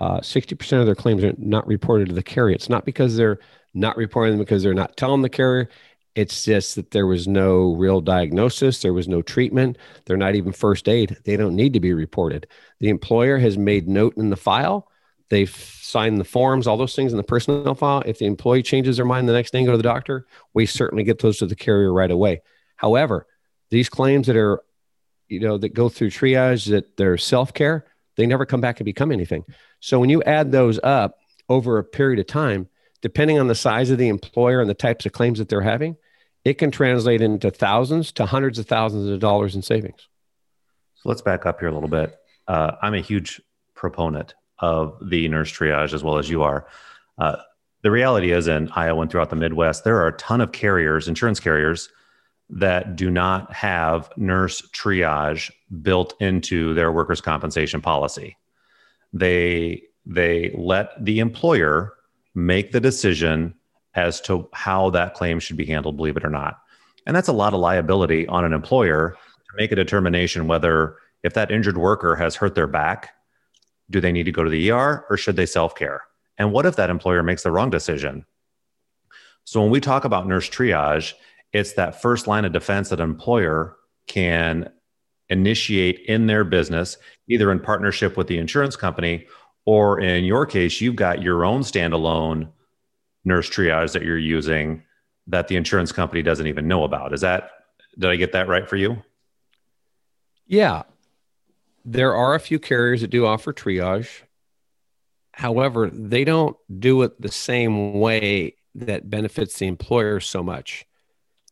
uh, 0.00 0.20
60% 0.20 0.80
of 0.80 0.86
their 0.86 0.94
claims 0.94 1.24
are 1.24 1.34
not 1.38 1.66
reported 1.66 2.08
to 2.08 2.14
the 2.14 2.22
carrier. 2.22 2.54
It's 2.54 2.68
not 2.68 2.84
because 2.84 3.16
they're 3.16 3.38
not 3.74 3.96
reporting 3.96 4.32
them 4.32 4.38
because 4.38 4.62
they're 4.62 4.74
not 4.74 4.96
telling 4.96 5.22
the 5.22 5.28
carrier. 5.28 5.68
It's 6.14 6.44
just 6.44 6.74
that 6.74 6.90
there 6.90 7.06
was 7.06 7.28
no 7.28 7.74
real 7.74 8.00
diagnosis, 8.00 8.82
there 8.82 8.92
was 8.92 9.06
no 9.06 9.22
treatment, 9.22 9.78
they're 10.04 10.16
not 10.16 10.34
even 10.34 10.52
first 10.52 10.88
aid. 10.88 11.16
They 11.24 11.36
don't 11.36 11.54
need 11.54 11.74
to 11.74 11.80
be 11.80 11.92
reported. 11.92 12.48
The 12.80 12.88
employer 12.88 13.38
has 13.38 13.56
made 13.56 13.88
note 13.88 14.16
in 14.16 14.30
the 14.30 14.36
file. 14.36 14.88
They've 15.30 15.54
signed 15.54 16.18
the 16.18 16.24
forms, 16.24 16.66
all 16.66 16.76
those 16.76 16.96
things 16.96 17.12
in 17.12 17.18
the 17.18 17.22
personnel 17.22 17.74
file. 17.74 18.02
If 18.06 18.18
the 18.18 18.26
employee 18.26 18.62
changes 18.62 18.96
their 18.96 19.04
mind 19.06 19.28
the 19.28 19.32
next 19.32 19.52
day 19.52 19.58
and 19.58 19.66
go 19.66 19.72
to 19.72 19.76
the 19.76 19.82
doctor, 19.82 20.26
we 20.54 20.66
certainly 20.66 21.04
get 21.04 21.20
those 21.20 21.38
to 21.38 21.46
the 21.46 21.54
carrier 21.54 21.92
right 21.92 22.10
away. 22.10 22.40
However, 22.76 23.26
these 23.70 23.88
claims 23.88 24.26
that 24.26 24.36
are 24.36 24.62
you 25.28 25.40
know, 25.40 25.58
that 25.58 25.74
go 25.74 25.88
through 25.88 26.10
triage 26.10 26.68
that 26.70 26.96
they're 26.96 27.18
self 27.18 27.52
care, 27.54 27.86
they 28.16 28.26
never 28.26 28.46
come 28.46 28.60
back 28.60 28.80
and 28.80 28.84
become 28.84 29.12
anything. 29.12 29.44
So 29.80 30.00
when 30.00 30.10
you 30.10 30.22
add 30.22 30.52
those 30.52 30.80
up 30.82 31.18
over 31.48 31.78
a 31.78 31.84
period 31.84 32.18
of 32.18 32.26
time, 32.26 32.68
depending 33.00 33.38
on 33.38 33.46
the 33.46 33.54
size 33.54 33.90
of 33.90 33.98
the 33.98 34.08
employer 34.08 34.60
and 34.60 34.68
the 34.68 34.74
types 34.74 35.06
of 35.06 35.12
claims 35.12 35.38
that 35.38 35.48
they're 35.48 35.60
having, 35.60 35.96
it 36.44 36.54
can 36.54 36.70
translate 36.70 37.20
into 37.20 37.50
thousands 37.50 38.12
to 38.12 38.26
hundreds 38.26 38.58
of 38.58 38.66
thousands 38.66 39.08
of 39.08 39.20
dollars 39.20 39.54
in 39.54 39.62
savings. 39.62 40.08
So 40.96 41.08
let's 41.08 41.22
back 41.22 41.46
up 41.46 41.60
here 41.60 41.68
a 41.68 41.72
little 41.72 41.88
bit. 41.88 42.16
Uh, 42.46 42.72
I'm 42.82 42.94
a 42.94 43.00
huge 43.00 43.40
proponent 43.74 44.34
of 44.58 44.98
the 45.08 45.28
nurse 45.28 45.52
triage 45.52 45.92
as 45.92 46.02
well 46.02 46.18
as 46.18 46.28
you 46.28 46.42
are. 46.42 46.66
Uh, 47.18 47.36
the 47.82 47.90
reality 47.90 48.32
is 48.32 48.48
in 48.48 48.68
Iowa 48.74 49.02
and 49.02 49.10
throughout 49.10 49.30
the 49.30 49.36
Midwest, 49.36 49.84
there 49.84 49.96
are 49.98 50.08
a 50.08 50.16
ton 50.16 50.40
of 50.40 50.50
carriers, 50.50 51.06
insurance 51.06 51.38
carriers, 51.38 51.88
that 52.50 52.96
do 52.96 53.10
not 53.10 53.52
have 53.52 54.10
nurse 54.16 54.62
triage 54.70 55.50
built 55.82 56.14
into 56.20 56.74
their 56.74 56.90
workers' 56.92 57.20
compensation 57.20 57.80
policy. 57.80 58.36
They 59.12 59.82
they 60.06 60.54
let 60.56 61.04
the 61.04 61.18
employer 61.18 61.92
make 62.34 62.72
the 62.72 62.80
decision 62.80 63.54
as 63.94 64.20
to 64.22 64.48
how 64.52 64.90
that 64.90 65.14
claim 65.14 65.38
should 65.38 65.56
be 65.56 65.66
handled, 65.66 65.96
believe 65.96 66.16
it 66.16 66.24
or 66.24 66.30
not. 66.30 66.58
And 67.06 67.14
that's 67.14 67.28
a 67.28 67.32
lot 67.32 67.52
of 67.52 67.60
liability 67.60 68.26
on 68.28 68.44
an 68.44 68.52
employer 68.52 69.10
to 69.10 69.56
make 69.56 69.72
a 69.72 69.76
determination 69.76 70.46
whether 70.46 70.96
if 71.22 71.34
that 71.34 71.50
injured 71.50 71.76
worker 71.76 72.14
has 72.14 72.36
hurt 72.36 72.54
their 72.54 72.66
back, 72.66 73.10
do 73.90 74.00
they 74.00 74.12
need 74.12 74.24
to 74.24 74.32
go 74.32 74.44
to 74.44 74.50
the 74.50 74.70
ER 74.70 75.04
or 75.10 75.16
should 75.16 75.36
they 75.36 75.46
self-care? 75.46 76.02
And 76.38 76.52
what 76.52 76.66
if 76.66 76.76
that 76.76 76.90
employer 76.90 77.22
makes 77.22 77.42
the 77.42 77.50
wrong 77.50 77.70
decision? 77.70 78.24
So 79.44 79.60
when 79.62 79.70
we 79.70 79.80
talk 79.80 80.04
about 80.04 80.28
nurse 80.28 80.48
triage, 80.48 81.14
it's 81.52 81.74
that 81.74 82.00
first 82.00 82.26
line 82.26 82.44
of 82.44 82.52
defense 82.52 82.90
that 82.90 83.00
an 83.00 83.10
employer 83.10 83.76
can 84.06 84.70
initiate 85.28 86.00
in 86.06 86.26
their 86.26 86.44
business, 86.44 86.96
either 87.28 87.52
in 87.52 87.60
partnership 87.60 88.16
with 88.16 88.26
the 88.26 88.38
insurance 88.38 88.76
company, 88.76 89.26
or 89.66 90.00
in 90.00 90.24
your 90.24 90.46
case, 90.46 90.80
you've 90.80 90.96
got 90.96 91.22
your 91.22 91.44
own 91.44 91.60
standalone 91.60 92.50
nurse 93.24 93.50
triage 93.50 93.92
that 93.92 94.02
you're 94.02 94.18
using 94.18 94.82
that 95.26 95.48
the 95.48 95.56
insurance 95.56 95.92
company 95.92 96.22
doesn't 96.22 96.46
even 96.46 96.66
know 96.66 96.84
about. 96.84 97.12
Is 97.12 97.20
that, 97.20 97.50
did 97.98 98.10
I 98.10 98.16
get 98.16 98.32
that 98.32 98.48
right 98.48 98.66
for 98.66 98.76
you? 98.76 99.02
Yeah. 100.46 100.84
There 101.84 102.14
are 102.14 102.34
a 102.34 102.40
few 102.40 102.58
carriers 102.58 103.02
that 103.02 103.08
do 103.08 103.26
offer 103.26 103.52
triage. 103.52 104.22
However, 105.32 105.90
they 105.90 106.24
don't 106.24 106.56
do 106.78 107.02
it 107.02 107.20
the 107.20 107.30
same 107.30 108.00
way 108.00 108.56
that 108.74 109.10
benefits 109.10 109.58
the 109.58 109.66
employer 109.66 110.20
so 110.20 110.42
much 110.42 110.86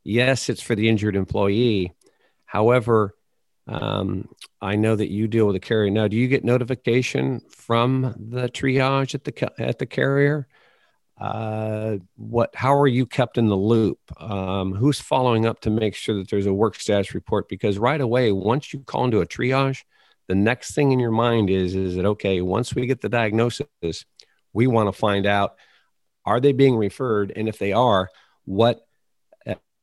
yes, 0.06 0.48
it's 0.48 0.62
for 0.62 0.74
the 0.74 0.88
injured 0.88 1.16
employee. 1.16 1.92
However, 2.44 3.14
um, 3.66 4.28
I 4.60 4.76
know 4.76 4.94
that 4.94 5.10
you 5.10 5.26
deal 5.26 5.46
with 5.46 5.56
a 5.56 5.60
carrier 5.60 5.90
now. 5.90 6.06
Do 6.06 6.16
you 6.16 6.28
get 6.28 6.44
notification 6.44 7.40
from 7.50 8.14
the 8.16 8.48
triage 8.48 9.14
at 9.14 9.24
the 9.24 9.52
at 9.60 9.78
the 9.78 9.86
carrier? 9.86 10.46
Uh, 11.20 11.96
what? 12.16 12.54
How 12.54 12.78
are 12.78 12.86
you 12.86 13.06
kept 13.06 13.38
in 13.38 13.48
the 13.48 13.56
loop? 13.56 13.98
Um, 14.20 14.72
who's 14.72 15.00
following 15.00 15.46
up 15.46 15.60
to 15.62 15.70
make 15.70 15.96
sure 15.96 16.16
that 16.16 16.30
there's 16.30 16.46
a 16.46 16.54
work 16.54 16.76
status 16.76 17.14
report? 17.14 17.48
Because 17.48 17.78
right 17.78 18.00
away, 18.00 18.30
once 18.30 18.72
you 18.72 18.80
call 18.80 19.06
into 19.06 19.20
a 19.20 19.26
triage, 19.26 19.82
the 20.28 20.36
next 20.36 20.74
thing 20.74 20.92
in 20.92 21.00
your 21.00 21.10
mind 21.10 21.50
is 21.50 21.74
is 21.74 21.96
that 21.96 22.06
okay? 22.06 22.40
Once 22.40 22.74
we 22.74 22.86
get 22.86 23.00
the 23.00 23.08
diagnosis, 23.08 24.04
we 24.52 24.68
want 24.68 24.88
to 24.88 24.92
find 24.92 25.26
out 25.26 25.56
are 26.24 26.40
they 26.40 26.52
being 26.52 26.76
referred, 26.76 27.32
and 27.34 27.48
if 27.48 27.58
they 27.58 27.72
are, 27.72 28.10
what 28.44 28.85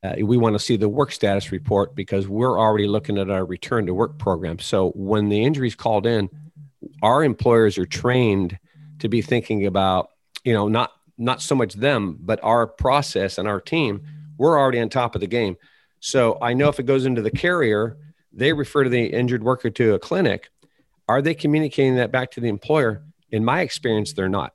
uh, 0.03 0.15
we 0.19 0.35
want 0.35 0.53
to 0.53 0.59
see 0.59 0.75
the 0.75 0.89
work 0.89 1.11
status 1.11 1.51
report 1.51 1.95
because 1.95 2.27
we're 2.27 2.59
already 2.59 2.87
looking 2.87 3.17
at 3.17 3.29
our 3.29 3.45
return 3.45 3.85
to 3.85 3.93
work 3.93 4.17
program. 4.17 4.59
So 4.59 4.91
when 4.91 5.29
the 5.29 5.43
injury 5.43 5.67
is 5.67 5.75
called 5.75 6.05
in, 6.05 6.29
our 7.01 7.23
employers 7.23 7.77
are 7.77 7.85
trained 7.85 8.59
to 8.99 9.07
be 9.07 9.21
thinking 9.21 9.65
about, 9.65 10.09
you 10.43 10.53
know, 10.53 10.67
not 10.67 10.91
not 11.17 11.41
so 11.41 11.55
much 11.55 11.75
them, 11.75 12.17
but 12.19 12.43
our 12.43 12.67
process 12.67 13.37
and 13.37 13.47
our 13.47 13.61
team. 13.61 14.03
We're 14.37 14.59
already 14.59 14.79
on 14.79 14.89
top 14.89 15.15
of 15.15 15.21
the 15.21 15.27
game. 15.27 15.57
So 15.99 16.37
I 16.41 16.53
know 16.53 16.69
if 16.69 16.79
it 16.79 16.85
goes 16.85 17.05
into 17.05 17.21
the 17.21 17.31
carrier, 17.31 17.97
they 18.33 18.51
refer 18.51 18.83
to 18.83 18.89
the 18.89 19.05
injured 19.05 19.43
worker 19.43 19.69
to 19.69 19.93
a 19.93 19.99
clinic. 19.99 20.49
Are 21.07 21.21
they 21.21 21.35
communicating 21.35 21.95
that 21.95 22.11
back 22.11 22.31
to 22.31 22.41
the 22.41 22.49
employer? 22.49 23.03
In 23.29 23.45
my 23.45 23.61
experience, 23.61 24.13
they're 24.13 24.27
not. 24.27 24.53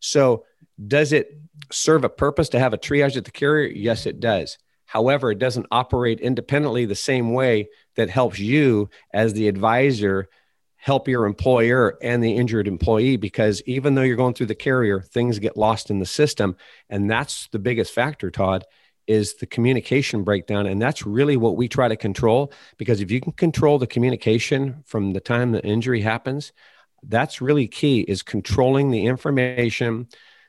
So 0.00 0.44
does 0.86 1.12
it 1.12 1.36
serve 1.72 2.04
a 2.04 2.08
purpose 2.08 2.48
to 2.50 2.58
have 2.58 2.72
a 2.72 2.78
triage 2.78 3.16
at 3.16 3.24
the 3.24 3.32
carrier? 3.32 3.68
Yes, 3.68 4.06
it 4.06 4.20
does 4.20 4.56
However, 4.88 5.30
it 5.30 5.38
doesn't 5.38 5.66
operate 5.70 6.18
independently 6.18 6.86
the 6.86 6.94
same 6.94 7.34
way 7.34 7.68
that 7.96 8.08
helps 8.08 8.38
you 8.38 8.88
as 9.12 9.34
the 9.34 9.46
advisor 9.46 10.30
help 10.76 11.08
your 11.08 11.26
employer 11.26 11.98
and 12.00 12.24
the 12.24 12.34
injured 12.34 12.66
employee 12.66 13.18
because 13.18 13.60
even 13.66 13.94
though 13.94 14.02
you're 14.02 14.16
going 14.16 14.32
through 14.32 14.46
the 14.46 14.54
carrier, 14.54 15.02
things 15.02 15.38
get 15.38 15.58
lost 15.58 15.90
in 15.90 15.98
the 15.98 16.06
system. 16.06 16.56
And 16.88 17.10
that's 17.10 17.48
the 17.48 17.58
biggest 17.58 17.92
factor, 17.92 18.30
Todd, 18.30 18.64
is 19.06 19.34
the 19.34 19.46
communication 19.46 20.24
breakdown. 20.24 20.64
And 20.66 20.80
that's 20.80 21.04
really 21.04 21.36
what 21.36 21.56
we 21.56 21.68
try 21.68 21.88
to 21.88 21.96
control 21.96 22.50
because 22.78 23.02
if 23.02 23.10
you 23.10 23.20
can 23.20 23.32
control 23.32 23.78
the 23.78 23.86
communication 23.86 24.84
from 24.86 25.12
the 25.12 25.20
time 25.20 25.52
the 25.52 25.62
injury 25.62 26.00
happens, 26.00 26.54
that's 27.02 27.42
really 27.42 27.68
key 27.68 28.00
is 28.00 28.22
controlling 28.22 28.90
the 28.90 29.04
information 29.04 30.08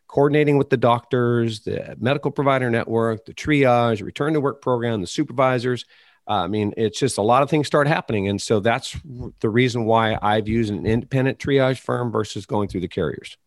coordinating 0.09 0.57
with 0.57 0.69
the 0.69 0.77
doctors, 0.77 1.61
the 1.61 1.95
medical 1.99 2.31
provider 2.31 2.69
network, 2.69 3.25
the 3.25 3.33
triage, 3.33 4.03
return 4.03 4.33
to 4.33 4.41
work 4.41 4.61
program, 4.61 4.99
the 4.99 5.07
supervisors. 5.07 5.85
Uh, 6.27 6.43
I 6.43 6.47
mean, 6.47 6.73
it's 6.75 6.99
just 6.99 7.17
a 7.17 7.21
lot 7.21 7.43
of 7.43 7.49
things 7.49 7.67
start 7.67 7.87
happening. 7.87 8.27
And 8.27 8.41
so 8.41 8.59
that's 8.59 8.97
the 9.39 9.49
reason 9.49 9.85
why 9.85 10.17
I've 10.21 10.47
used 10.47 10.73
an 10.73 10.85
independent 10.85 11.39
triage 11.39 11.79
firm 11.79 12.11
versus 12.11 12.45
going 12.45 12.67
through 12.67 12.81
the 12.81 12.87
carriers. 12.87 13.37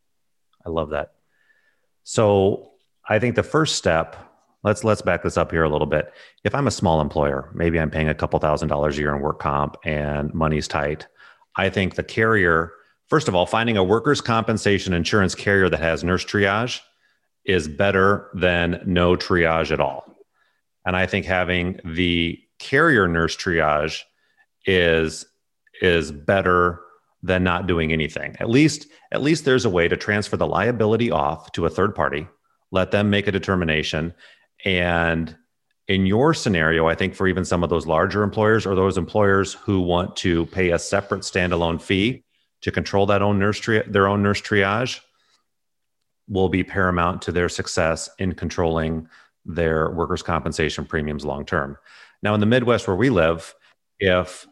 I 0.65 0.71
love 0.71 0.91
that. 0.91 1.13
So 2.05 2.71
I 3.09 3.19
think 3.19 3.35
the 3.35 3.43
first 3.43 3.77
step 3.77 4.17
let's 4.63 4.85
let's 4.85 5.03
back 5.03 5.23
this 5.25 5.37
up 5.37 5.51
here 5.51 5.65
a 5.65 5.69
little 5.69 5.87
bit. 5.87 6.13
If 6.45 6.55
I'm 6.55 6.67
a 6.69 6.73
small 6.73 7.01
employer, 7.01 7.51
maybe 7.55 7.79
I'm 7.81 7.91
paying 7.91 8.09
a 8.09 8.15
couple 8.15 8.39
thousand 8.39 8.69
dollars 8.69 8.97
a 8.97 9.01
year 9.01 9.15
in 9.15 9.21
work 9.21 9.41
comp 9.41 9.77
and 9.85 10.33
money's 10.33 10.69
tight. 10.69 11.09
I 11.57 11.69
think 11.69 11.97
the 11.97 12.05
carrier, 12.05 12.73
first 13.13 13.29
of 13.29 13.35
all, 13.35 13.45
finding 13.45 13.77
a 13.77 13.85
workers' 13.85 14.23
compensation 14.23 14.95
insurance 14.95 15.35
carrier 15.35 15.69
that 15.69 15.81
has 15.81 16.03
nurse 16.03 16.25
triage 16.25 16.81
is 17.45 17.69
better 17.69 18.31
than 18.33 18.83
no 18.87 19.17
triage 19.17 19.71
at 19.71 19.81
all. 19.81 20.17
And 20.87 20.97
I 20.97 21.05
think 21.05 21.27
having 21.27 21.79
the 21.85 22.41
carrier 22.59 23.07
nurse 23.07 23.37
triage 23.37 24.01
is 24.65 25.27
is 25.83 26.11
better 26.11 26.81
than 27.23 27.45
not 27.45 27.67
doing 27.67 27.93
anything. 27.93 28.35
At 28.41 28.49
least 28.49 28.87
at 29.13 29.21
least 29.21 29.45
there's 29.45 29.67
a 29.67 29.71
way 29.71 29.89
to 29.89 29.97
transfer 29.99 30.39
the 30.39 30.47
liability 30.47 31.11
off 31.11 31.53
to 31.53 31.67
a 31.67 31.71
third 31.71 31.95
party, 31.95 32.27
let 32.71 32.93
them 32.93 33.11
make 33.11 33.27
a 33.27 33.33
determination 33.33 34.15
and 34.65 35.37
in 35.87 36.07
your 36.07 36.33
scenario, 36.33 36.89
I 36.89 36.95
think 36.95 37.15
for 37.15 37.29
even 37.29 37.45
some 37.45 37.63
of 37.63 37.69
those 37.69 37.87
larger 37.87 38.23
employers 38.23 38.65
or 38.65 38.75
those 38.75 38.97
employers 38.97 39.53
who 39.53 39.83
want 39.83 40.17
to 40.17 40.47
pay 40.47 40.71
a 40.71 40.79
separate 40.79 41.25
standalone 41.25 41.79
fee 41.79 42.25
to 42.63 42.71
control 42.71 43.07
that 43.07 43.23
own 43.23 43.39
nurse 43.39 43.59
tri- 43.59 43.85
their 43.87 44.09
own 44.09 44.23
nurse 44.23 44.41
triage 44.41 45.01
will 46.29 46.49
be 46.49 46.65
paramount 46.65 47.23
to 47.23 47.33
their 47.33 47.49
success 47.49 48.09
in 48.19 48.33
controlling 48.33 49.09
their 49.45 49.91
workers' 49.91 50.23
compensation 50.23 50.85
premiums 50.85 51.25
long 51.25 51.45
term. 51.45 51.77
Now, 52.23 52.35
in 52.35 52.41
the 52.41 52.47
Midwest 52.47 52.87
where 52.87 52.97
we 52.97 53.11
live, 53.11 53.55
if 53.99 54.47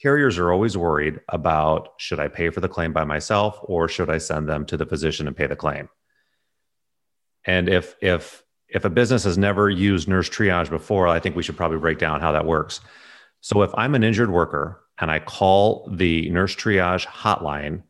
carriers 0.00 0.38
are 0.38 0.52
always 0.52 0.76
worried 0.76 1.20
about 1.28 1.90
should 1.98 2.20
I 2.20 2.28
pay 2.28 2.50
for 2.50 2.60
the 2.60 2.68
claim 2.68 2.92
by 2.92 3.04
myself 3.04 3.58
or 3.62 3.88
should 3.88 4.10
I 4.10 4.18
send 4.18 4.48
them 4.48 4.64
to 4.66 4.76
the 4.76 4.86
physician 4.86 5.26
and 5.26 5.36
pay 5.36 5.46
the 5.46 5.56
claim? 5.56 5.88
And 7.44 7.68
if 7.68 7.94
if 8.00 8.42
if 8.68 8.84
a 8.84 8.90
business 8.90 9.24
has 9.24 9.36
never 9.36 9.68
used 9.68 10.08
nurse 10.08 10.28
triage 10.28 10.70
before, 10.70 11.06
I 11.06 11.20
think 11.20 11.36
we 11.36 11.42
should 11.42 11.56
probably 11.56 11.78
break 11.78 11.98
down 11.98 12.20
how 12.20 12.32
that 12.32 12.46
works. 12.46 12.80
So 13.40 13.62
if 13.62 13.70
I'm 13.74 13.94
an 13.94 14.02
injured 14.02 14.30
worker 14.30 14.80
and 15.00 15.10
I 15.10 15.18
call 15.18 15.88
the 15.92 16.28
nurse 16.30 16.54
triage 16.54 17.06
hotline 17.06 17.82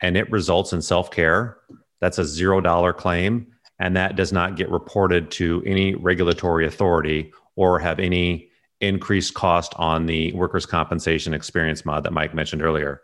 and 0.00 0.16
it 0.16 0.30
results 0.30 0.72
in 0.72 0.82
self 0.82 1.10
care, 1.10 1.58
that's 2.00 2.18
a 2.18 2.24
zero 2.24 2.60
dollar 2.60 2.92
claim. 2.92 3.48
And 3.78 3.96
that 3.96 4.16
does 4.16 4.32
not 4.32 4.56
get 4.56 4.70
reported 4.70 5.30
to 5.32 5.62
any 5.66 5.94
regulatory 5.94 6.66
authority 6.66 7.32
or 7.56 7.78
have 7.78 8.00
any 8.00 8.48
increased 8.80 9.34
cost 9.34 9.74
on 9.76 10.06
the 10.06 10.32
workers' 10.32 10.66
compensation 10.66 11.34
experience 11.34 11.84
mod 11.84 12.04
that 12.04 12.12
Mike 12.12 12.34
mentioned 12.34 12.62
earlier. 12.62 13.02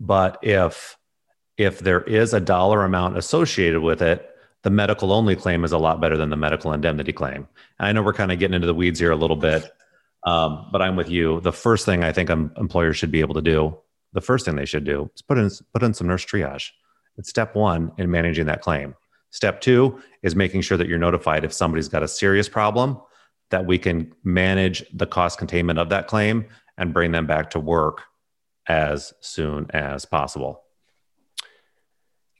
But 0.00 0.38
if 0.42 0.96
if 1.58 1.78
there 1.80 2.02
is 2.02 2.34
a 2.34 2.40
dollar 2.40 2.84
amount 2.84 3.16
associated 3.18 3.80
with 3.80 4.02
it, 4.02 4.28
the 4.62 4.70
medical 4.70 5.12
only 5.12 5.36
claim 5.36 5.64
is 5.64 5.72
a 5.72 5.78
lot 5.78 6.00
better 6.00 6.16
than 6.16 6.30
the 6.30 6.36
medical 6.36 6.72
indemnity 6.72 7.12
claim. 7.12 7.46
I 7.78 7.92
know 7.92 8.02
we're 8.02 8.12
kind 8.12 8.32
of 8.32 8.38
getting 8.38 8.54
into 8.54 8.66
the 8.66 8.74
weeds 8.74 8.98
here 8.98 9.10
a 9.10 9.16
little 9.16 9.36
bit, 9.36 9.70
um, 10.24 10.68
but 10.70 10.82
I'm 10.82 10.96
with 10.96 11.08
you. 11.08 11.40
The 11.40 11.52
first 11.52 11.84
thing 11.84 12.04
I 12.04 12.12
think 12.12 12.30
employers 12.30 12.96
should 12.96 13.10
be 13.10 13.20
able 13.20 13.34
to 13.34 13.42
do, 13.42 13.76
the 14.12 14.20
first 14.20 14.44
thing 14.44 14.56
they 14.56 14.66
should 14.66 14.84
do 14.84 15.10
is 15.14 15.22
put 15.22 15.38
in 15.38 15.50
put 15.72 15.82
in 15.82 15.94
some 15.94 16.06
nurse 16.06 16.24
triage. 16.24 16.70
It's 17.16 17.28
step 17.28 17.54
one 17.54 17.92
in 17.98 18.10
managing 18.10 18.46
that 18.46 18.62
claim. 18.62 18.94
Step 19.30 19.60
two 19.60 20.00
is 20.22 20.36
making 20.36 20.60
sure 20.60 20.76
that 20.76 20.88
you're 20.88 20.98
notified 20.98 21.44
if 21.44 21.52
somebody's 21.52 21.88
got 21.88 22.02
a 22.02 22.08
serious 22.08 22.48
problem, 22.48 23.00
that 23.50 23.66
we 23.66 23.78
can 23.78 24.12
manage 24.24 24.84
the 24.92 25.06
cost 25.06 25.38
containment 25.38 25.78
of 25.78 25.88
that 25.88 26.06
claim 26.06 26.46
and 26.76 26.92
bring 26.92 27.12
them 27.12 27.26
back 27.26 27.50
to 27.50 27.60
work 27.60 28.02
as 28.66 29.12
soon 29.20 29.70
as 29.70 30.04
possible. 30.04 30.62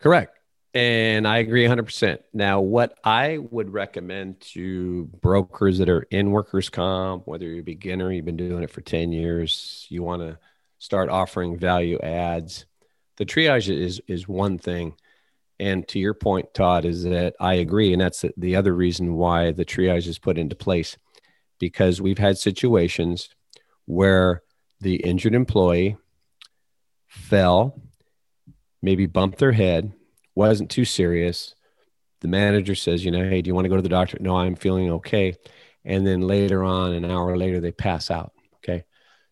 Correct. 0.01 0.39
And 0.75 1.29
I 1.29 1.39
agree 1.39 1.67
100%. 1.67 2.21
Now, 2.33 2.61
what 2.61 2.99
I 3.05 3.39
would 3.39 3.73
recommend 3.73 4.41
to 4.53 5.05
brokers 5.21 5.79
that 5.79 5.91
are 5.91 6.07
in 6.11 6.31
workers' 6.31 6.71
comp, 6.71 7.27
whether 7.27 7.47
you're 7.47 7.61
a 7.61 7.63
beginner, 7.63 8.11
you've 8.11 8.25
been 8.25 8.39
doing 8.39 8.63
it 8.63 8.71
for 8.71 8.81
10 8.81 9.13
years, 9.13 9.87
you 9.91 10.03
want 10.03 10.23
to 10.23 10.39
start 10.79 11.11
offering 11.11 11.59
value 11.59 11.99
adds, 11.99 12.65
the 13.19 13.27
triage 13.27 13.69
is, 13.69 14.01
is 14.09 14.27
one 14.27 14.57
thing. 14.57 14.95
And 15.61 15.87
to 15.89 15.99
your 15.99 16.15
point, 16.15 16.55
Todd, 16.55 16.87
is 16.87 17.05
that 17.05 17.35
I 17.39 17.55
agree. 17.55 17.93
And 17.93 18.01
that's 18.01 18.25
the 18.37 18.57
other 18.57 18.75
reason 18.75 19.15
why 19.15 19.53
the 19.53 19.67
triage 19.67 20.07
is 20.07 20.19
put 20.19 20.39
into 20.39 20.57
place 20.57 20.97
because 21.59 22.01
we've 22.01 22.19
had 22.19 22.39
situations 22.39 23.29
where 23.85 24.43
the 24.81 24.97
injured 24.97 25.35
employee 25.35 25.99
fell, 27.07 27.79
maybe 28.81 29.05
bumped 29.05 29.39
their 29.39 29.53
head 29.53 29.93
wasn't 30.35 30.71
too 30.71 30.85
serious. 30.85 31.55
The 32.21 32.29
manager 32.29 32.75
says, 32.75 33.05
you 33.05 33.11
know, 33.11 33.29
hey, 33.29 33.43
do 33.43 33.49
you 33.49 33.55
want 33.55 33.65
to 33.65 33.69
go 33.69 33.77
to 33.77 33.83
the 33.83 33.89
doctor? 33.89 34.17
No, 34.21 34.37
I'm 34.37 34.55
feeling 34.55 34.91
okay. 34.93 35.35
And 35.85 36.07
then 36.07 36.21
later 36.21 36.63
on, 36.63 36.93
an 36.93 37.05
hour 37.05 37.37
later, 37.37 37.61
they 37.61 37.73
pass 37.73 38.11
out. 38.11 38.33
Okay. 38.57 38.85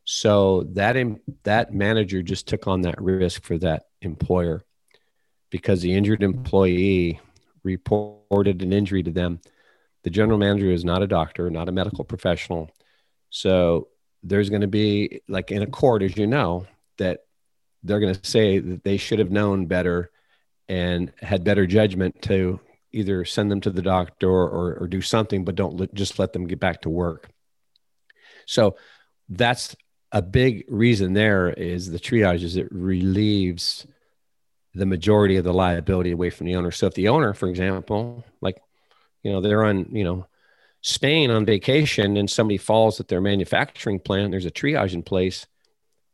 So 0.05 0.65
that 0.73 0.97
that 1.45 1.73
manager 1.73 2.23
just 2.23 2.49
took 2.49 2.67
on 2.67 2.83
that 2.83 3.01
risk 3.01 3.45
for 3.45 3.59
that 3.59 3.85
employer 4.03 4.65
because 5.51 5.83
the 5.83 5.95
injured 5.95 6.23
employee 6.23 7.21
reported 7.63 8.63
an 8.63 8.73
injury 8.73 9.03
to 9.03 9.11
them. 9.11 9.41
The 10.03 10.11
general 10.11 10.39
manager 10.39 10.71
is 10.71 10.85
not 10.85 11.03
a 11.03 11.07
doctor, 11.07 11.51
not 11.51 11.69
a 11.69 11.73
medical 11.73 12.05
professional. 12.05 12.71
So 13.29 13.89
there's 14.23 14.51
going 14.51 14.63
to 14.63 14.67
be 14.67 15.21
like 15.29 15.51
in 15.51 15.63
a 15.63 15.67
court, 15.67 16.03
as 16.03 16.17
you 16.17 16.27
know, 16.27 16.67
that 16.99 17.21
they're 17.83 18.01
going 18.01 18.15
to 18.15 18.29
say 18.29 18.59
that 18.59 18.85
they 18.85 18.97
should 18.97 19.19
have 19.19 19.31
known 19.31 19.67
better 19.67 20.11
and 20.71 21.13
had 21.21 21.43
better 21.43 21.67
judgment 21.67 22.23
to 22.23 22.61
either 22.93 23.25
send 23.25 23.51
them 23.51 23.61
to 23.61 23.71
the 23.71 23.83
doctor 23.83 24.31
or, 24.31 24.77
or 24.77 24.87
do 24.87 25.01
something, 25.01 25.45
but 25.45 25.57
don't 25.57 25.93
just 25.95 26.21
let 26.21 26.33
them 26.33 26.47
get 26.47 26.61
back 26.61 26.83
to 26.83 26.89
work. 26.89 27.29
So 28.47 28.77
that's 29.29 29.75
a 30.13 30.23
big 30.23 30.65
reason 30.69 31.13
there 31.13 31.51
is 31.51 31.91
the 31.91 31.99
triage 31.99 32.45
is 32.45 32.55
it 32.55 32.69
relieves 32.71 33.85
the 34.75 34.87
majority 34.87 35.37
of 35.37 35.45
the 35.45 35.53
liability 35.53 36.13
away 36.13 36.31
from 36.31 36.47
the 36.47 36.55
owner. 36.55 36.71
So 36.71 36.87
if 36.87 36.95
the 36.95 37.09
owner, 37.09 37.35
for 37.35 37.49
example, 37.49 38.25
like, 38.41 38.63
you 39.25 39.33
know, 39.33 39.41
they're 39.41 39.65
on, 39.65 39.89
you 39.91 40.05
know, 40.05 40.29
Spain 40.83 41.33
on 41.33 41.45
vacation 41.45 42.17
and 42.17 42.31
somebody 42.31 42.59
falls 42.59 43.01
at 43.01 43.09
their 43.09 43.21
manufacturing 43.21 43.99
plant, 43.99 44.31
there's 44.31 44.47
a 44.47 44.53
triage 44.53 44.95
in 44.95 45.03
place 45.03 45.47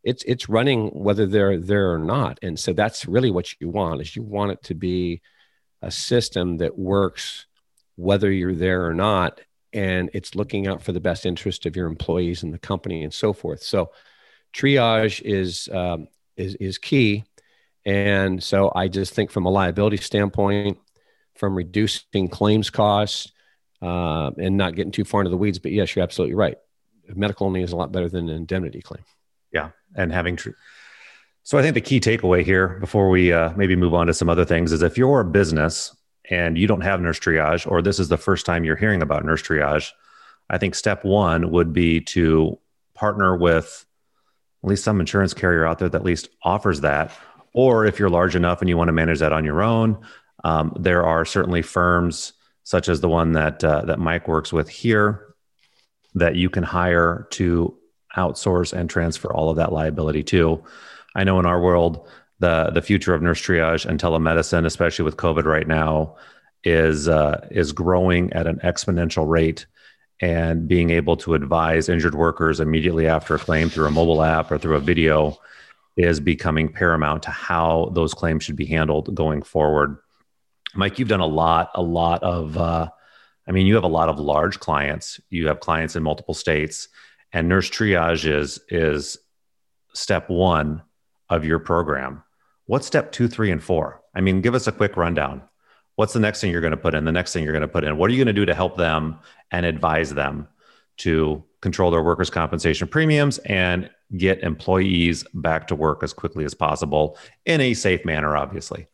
it's 0.07 0.23
it's 0.23 0.49
running 0.49 0.87
whether 0.91 1.27
they're 1.27 1.59
there 1.59 1.93
or 1.93 1.99
not. 1.99 2.39
And 2.41 2.57
so 2.57 2.73
that's 2.73 3.07
really 3.07 3.33
what 3.33 3.61
you 3.61 3.69
want 3.69 4.01
is 4.01 4.15
you 4.15 4.23
want 4.23 4.53
it 4.53 4.63
to 4.63 4.75
be 4.75 5.21
a 5.83 5.91
system 5.91 6.59
that 6.59 6.79
works 6.79 7.47
whether 7.97 8.31
you're 8.31 8.55
there 8.55 8.87
or 8.87 8.95
not 8.95 9.41
and 9.73 10.09
it's 10.15 10.37
looking 10.37 10.69
out 10.69 10.81
for 10.81 10.93
the 10.93 11.01
best 11.01 11.27
interest 11.27 11.67
of 11.67 11.75
your 11.75 11.89
employees 11.89 12.45
and 12.45 12.55
the 12.55 12.59
company 12.59 13.03
and 13.03 13.13
so 13.13 13.33
forth. 13.33 13.63
So 13.65 13.91
triage 14.55 15.21
is 15.23 15.69
um, 15.73 16.07
is 16.37 16.55
is 16.55 16.79
key. 16.79 17.25
And 17.85 18.41
so 18.43 18.73
i 18.77 18.87
just 18.87 19.13
think 19.13 19.33
from 19.33 19.47
a 19.47 19.51
liability 19.51 19.97
standpoint 19.97 20.79
from 21.35 21.57
reducing 21.57 22.29
claims 22.29 22.71
costs 22.71 23.33
uh, 23.83 24.31
and 24.39 24.57
not 24.57 24.75
getting 24.77 24.93
too 24.93 25.05
far 25.05 25.21
into 25.21 25.31
the 25.31 25.37
weeds 25.37 25.59
but 25.59 25.73
yes 25.73 25.97
you're 25.97 26.05
absolutely 26.05 26.37
right. 26.37 26.59
Medical 27.09 27.47
only 27.49 27.63
is 27.63 27.73
a 27.73 27.77
lot 27.77 27.91
better 27.91 28.09
than 28.09 28.29
an 28.29 28.37
indemnity 28.37 28.81
claim. 28.81 29.03
Yeah 29.53 29.71
and 29.97 30.13
having 30.13 30.37
true 30.37 30.55
so 31.43 31.59
i 31.59 31.63
think 31.63 31.75
the 31.75 31.81
key 31.81 32.01
takeaway 32.01 32.45
here 32.45 32.79
before 32.81 33.09
we 33.09 33.33
uh, 33.33 33.53
maybe 33.57 33.77
move 33.77 33.95
on 33.95 34.07
to 34.07 34.15
some 34.15 34.29
other 34.29 34.45
things 34.45 34.73
is 34.73 34.83
if 34.83 34.97
you're 34.97 35.21
a 35.21 35.25
business 35.25 35.97
and 36.31 36.59
you 36.59 36.67
don't 36.67 36.83
have 36.83 37.01
nurse 37.01 37.19
triage 37.19 37.71
or 37.71 37.83
this 37.83 37.99
is 37.99 38.09
the 38.09 38.17
first 38.17 38.47
time 38.47 38.65
you're 38.65 38.77
hearing 38.77 39.03
about 39.03 39.25
nurse 39.25 39.43
triage 39.43 39.91
i 40.51 40.59
think 40.59 40.75
step 40.75 41.05
one 41.05 41.51
would 41.51 41.73
be 41.73 42.01
to 42.01 42.59
partner 42.95 43.37
with 43.37 43.85
at 44.65 44.71
least 44.71 44.85
some 44.85 45.01
insurance 45.01 45.35
carrier 45.35 45.67
out 45.67 45.79
there 45.79 45.89
that 45.89 45.99
at 45.99 46.05
least 46.05 46.29
offers 46.43 46.81
that. 46.81 47.13
Or 47.53 47.85
if 47.85 48.01
you're 48.01 48.11
large 48.11 48.35
enough 48.35 48.61
and 48.61 48.69
you 48.69 48.77
want 48.77 48.89
to 48.89 48.93
manage 48.93 49.21
that 49.21 49.33
on 49.33 49.45
your 49.45 49.63
own 49.63 49.99
um, 50.45 50.73
there 50.79 51.05
are 51.05 51.25
certainly 51.25 51.63
firms 51.63 52.33
such 52.63 52.89
as 52.89 53.01
the 53.01 53.09
one 53.09 53.33
that 53.33 53.63
uh, 53.65 53.83
that 53.83 53.99
mike 53.99 54.29
works 54.29 54.53
with 54.53 54.69
here 54.69 55.35
that 56.15 56.37
you 56.37 56.51
can 56.51 56.63
hire 56.63 57.27
to 57.31 57.77
outsource 58.17 58.73
and 58.73 58.89
transfer 58.89 59.33
all 59.33 59.51
of 59.51 59.57
that 59.57 59.73
liability 59.73 60.23
to. 60.25 60.63
I 61.15 61.25
know 61.25 61.39
in 61.39 61.47
our 61.47 61.61
world, 61.61 62.09
the 62.39 62.71
the 62.71 62.83
future 62.83 63.15
of 63.15 63.23
nurse 63.23 63.41
triage 63.41 63.87
and 63.87 64.01
telemedicine, 64.01 64.67
especially 64.67 65.05
with 65.05 65.17
COVID 65.17 65.45
right 65.45 65.67
now, 65.67 66.17
is 66.65 67.09
uh, 67.09 67.47
is 67.51 67.73
growing 67.73 68.33
at 68.33 68.47
an 68.47 68.61
exponential 68.63 69.29
rate. 69.29 69.67
And 70.21 70.67
being 70.67 70.89
able 70.91 71.19
to 71.19 71.35
advise 71.35 71.91
injured 71.91 72.15
workers 72.15 72.59
immediately 72.59 73.07
after 73.07 73.35
a 73.35 73.39
claim 73.39 73.69
through 73.69 73.87
a 73.87 73.91
mobile 73.91 74.23
app 74.23 74.51
or 74.51 74.57
through 74.57 74.77
a 74.77 74.81
video 74.81 75.37
is 75.95 76.21
becoming 76.21 76.73
paramount 76.73 77.25
to 77.25 77.31
how 77.31 77.91
those 77.93 78.15
claims 78.15 78.43
should 78.43 78.57
be 78.57 78.65
handled 78.65 79.15
going 79.15 79.43
forward. 79.43 79.99
Mike, 80.75 80.99
you've 80.99 81.09
done 81.09 81.21
a 81.21 81.27
lot, 81.27 81.71
a 81.75 81.83
lot 81.83 82.23
of. 82.23 82.57
Uh, 82.57 82.89
I 83.49 83.53
mean, 83.53 83.67
you 83.67 83.75
have 83.75 83.85
a 83.85 83.89
lot 83.89 84.09
of 84.09 84.19
large 84.19 84.59
clients. 84.59 85.21
You 85.29 85.49
have 85.49 85.61
clients 85.61 85.97
in 85.97 86.03
multiple 86.03 86.35
states 86.35 86.89
and 87.33 87.49
nurse 87.49 87.69
triage 87.69 88.31
is 88.31 88.61
is 88.69 89.19
step 89.93 90.29
one 90.29 90.83
of 91.29 91.45
your 91.45 91.59
program 91.59 92.23
what's 92.67 92.87
step 92.87 93.13
two 93.13 93.29
three 93.29 93.51
and 93.51 93.63
four 93.63 94.03
i 94.15 94.21
mean 94.21 94.41
give 94.41 94.55
us 94.55 94.67
a 94.67 94.73
quick 94.73 94.97
rundown 94.97 95.43
What's 95.97 96.13
the 96.13 96.21
next 96.21 96.41
thing 96.43 96.53
you're 96.53 96.61
going 96.61 96.73
to 96.73 96.77
put 96.77 96.95
in? 96.95 97.05
The 97.05 97.13
next 97.13 97.33
thing 97.33 97.43
you're 97.43 97.55
going 97.55 97.63
to 97.63 97.69
put 97.69 97.83
in? 97.83 97.97
What 97.97 98.11
are 98.11 98.13
you 98.13 98.19
going 98.19 98.35
to 98.35 98.41
do 98.41 98.47
to 98.47 98.55
help 98.55 98.77
them 98.77 99.19
and 99.51 99.65
advise 99.65 100.13
them 100.13 100.47
to 100.99 101.43
control 101.63 101.91
their 101.91 102.03
workers' 102.03 102.31
compensation 102.31 102.87
premiums 102.87 103.39
and 103.39 103.91
get 104.17 104.41
employees 104.41 105.25
back 105.35 105.67
to 105.69 105.75
work 105.75 106.03
as 106.03 106.13
quickly 106.13 106.45
as 106.45 106.55
possible 106.55 107.19
in 107.47 107.63
a 107.63 107.73
safe 107.73 108.05
manner, 108.05 108.37
obviously? 108.37 108.87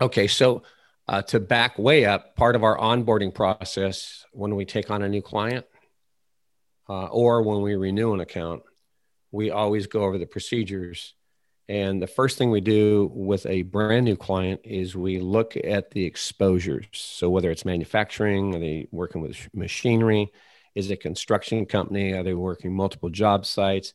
Okay, 0.00 0.26
so 0.26 0.62
uh, 1.06 1.20
to 1.22 1.38
back 1.38 1.78
way 1.78 2.06
up, 2.06 2.34
part 2.34 2.56
of 2.56 2.64
our 2.64 2.78
onboarding 2.78 3.32
process 3.32 4.24
when 4.32 4.56
we 4.56 4.64
take 4.64 4.90
on 4.90 5.02
a 5.02 5.08
new 5.08 5.22
client 5.22 5.66
uh, 6.88 7.06
or 7.06 7.42
when 7.42 7.62
we 7.62 7.74
renew 7.74 8.14
an 8.14 8.20
account, 8.20 8.62
we 9.30 9.50
always 9.50 9.86
go 9.86 10.02
over 10.04 10.18
the 10.18 10.26
procedures. 10.26 11.14
And 11.68 12.00
the 12.00 12.06
first 12.06 12.36
thing 12.36 12.50
we 12.50 12.60
do 12.60 13.10
with 13.14 13.46
a 13.46 13.62
brand 13.62 14.04
new 14.04 14.16
client 14.16 14.60
is 14.64 14.94
we 14.94 15.18
look 15.18 15.56
at 15.56 15.90
the 15.90 16.04
exposures. 16.04 16.86
So 16.92 17.30
whether 17.30 17.50
it's 17.50 17.64
manufacturing, 17.64 18.54
are 18.54 18.58
they 18.58 18.86
working 18.90 19.22
with 19.22 19.48
machinery? 19.54 20.30
Is 20.74 20.90
it 20.90 21.00
construction 21.00 21.64
company? 21.64 22.12
Are 22.12 22.22
they 22.22 22.34
working 22.34 22.74
multiple 22.74 23.08
job 23.08 23.46
sites? 23.46 23.94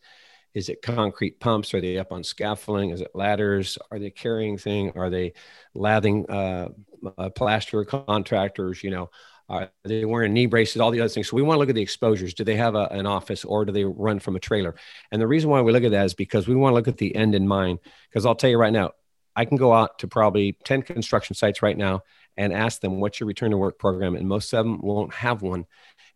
Is 0.56 0.70
it 0.70 0.82
concrete 0.82 1.40
pumps? 1.40 1.74
Are 1.76 1.82
they 1.82 2.00
up 2.00 2.12
on 2.12 2.24
scaffolding? 2.24 2.90
Is 2.90 3.02
it 3.02 3.12
ladders? 3.14 3.78
Are 3.92 4.00
they 4.00 4.10
carrying 4.10 4.58
thing? 4.58 4.92
Are 4.96 5.12
they 5.12 5.34
lathing 5.76 6.26
uh, 6.28 6.70
uh, 7.18 7.30
plaster 7.30 7.86
contractors? 7.86 8.84
You 8.84 8.90
know, 8.90 9.10
are 9.50 9.72
they 9.84 10.06
wearing 10.06 10.34
knee 10.34 10.46
braces? 10.46 10.80
All 10.80 10.92
the 10.92 11.02
other 11.02 11.10
things. 11.10 11.30
So 11.30 11.36
we 11.36 11.42
want 11.42 11.56
to 11.56 11.60
look 11.60 11.70
at 11.70 11.76
the 11.76 11.82
exposures. 11.82 12.34
Do 12.34 12.44
they 12.44 12.56
have 12.56 12.76
a, 12.76 12.86
an 12.92 13.08
office 13.08 13.44
or 13.44 13.66
do 13.66 13.72
they 13.72 13.84
run 13.84 14.20
from 14.20 14.36
a 14.36 14.40
trailer? 14.40 14.76
And 15.12 15.22
the 15.22 15.28
reason 15.28 15.50
why 15.50 15.62
we 15.62 15.72
look 15.72 15.84
at 15.84 15.92
that 15.92 16.06
is 16.06 16.14
because 16.14 16.48
we 16.48 16.56
want 16.56 16.72
to 16.72 16.76
look 16.76 16.88
at 16.88 16.98
the 16.98 17.16
end 17.16 17.34
in 17.34 17.48
mind. 17.48 17.80
Because 18.10 18.26
I'll 18.26 18.36
tell 18.36 18.50
you 18.50 18.58
right 18.58 18.74
now, 18.74 18.92
I 19.36 19.46
can 19.46 19.58
go 19.58 19.74
out 19.74 20.00
to 20.00 20.08
probably 20.08 20.58
10 20.66 20.84
construction 20.84 21.36
sites 21.36 21.62
right 21.62 21.78
now 21.78 22.02
and 22.38 22.54
ask 22.54 22.82
them, 22.82 23.00
what's 23.00 23.20
your 23.20 23.28
return 23.28 23.52
to 23.52 23.58
work 23.58 23.80
program? 23.80 24.16
And 24.16 24.28
most 24.28 24.54
of 24.54 24.66
them 24.66 24.82
won't 24.82 25.14
have 25.14 25.42
one. 25.42 25.66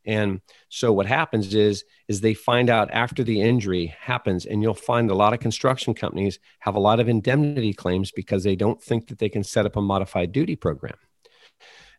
And 0.06 0.42
so 0.70 0.92
what 0.92 1.06
happens 1.06 1.56
is 1.56 1.86
is 2.08 2.20
they 2.20 2.34
find 2.34 2.70
out 2.70 2.92
after 2.92 3.24
the 3.24 3.42
injury 3.42 3.96
happens 3.98 4.46
and 4.46 4.62
you'll 4.62 4.74
find 4.74 5.10
a 5.10 5.16
lot 5.16 5.34
of 5.34 5.40
construction 5.40 5.94
companies 5.94 6.40
have 6.60 6.76
a 6.76 6.80
lot 6.80 7.00
of 7.00 7.08
indemnity 7.08 7.74
claims 7.74 8.12
because 8.12 8.44
they 8.44 8.56
don't 8.56 8.82
think 8.82 9.08
that 9.08 9.20
they 9.20 9.30
can 9.30 9.44
set 9.44 9.66
up 9.66 9.78
a 9.78 9.82
modified 9.82 10.32
duty 10.34 10.58
program. 10.58 10.96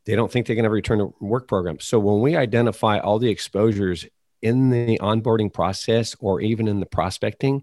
They 0.07 0.17
don't 0.17 0.31
think 0.31 0.47
they 0.47 0.55
can 0.55 0.65
a 0.65 0.71
return 0.71 0.99
to 0.99 1.15
work 1.21 1.49
program. 1.49 1.81
So 1.81 1.99
when 1.99 2.21
we 2.21 2.37
identify 2.37 2.99
all 2.99 3.19
the 3.19 3.31
exposures 3.31 4.07
in 4.43 4.69
the 4.69 4.99
onboarding 4.99 5.53
process 5.53 6.15
or 6.21 6.41
even 6.41 6.69
in 6.69 6.79
the 6.79 6.87
prospecting 6.87 7.63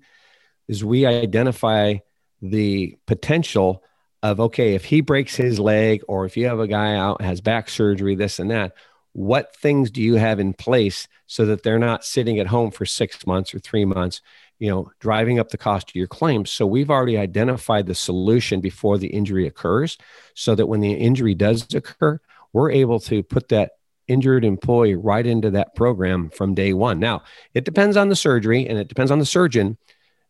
is 0.67 0.83
we 0.83 1.05
identify 1.05 1.95
the 2.41 2.97
potential 3.05 3.83
of 4.23 4.39
okay 4.39 4.73
if 4.73 4.85
he 4.85 5.01
breaks 5.01 5.35
his 5.35 5.59
leg 5.59 6.01
or 6.07 6.25
if 6.25 6.35
you 6.35 6.47
have 6.47 6.59
a 6.59 6.67
guy 6.67 6.95
out 6.95 7.21
has 7.21 7.39
back 7.39 7.69
surgery 7.69 8.15
this 8.15 8.39
and 8.39 8.49
that 8.49 8.73
what 9.13 9.55
things 9.55 9.91
do 9.91 10.01
you 10.01 10.15
have 10.15 10.39
in 10.39 10.53
place 10.53 11.07
so 11.27 11.45
that 11.45 11.63
they're 11.63 11.79
not 11.79 12.03
sitting 12.05 12.39
at 12.39 12.47
home 12.47 12.71
for 12.71 12.85
six 12.85 13.27
months 13.27 13.53
or 13.53 13.59
three 13.59 13.85
months 13.85 14.21
you 14.57 14.69
know 14.69 14.89
driving 14.99 15.39
up 15.39 15.49
the 15.49 15.57
cost 15.57 15.89
of 15.89 15.95
your 15.95 16.07
claims 16.07 16.49
so 16.49 16.65
we've 16.65 16.89
already 16.89 17.17
identified 17.17 17.85
the 17.85 17.95
solution 17.95 18.59
before 18.59 18.97
the 18.97 19.07
injury 19.07 19.45
occurs 19.45 19.97
so 20.33 20.55
that 20.55 20.67
when 20.67 20.79
the 20.79 20.93
injury 20.93 21.35
does 21.35 21.67
occur 21.73 22.19
we're 22.53 22.71
able 22.71 22.99
to 22.99 23.23
put 23.23 23.49
that 23.49 23.71
injured 24.07 24.43
employee 24.43 24.95
right 24.95 25.25
into 25.25 25.51
that 25.51 25.75
program 25.75 26.29
from 26.29 26.53
day 26.53 26.73
one. 26.73 26.99
Now 26.99 27.23
it 27.53 27.65
depends 27.65 27.97
on 27.97 28.09
the 28.09 28.15
surgery 28.15 28.67
and 28.67 28.77
it 28.77 28.87
depends 28.87 29.11
on 29.11 29.19
the 29.19 29.25
surgeon 29.25 29.77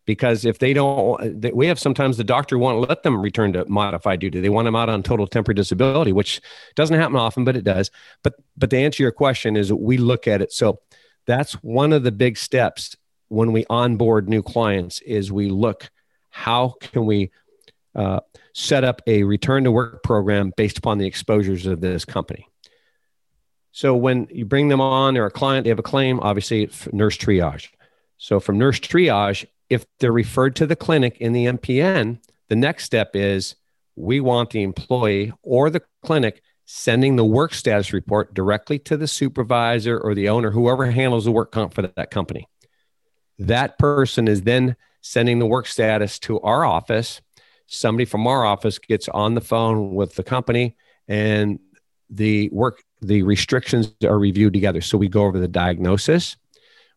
because 0.04 0.44
if 0.44 0.58
they 0.58 0.72
don't 0.72 1.54
we 1.54 1.66
have 1.66 1.78
sometimes 1.78 2.16
the 2.16 2.24
doctor 2.24 2.58
won't 2.58 2.88
let 2.88 3.02
them 3.02 3.20
return 3.20 3.52
to 3.54 3.64
modified 3.68 4.20
duty. 4.20 4.40
They 4.40 4.48
want 4.48 4.66
them 4.66 4.76
out 4.76 4.88
on 4.88 5.02
total 5.02 5.26
temporary 5.26 5.56
disability 5.56 6.12
which 6.12 6.40
doesn't 6.76 6.98
happen 6.98 7.16
often 7.16 7.44
but 7.44 7.56
it 7.56 7.64
does. 7.64 7.90
But 8.22 8.34
but 8.56 8.70
to 8.70 8.78
answer 8.78 9.02
your 9.02 9.12
question 9.12 9.56
is 9.56 9.72
we 9.72 9.98
look 9.98 10.28
at 10.28 10.42
it. 10.42 10.52
So 10.52 10.80
that's 11.26 11.54
one 11.54 11.92
of 11.92 12.02
the 12.02 12.12
big 12.12 12.36
steps 12.36 12.96
when 13.28 13.52
we 13.52 13.64
onboard 13.70 14.28
new 14.28 14.42
clients 14.42 15.00
is 15.00 15.32
we 15.32 15.48
look 15.48 15.90
how 16.30 16.74
can 16.80 17.06
we 17.06 17.30
uh, 17.94 18.20
set 18.52 18.84
up 18.84 19.00
a 19.06 19.22
return 19.22 19.64
to 19.64 19.70
work 19.70 20.02
program 20.02 20.52
based 20.56 20.78
upon 20.78 20.98
the 20.98 21.06
exposures 21.06 21.66
of 21.66 21.80
this 21.80 22.04
company 22.04 22.46
so 23.72 23.96
when 23.96 24.26
you 24.30 24.44
bring 24.44 24.68
them 24.68 24.80
on 24.80 25.16
or 25.16 25.26
a 25.26 25.30
client 25.30 25.64
they 25.64 25.70
have 25.70 25.78
a 25.78 25.82
claim 25.82 26.20
obviously 26.20 26.70
nurse 26.92 27.16
triage 27.16 27.68
so 28.18 28.38
from 28.38 28.58
nurse 28.58 28.78
triage 28.78 29.46
if 29.72 29.86
they're 29.98 30.12
referred 30.12 30.54
to 30.56 30.66
the 30.66 30.76
clinic 30.76 31.16
in 31.18 31.32
the 31.32 31.46
MPN, 31.46 32.18
the 32.50 32.56
next 32.56 32.84
step 32.84 33.16
is 33.16 33.54
we 33.96 34.20
want 34.20 34.50
the 34.50 34.62
employee 34.62 35.32
or 35.42 35.70
the 35.70 35.80
clinic 36.04 36.42
sending 36.66 37.16
the 37.16 37.24
work 37.24 37.54
status 37.54 37.90
report 37.90 38.34
directly 38.34 38.78
to 38.80 38.98
the 38.98 39.08
supervisor 39.08 39.98
or 39.98 40.14
the 40.14 40.28
owner, 40.28 40.50
whoever 40.50 40.90
handles 40.90 41.24
the 41.24 41.32
work 41.32 41.52
comp 41.52 41.72
for 41.72 41.80
that 41.80 42.10
company. 42.10 42.46
That 43.38 43.78
person 43.78 44.28
is 44.28 44.42
then 44.42 44.76
sending 45.00 45.38
the 45.38 45.46
work 45.46 45.66
status 45.66 46.18
to 46.20 46.38
our 46.40 46.66
office. 46.66 47.22
Somebody 47.74 48.04
from 48.04 48.26
our 48.26 48.44
office 48.44 48.78
gets 48.78 49.08
on 49.08 49.34
the 49.34 49.40
phone 49.40 49.94
with 49.94 50.14
the 50.14 50.22
company 50.22 50.76
and 51.08 51.58
the 52.10 52.50
work, 52.50 52.82
the 53.00 53.22
restrictions 53.22 53.94
are 54.04 54.18
reviewed 54.18 54.52
together. 54.52 54.82
So 54.82 54.98
we 54.98 55.08
go 55.08 55.24
over 55.24 55.38
the 55.38 55.48
diagnosis. 55.48 56.36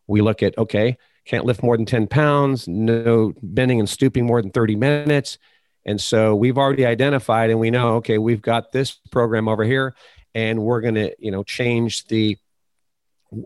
We 0.06 0.20
look 0.20 0.42
at, 0.42 0.56
okay, 0.58 0.98
can't 1.24 1.46
lift 1.46 1.62
more 1.62 1.78
than 1.78 1.86
10 1.86 2.08
pounds, 2.08 2.68
no 2.68 3.32
bending 3.42 3.80
and 3.80 3.88
stooping 3.88 4.26
more 4.26 4.42
than 4.42 4.50
30 4.50 4.76
minutes. 4.76 5.38
And 5.86 5.98
so 5.98 6.36
we've 6.36 6.58
already 6.58 6.84
identified 6.84 7.48
and 7.48 7.58
we 7.58 7.70
know, 7.70 7.94
okay, 7.96 8.18
we've 8.18 8.42
got 8.42 8.70
this 8.70 8.92
program 9.10 9.48
over 9.48 9.64
here 9.64 9.94
and 10.34 10.62
we're 10.62 10.82
going 10.82 10.96
to, 10.96 11.14
you 11.18 11.30
know, 11.30 11.42
change 11.42 12.06
the, 12.08 12.36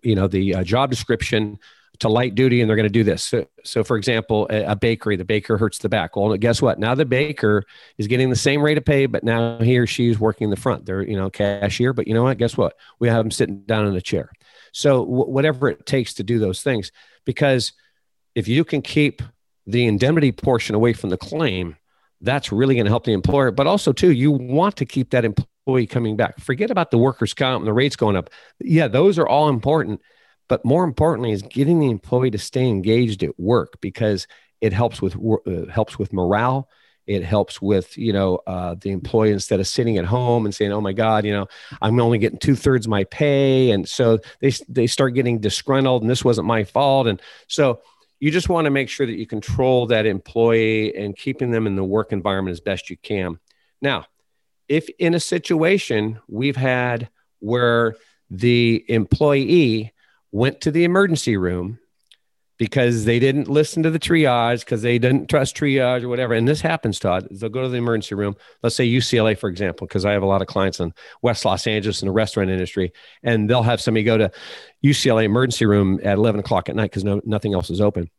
you 0.02 0.16
know, 0.16 0.26
the 0.26 0.56
uh, 0.56 0.64
job 0.64 0.90
description 0.90 1.60
to 2.00 2.08
light 2.08 2.34
duty 2.34 2.60
and 2.60 2.68
they're 2.68 2.76
going 2.76 2.88
to 2.88 2.92
do 2.92 3.04
this. 3.04 3.24
So, 3.24 3.46
so 3.64 3.84
for 3.84 3.96
example, 3.96 4.46
a, 4.50 4.74
bakery, 4.74 5.16
the 5.16 5.24
baker 5.24 5.56
hurts 5.56 5.78
the 5.78 5.88
back. 5.88 6.16
Well, 6.16 6.36
guess 6.36 6.60
what? 6.60 6.78
Now 6.78 6.94
the 6.94 7.04
baker 7.04 7.64
is 7.98 8.06
getting 8.06 8.30
the 8.30 8.36
same 8.36 8.62
rate 8.62 8.78
of 8.78 8.84
pay, 8.84 9.06
but 9.06 9.22
now 9.22 9.58
he 9.58 9.78
or 9.78 9.86
she's 9.86 10.18
working 10.18 10.50
the 10.50 10.56
front. 10.56 10.86
They're, 10.86 11.02
you 11.02 11.16
know, 11.16 11.30
cashier, 11.30 11.92
but 11.92 12.08
you 12.08 12.14
know 12.14 12.24
what? 12.24 12.38
Guess 12.38 12.56
what? 12.56 12.74
We 12.98 13.08
have 13.08 13.22
them 13.22 13.30
sitting 13.30 13.62
down 13.62 13.86
in 13.86 13.94
a 13.94 14.00
chair. 14.00 14.30
So 14.72 15.04
w- 15.04 15.30
whatever 15.30 15.68
it 15.68 15.86
takes 15.86 16.14
to 16.14 16.22
do 16.22 16.38
those 16.38 16.62
things, 16.62 16.90
because 17.24 17.72
if 18.34 18.48
you 18.48 18.64
can 18.64 18.82
keep 18.82 19.22
the 19.66 19.86
indemnity 19.86 20.32
portion 20.32 20.74
away 20.74 20.92
from 20.92 21.10
the 21.10 21.16
claim, 21.16 21.76
that's 22.20 22.52
really 22.52 22.74
going 22.74 22.84
to 22.84 22.90
help 22.90 23.04
the 23.04 23.12
employer. 23.12 23.50
But 23.50 23.66
also, 23.66 23.92
too, 23.92 24.12
you 24.12 24.30
want 24.30 24.76
to 24.76 24.84
keep 24.84 25.10
that 25.10 25.24
employee 25.24 25.86
coming 25.86 26.16
back. 26.16 26.38
Forget 26.38 26.70
about 26.70 26.90
the 26.90 26.98
workers' 26.98 27.34
comp 27.34 27.60
and 27.60 27.66
the 27.66 27.72
rates 27.72 27.96
going 27.96 28.16
up. 28.16 28.30
Yeah, 28.58 28.88
those 28.88 29.18
are 29.18 29.26
all 29.26 29.48
important. 29.48 30.00
But 30.50 30.64
more 30.64 30.82
importantly, 30.82 31.30
is 31.30 31.42
getting 31.42 31.78
the 31.78 31.90
employee 31.90 32.32
to 32.32 32.38
stay 32.38 32.66
engaged 32.66 33.22
at 33.22 33.38
work 33.38 33.80
because 33.80 34.26
it 34.60 34.72
helps 34.72 35.00
with 35.00 35.14
uh, 35.14 35.70
helps 35.70 35.96
with 35.96 36.12
morale. 36.12 36.68
It 37.06 37.22
helps 37.22 37.62
with 37.62 37.96
you 37.96 38.12
know 38.12 38.40
uh, 38.48 38.74
the 38.74 38.90
employee 38.90 39.30
instead 39.30 39.60
of 39.60 39.68
sitting 39.68 39.96
at 39.96 40.04
home 40.04 40.44
and 40.44 40.52
saying, 40.52 40.72
"Oh 40.72 40.80
my 40.80 40.92
God, 40.92 41.24
you 41.24 41.32
know, 41.32 41.46
I'm 41.80 42.00
only 42.00 42.18
getting 42.18 42.40
two 42.40 42.56
thirds 42.56 42.88
my 42.88 43.04
pay," 43.04 43.70
and 43.70 43.88
so 43.88 44.18
they 44.40 44.50
they 44.68 44.88
start 44.88 45.14
getting 45.14 45.38
disgruntled, 45.38 46.02
and 46.02 46.10
this 46.10 46.24
wasn't 46.24 46.48
my 46.48 46.64
fault, 46.64 47.06
and 47.06 47.22
so 47.46 47.80
you 48.18 48.32
just 48.32 48.48
want 48.48 48.64
to 48.64 48.72
make 48.72 48.88
sure 48.88 49.06
that 49.06 49.16
you 49.16 49.28
control 49.28 49.86
that 49.86 50.04
employee 50.04 50.96
and 50.96 51.16
keeping 51.16 51.52
them 51.52 51.68
in 51.68 51.76
the 51.76 51.84
work 51.84 52.12
environment 52.12 52.52
as 52.52 52.60
best 52.60 52.90
you 52.90 52.96
can. 52.96 53.38
Now, 53.80 54.06
if 54.68 54.88
in 54.98 55.14
a 55.14 55.20
situation 55.20 56.18
we've 56.26 56.56
had 56.56 57.08
where 57.38 57.94
the 58.30 58.84
employee 58.88 59.92
went 60.32 60.60
to 60.62 60.70
the 60.70 60.84
emergency 60.84 61.36
room 61.36 61.78
because 62.60 63.06
they 63.06 63.18
didn't 63.18 63.48
listen 63.48 63.82
to 63.82 63.90
the 63.90 63.98
triage 63.98 64.60
because 64.60 64.82
they 64.82 64.98
didn't 64.98 65.28
trust 65.30 65.56
triage 65.56 66.02
or 66.02 66.08
whatever. 66.10 66.34
And 66.34 66.46
this 66.46 66.60
happens, 66.60 66.98
Todd. 66.98 67.26
They'll 67.30 67.48
go 67.48 67.62
to 67.62 67.70
the 67.70 67.78
emergency 67.78 68.14
room. 68.14 68.36
Let's 68.62 68.76
say 68.76 68.86
UCLA, 68.86 69.38
for 69.38 69.48
example, 69.48 69.86
because 69.86 70.04
I 70.04 70.12
have 70.12 70.22
a 70.22 70.26
lot 70.26 70.42
of 70.42 70.46
clients 70.46 70.78
in 70.78 70.92
West 71.22 71.46
Los 71.46 71.66
Angeles 71.66 72.02
in 72.02 72.06
the 72.06 72.12
restaurant 72.12 72.50
industry, 72.50 72.92
and 73.22 73.48
they'll 73.48 73.62
have 73.62 73.80
somebody 73.80 74.04
go 74.04 74.18
to 74.18 74.30
UCLA 74.84 75.24
emergency 75.24 75.64
room 75.64 76.00
at 76.04 76.18
11 76.18 76.40
o'clock 76.40 76.68
at 76.68 76.76
night 76.76 76.90
because 76.90 77.02
no, 77.02 77.22
nothing 77.24 77.54
else 77.54 77.70
is 77.70 77.80
open. 77.80 78.10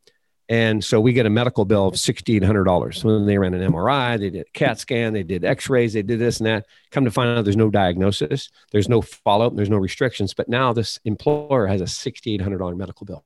And 0.52 0.84
so 0.84 1.00
we 1.00 1.14
get 1.14 1.26
a 1.26 1.30
medical 1.30 1.64
bill 1.64 1.88
of 1.88 1.94
$1,600. 1.94 2.94
So 2.96 3.24
they 3.24 3.38
ran 3.38 3.54
an 3.54 3.72
MRI, 3.72 4.20
they 4.20 4.30
did 4.30 4.48
a 4.48 4.52
CAT 4.52 4.78
scan, 4.80 5.14
they 5.14 5.24
did 5.24 5.46
x 5.46 5.70
rays, 5.70 5.94
they 5.94 6.02
did 6.02 6.20
this 6.20 6.42
and 6.42 6.48
that. 6.48 6.66
Come 6.92 7.06
to 7.06 7.12
find 7.12 7.30
out 7.30 7.46
there's 7.46 7.56
no 7.56 7.70
diagnosis, 7.70 8.50
there's 8.74 8.90
no 8.90 9.02
follow 9.02 9.48
up, 9.48 9.56
there's 9.56 9.70
no 9.70 9.78
restrictions. 9.78 10.34
But 10.34 10.50
now 10.50 10.74
this 10.74 11.00
employer 11.06 11.68
has 11.68 11.80
a 11.80 11.86
$6,800 11.86 12.76
medical 12.76 13.06
bill. 13.06 13.24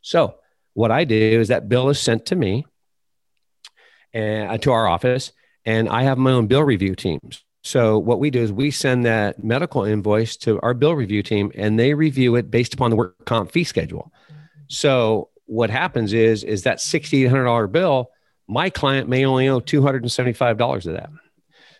So 0.00 0.36
what 0.72 0.90
I 0.90 1.04
do 1.04 1.14
is 1.14 1.48
that 1.48 1.68
bill 1.68 1.90
is 1.90 2.00
sent 2.00 2.24
to 2.26 2.34
me 2.34 2.64
and 4.14 4.50
uh, 4.50 4.56
to 4.56 4.72
our 4.72 4.88
office, 4.88 5.32
and 5.66 5.86
I 5.86 6.04
have 6.04 6.16
my 6.16 6.30
own 6.30 6.46
bill 6.46 6.62
review 6.62 6.94
teams. 6.94 7.44
So 7.62 7.98
what 7.98 8.20
we 8.20 8.30
do 8.30 8.40
is 8.40 8.50
we 8.50 8.70
send 8.70 9.04
that 9.04 9.44
medical 9.44 9.84
invoice 9.84 10.34
to 10.38 10.58
our 10.62 10.72
bill 10.72 10.94
review 10.94 11.22
team, 11.22 11.52
and 11.54 11.78
they 11.78 11.92
review 11.92 12.36
it 12.36 12.50
based 12.50 12.72
upon 12.72 12.88
the 12.88 12.96
work 12.96 13.22
comp 13.26 13.52
fee 13.52 13.64
schedule. 13.64 14.10
So 14.68 15.28
what 15.48 15.70
happens 15.70 16.12
is 16.12 16.44
is 16.44 16.62
that 16.62 16.80
sixty 16.80 17.24
eight 17.24 17.28
hundred 17.28 17.44
dollar 17.44 17.66
bill, 17.66 18.10
my 18.46 18.70
client 18.70 19.08
may 19.08 19.24
only 19.24 19.48
owe 19.48 19.60
two 19.60 19.82
hundred 19.82 20.02
and 20.02 20.12
seventy 20.12 20.34
five 20.34 20.56
dollars 20.58 20.86
of 20.86 20.94
that. 20.94 21.10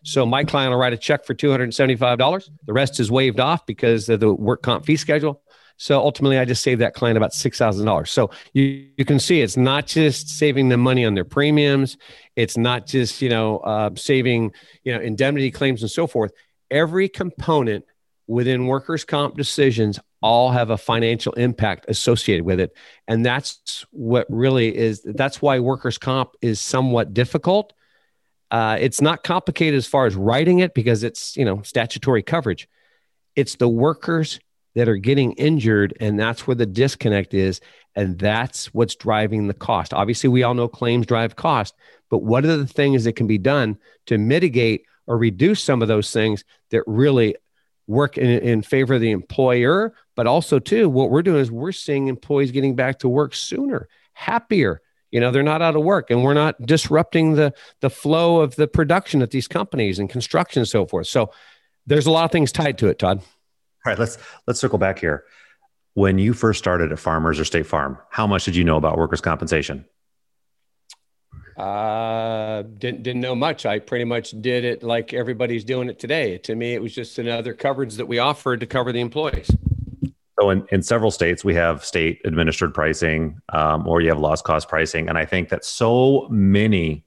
So 0.04 0.24
my 0.24 0.44
client 0.44 0.70
will 0.72 0.78
write 0.78 0.92
a 0.92 0.96
check 0.96 1.24
for 1.24 1.34
$275. 1.34 2.48
The 2.66 2.72
rest 2.72 3.00
is 3.00 3.10
waived 3.10 3.40
off 3.40 3.66
because 3.66 4.08
of 4.08 4.20
the 4.20 4.32
work 4.32 4.62
comp 4.62 4.86
fee 4.86 4.96
schedule. 4.96 5.42
So 5.76 6.00
ultimately, 6.00 6.38
I 6.38 6.44
just 6.44 6.62
saved 6.62 6.80
that 6.80 6.94
client 6.94 7.16
about 7.16 7.32
$6,000. 7.32 8.08
So 8.08 8.30
you, 8.52 8.88
you 8.96 9.04
can 9.04 9.20
see 9.20 9.42
it's 9.42 9.56
not 9.56 9.86
just 9.86 10.28
saving 10.28 10.68
them 10.70 10.80
money 10.80 11.04
on 11.04 11.14
their 11.14 11.24
premiums. 11.24 11.96
It's 12.36 12.56
not 12.56 12.86
just, 12.86 13.22
you 13.22 13.28
know, 13.28 13.58
uh, 13.58 13.90
saving, 13.94 14.52
you 14.82 14.92
know, 14.92 15.00
indemnity 15.00 15.50
claims 15.50 15.82
and 15.82 15.90
so 15.90 16.06
forth. 16.06 16.32
Every 16.70 17.08
component 17.08 17.84
within 18.26 18.66
workers' 18.66 19.04
comp 19.04 19.36
decisions 19.36 20.00
all 20.20 20.50
have 20.50 20.70
a 20.70 20.78
financial 20.78 21.32
impact 21.34 21.86
associated 21.88 22.44
with 22.44 22.60
it. 22.60 22.76
And 23.06 23.24
that's 23.24 23.84
what 23.90 24.26
really 24.28 24.76
is, 24.76 25.02
that's 25.04 25.40
why 25.40 25.60
workers' 25.60 25.98
comp 25.98 26.30
is 26.42 26.60
somewhat 26.60 27.14
difficult. 27.14 27.72
Uh, 28.50 28.76
it's 28.80 29.00
not 29.00 29.22
complicated 29.22 29.76
as 29.76 29.86
far 29.86 30.06
as 30.06 30.16
writing 30.16 30.60
it 30.60 30.74
because 30.74 31.04
it's, 31.04 31.36
you 31.36 31.44
know, 31.44 31.62
statutory 31.62 32.22
coverage. 32.22 32.68
It's 33.36 33.56
the 33.56 33.68
workers 33.68 34.40
that 34.74 34.88
are 34.88 34.96
getting 34.96 35.32
injured. 35.32 35.96
And 36.00 36.18
that's 36.18 36.46
where 36.46 36.54
the 36.54 36.66
disconnect 36.66 37.34
is. 37.34 37.60
And 37.94 38.18
that's 38.18 38.72
what's 38.72 38.94
driving 38.94 39.48
the 39.48 39.54
cost. 39.54 39.92
Obviously, 39.92 40.28
we 40.28 40.44
all 40.44 40.54
know 40.54 40.68
claims 40.68 41.06
drive 41.06 41.36
cost, 41.36 41.74
but 42.10 42.18
what 42.18 42.44
are 42.44 42.56
the 42.56 42.66
things 42.66 43.04
that 43.04 43.14
can 43.14 43.26
be 43.26 43.38
done 43.38 43.76
to 44.06 44.18
mitigate 44.18 44.84
or 45.06 45.18
reduce 45.18 45.62
some 45.62 45.82
of 45.82 45.88
those 45.88 46.12
things 46.12 46.44
that 46.70 46.82
really 46.86 47.34
work 47.86 48.18
in, 48.18 48.26
in 48.26 48.62
favor 48.62 48.94
of 48.94 49.00
the 49.00 49.10
employer? 49.10 49.94
But 50.18 50.26
also, 50.26 50.58
too, 50.58 50.88
what 50.88 51.10
we're 51.10 51.22
doing 51.22 51.40
is 51.40 51.48
we're 51.48 51.70
seeing 51.70 52.08
employees 52.08 52.50
getting 52.50 52.74
back 52.74 52.98
to 52.98 53.08
work 53.08 53.36
sooner, 53.36 53.88
happier. 54.14 54.82
You 55.12 55.20
know, 55.20 55.30
they're 55.30 55.44
not 55.44 55.62
out 55.62 55.76
of 55.76 55.84
work 55.84 56.10
and 56.10 56.24
we're 56.24 56.34
not 56.34 56.60
disrupting 56.60 57.36
the, 57.36 57.54
the 57.82 57.88
flow 57.88 58.40
of 58.40 58.56
the 58.56 58.66
production 58.66 59.22
at 59.22 59.30
these 59.30 59.46
companies 59.46 60.00
and 60.00 60.10
construction 60.10 60.58
and 60.58 60.68
so 60.68 60.86
forth. 60.86 61.06
So 61.06 61.30
there's 61.86 62.06
a 62.06 62.10
lot 62.10 62.24
of 62.24 62.32
things 62.32 62.50
tied 62.50 62.78
to 62.78 62.88
it, 62.88 62.98
Todd. 62.98 63.18
All 63.18 63.24
right, 63.86 63.96
let's 63.96 64.18
let's 64.48 64.58
circle 64.58 64.76
back 64.76 64.98
here. 64.98 65.22
When 65.94 66.18
you 66.18 66.32
first 66.32 66.58
started 66.58 66.90
at 66.90 66.98
Farmers 66.98 67.38
or 67.38 67.44
State 67.44 67.66
Farm, 67.66 67.96
how 68.10 68.26
much 68.26 68.44
did 68.44 68.56
you 68.56 68.64
know 68.64 68.76
about 68.76 68.98
workers' 68.98 69.20
compensation? 69.20 69.84
Uh, 71.56 72.62
didn't 72.62 73.04
didn't 73.04 73.20
know 73.20 73.36
much. 73.36 73.66
I 73.66 73.78
pretty 73.78 74.04
much 74.04 74.32
did 74.32 74.64
it 74.64 74.82
like 74.82 75.14
everybody's 75.14 75.62
doing 75.62 75.88
it 75.88 76.00
today. 76.00 76.38
To 76.38 76.56
me, 76.56 76.74
it 76.74 76.82
was 76.82 76.92
just 76.92 77.20
another 77.20 77.54
coverage 77.54 77.94
that 77.94 78.06
we 78.06 78.18
offered 78.18 78.58
to 78.58 78.66
cover 78.66 78.90
the 78.90 79.00
employees. 79.00 79.48
So 80.38 80.50
in, 80.50 80.66
in 80.70 80.82
several 80.82 81.10
states, 81.10 81.44
we 81.44 81.54
have 81.54 81.84
state 81.84 82.20
administered 82.24 82.72
pricing, 82.72 83.40
um, 83.48 83.88
or 83.88 84.00
you 84.00 84.08
have 84.08 84.20
loss 84.20 84.40
cost 84.40 84.68
pricing, 84.68 85.08
and 85.08 85.18
I 85.18 85.24
think 85.24 85.48
that 85.48 85.64
so 85.64 86.28
many, 86.30 87.04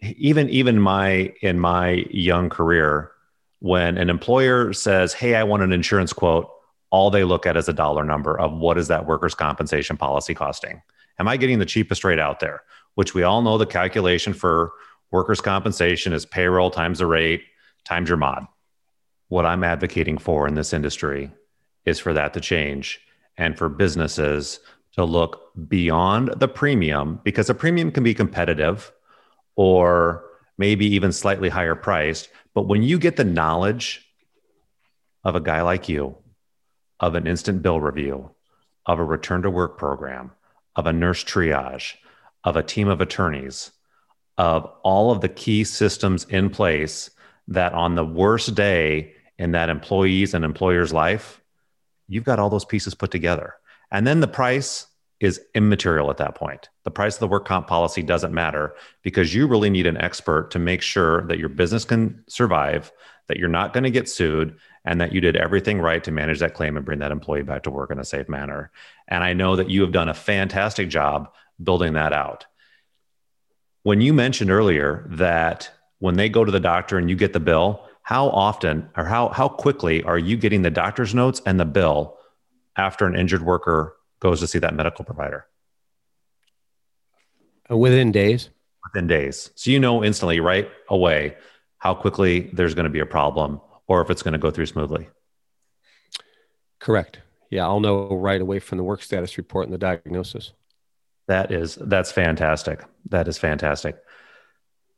even 0.00 0.50
even 0.50 0.78
my 0.78 1.32
in 1.40 1.58
my 1.58 2.04
young 2.10 2.50
career, 2.50 3.12
when 3.60 3.96
an 3.96 4.10
employer 4.10 4.72
says, 4.74 5.14
Hey, 5.14 5.34
I 5.34 5.44
want 5.44 5.62
an 5.62 5.72
insurance 5.72 6.12
quote, 6.12 6.50
all 6.90 7.10
they 7.10 7.24
look 7.24 7.46
at 7.46 7.56
is 7.56 7.68
a 7.68 7.72
dollar 7.72 8.04
number 8.04 8.38
of 8.38 8.52
what 8.52 8.76
is 8.76 8.88
that 8.88 9.06
workers' 9.06 9.34
compensation 9.34 9.96
policy 9.96 10.34
costing? 10.34 10.82
Am 11.18 11.28
I 11.28 11.38
getting 11.38 11.58
the 11.58 11.66
cheapest 11.66 12.04
rate 12.04 12.18
out 12.18 12.40
there? 12.40 12.62
Which 12.96 13.14
we 13.14 13.22
all 13.22 13.40
know 13.40 13.56
the 13.56 13.64
calculation 13.64 14.34
for 14.34 14.72
workers' 15.10 15.40
compensation 15.40 16.12
is 16.12 16.26
payroll 16.26 16.70
times 16.70 16.98
the 16.98 17.06
rate 17.06 17.44
times 17.84 18.10
your 18.10 18.18
mod. 18.18 18.46
What 19.28 19.46
I'm 19.46 19.64
advocating 19.64 20.18
for 20.18 20.46
in 20.46 20.54
this 20.54 20.74
industry 20.74 21.30
is 21.84 21.98
for 21.98 22.12
that 22.12 22.34
to 22.34 22.40
change 22.40 23.00
and 23.36 23.56
for 23.56 23.68
businesses 23.68 24.60
to 24.92 25.04
look 25.04 25.50
beyond 25.68 26.28
the 26.36 26.48
premium 26.48 27.20
because 27.24 27.48
a 27.48 27.54
premium 27.54 27.90
can 27.90 28.04
be 28.04 28.14
competitive 28.14 28.92
or 29.56 30.24
maybe 30.58 30.86
even 30.86 31.12
slightly 31.12 31.48
higher 31.48 31.74
priced, 31.74 32.28
but 32.54 32.68
when 32.68 32.82
you 32.82 32.98
get 32.98 33.16
the 33.16 33.24
knowledge 33.24 34.06
of 35.24 35.34
a 35.34 35.40
guy 35.40 35.62
like 35.62 35.88
you, 35.88 36.16
of 37.00 37.14
an 37.14 37.26
instant 37.26 37.62
bill 37.62 37.80
review, 37.80 38.30
of 38.86 38.98
a 38.98 39.04
return 39.04 39.42
to 39.42 39.50
work 39.50 39.78
program, 39.78 40.30
of 40.76 40.86
a 40.86 40.92
nurse 40.92 41.24
triage, 41.24 41.94
of 42.44 42.56
a 42.56 42.62
team 42.62 42.88
of 42.88 43.00
attorneys, 43.00 43.72
of 44.38 44.70
all 44.82 45.10
of 45.10 45.20
the 45.20 45.28
key 45.28 45.64
systems 45.64 46.24
in 46.24 46.50
place 46.50 47.10
that 47.48 47.72
on 47.72 47.94
the 47.94 48.04
worst 48.04 48.54
day 48.54 49.12
in 49.38 49.52
that 49.52 49.68
employee's 49.68 50.34
and 50.34 50.44
employer's 50.44 50.92
life, 50.92 51.41
you've 52.12 52.24
got 52.24 52.38
all 52.38 52.50
those 52.50 52.64
pieces 52.64 52.94
put 52.94 53.10
together. 53.10 53.54
And 53.90 54.06
then 54.06 54.20
the 54.20 54.28
price 54.28 54.86
is 55.20 55.40
immaterial 55.54 56.10
at 56.10 56.16
that 56.16 56.34
point. 56.34 56.68
The 56.82 56.90
price 56.90 57.14
of 57.14 57.20
the 57.20 57.28
work 57.28 57.46
comp 57.46 57.68
policy 57.68 58.02
doesn't 58.02 58.34
matter 58.34 58.74
because 59.02 59.34
you 59.34 59.46
really 59.46 59.70
need 59.70 59.86
an 59.86 59.96
expert 59.96 60.50
to 60.50 60.58
make 60.58 60.82
sure 60.82 61.26
that 61.28 61.38
your 61.38 61.48
business 61.48 61.84
can 61.84 62.24
survive, 62.28 62.90
that 63.28 63.36
you're 63.36 63.48
not 63.48 63.72
going 63.72 63.84
to 63.84 63.90
get 63.90 64.08
sued, 64.08 64.56
and 64.84 65.00
that 65.00 65.12
you 65.12 65.20
did 65.20 65.36
everything 65.36 65.80
right 65.80 66.02
to 66.02 66.10
manage 66.10 66.40
that 66.40 66.54
claim 66.54 66.76
and 66.76 66.84
bring 66.84 66.98
that 66.98 67.12
employee 67.12 67.42
back 67.42 67.62
to 67.62 67.70
work 67.70 67.92
in 67.92 68.00
a 68.00 68.04
safe 68.04 68.28
manner. 68.28 68.72
And 69.06 69.22
I 69.22 69.32
know 69.32 69.54
that 69.54 69.70
you 69.70 69.82
have 69.82 69.92
done 69.92 70.08
a 70.08 70.14
fantastic 70.14 70.88
job 70.88 71.32
building 71.62 71.92
that 71.92 72.12
out. 72.12 72.46
When 73.84 74.00
you 74.00 74.12
mentioned 74.12 74.50
earlier 74.50 75.06
that 75.10 75.70
when 76.00 76.16
they 76.16 76.28
go 76.28 76.44
to 76.44 76.50
the 76.50 76.58
doctor 76.58 76.98
and 76.98 77.08
you 77.08 77.14
get 77.14 77.32
the 77.32 77.40
bill, 77.40 77.86
how 78.02 78.28
often 78.28 78.88
or 78.96 79.04
how, 79.04 79.28
how 79.28 79.48
quickly 79.48 80.02
are 80.02 80.18
you 80.18 80.36
getting 80.36 80.62
the 80.62 80.70
doctor's 80.70 81.14
notes 81.14 81.40
and 81.46 81.58
the 81.58 81.64
bill 81.64 82.16
after 82.76 83.06
an 83.06 83.16
injured 83.16 83.42
worker 83.42 83.96
goes 84.20 84.40
to 84.40 84.46
see 84.46 84.58
that 84.58 84.74
medical 84.74 85.04
provider? 85.04 85.46
Uh, 87.70 87.76
within 87.76 88.12
days. 88.12 88.50
Within 88.84 89.06
days. 89.06 89.50
So 89.54 89.70
you 89.70 89.78
know 89.78 90.02
instantly, 90.02 90.40
right 90.40 90.68
away, 90.88 91.36
how 91.78 91.94
quickly 91.94 92.50
there's 92.52 92.74
going 92.74 92.84
to 92.84 92.90
be 92.90 93.00
a 93.00 93.06
problem 93.06 93.60
or 93.86 94.00
if 94.02 94.10
it's 94.10 94.22
going 94.22 94.32
to 94.32 94.38
go 94.38 94.50
through 94.50 94.66
smoothly. 94.66 95.08
Correct. 96.78 97.20
Yeah, 97.50 97.66
I'll 97.66 97.80
know 97.80 98.08
right 98.14 98.40
away 98.40 98.58
from 98.58 98.78
the 98.78 98.84
work 98.84 99.02
status 99.02 99.36
report 99.36 99.66
and 99.66 99.74
the 99.74 99.78
diagnosis. 99.78 100.52
That 101.28 101.52
is 101.52 101.76
that's 101.76 102.10
fantastic. 102.10 102.84
That 103.10 103.28
is 103.28 103.38
fantastic. 103.38 103.96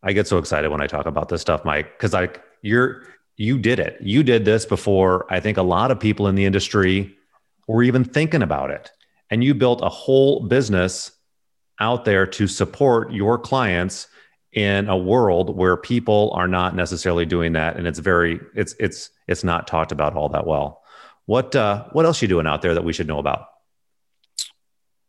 I 0.03 0.13
get 0.13 0.27
so 0.27 0.39
excited 0.39 0.71
when 0.71 0.81
I 0.81 0.87
talk 0.87 1.07
about 1.07 1.29
this 1.29 1.41
stuff, 1.41 1.65
Mike, 1.65 1.99
because 1.99 2.15
I 2.15 2.29
you're 2.65 3.03
you 3.37 3.59
did 3.59 3.79
it. 3.79 3.99
You 4.01 4.23
did 4.23 4.45
this 4.45 4.65
before 4.65 5.27
I 5.29 5.41
think 5.41 5.59
a 5.59 5.63
lot 5.63 5.91
of 5.91 6.01
people 6.01 6.29
in 6.29 6.35
the 6.35 6.45
industry 6.45 7.15
were 7.67 7.83
even 7.83 8.05
thinking 8.05 8.43
about 8.43 8.71
it. 8.71 8.91
And 9.31 9.43
you 9.43 9.55
built 9.55 9.81
a 9.83 9.89
whole 9.89 10.47
business 10.47 11.11
out 11.81 12.05
there 12.05 12.27
to 12.27 12.47
support 12.47 13.13
your 13.13 13.39
clients 13.39 14.07
in 14.53 14.89
a 14.89 14.97
world 14.97 15.57
where 15.57 15.77
people 15.77 16.31
are 16.35 16.47
not 16.47 16.77
necessarily 16.77 17.27
doing 17.27 17.53
that. 17.53 17.77
And 17.77 17.87
it's 17.87 17.99
very 17.99 18.41
it's 18.55 18.75
it's 18.79 19.11
it's 19.29 19.45
not 19.45 19.67
talked 19.67 19.93
about 19.93 20.15
all 20.15 20.29
that 20.31 20.47
well. 20.47 20.83
What 21.27 21.55
uh 21.55 21.85
what 21.93 22.07
else 22.07 22.23
you 22.23 22.29
doing 22.29 22.47
out 22.47 22.63
there 22.63 22.75
that 22.75 22.85
we 22.85 22.93
should 22.93 23.09
know 23.09 23.19
about? 23.19 23.49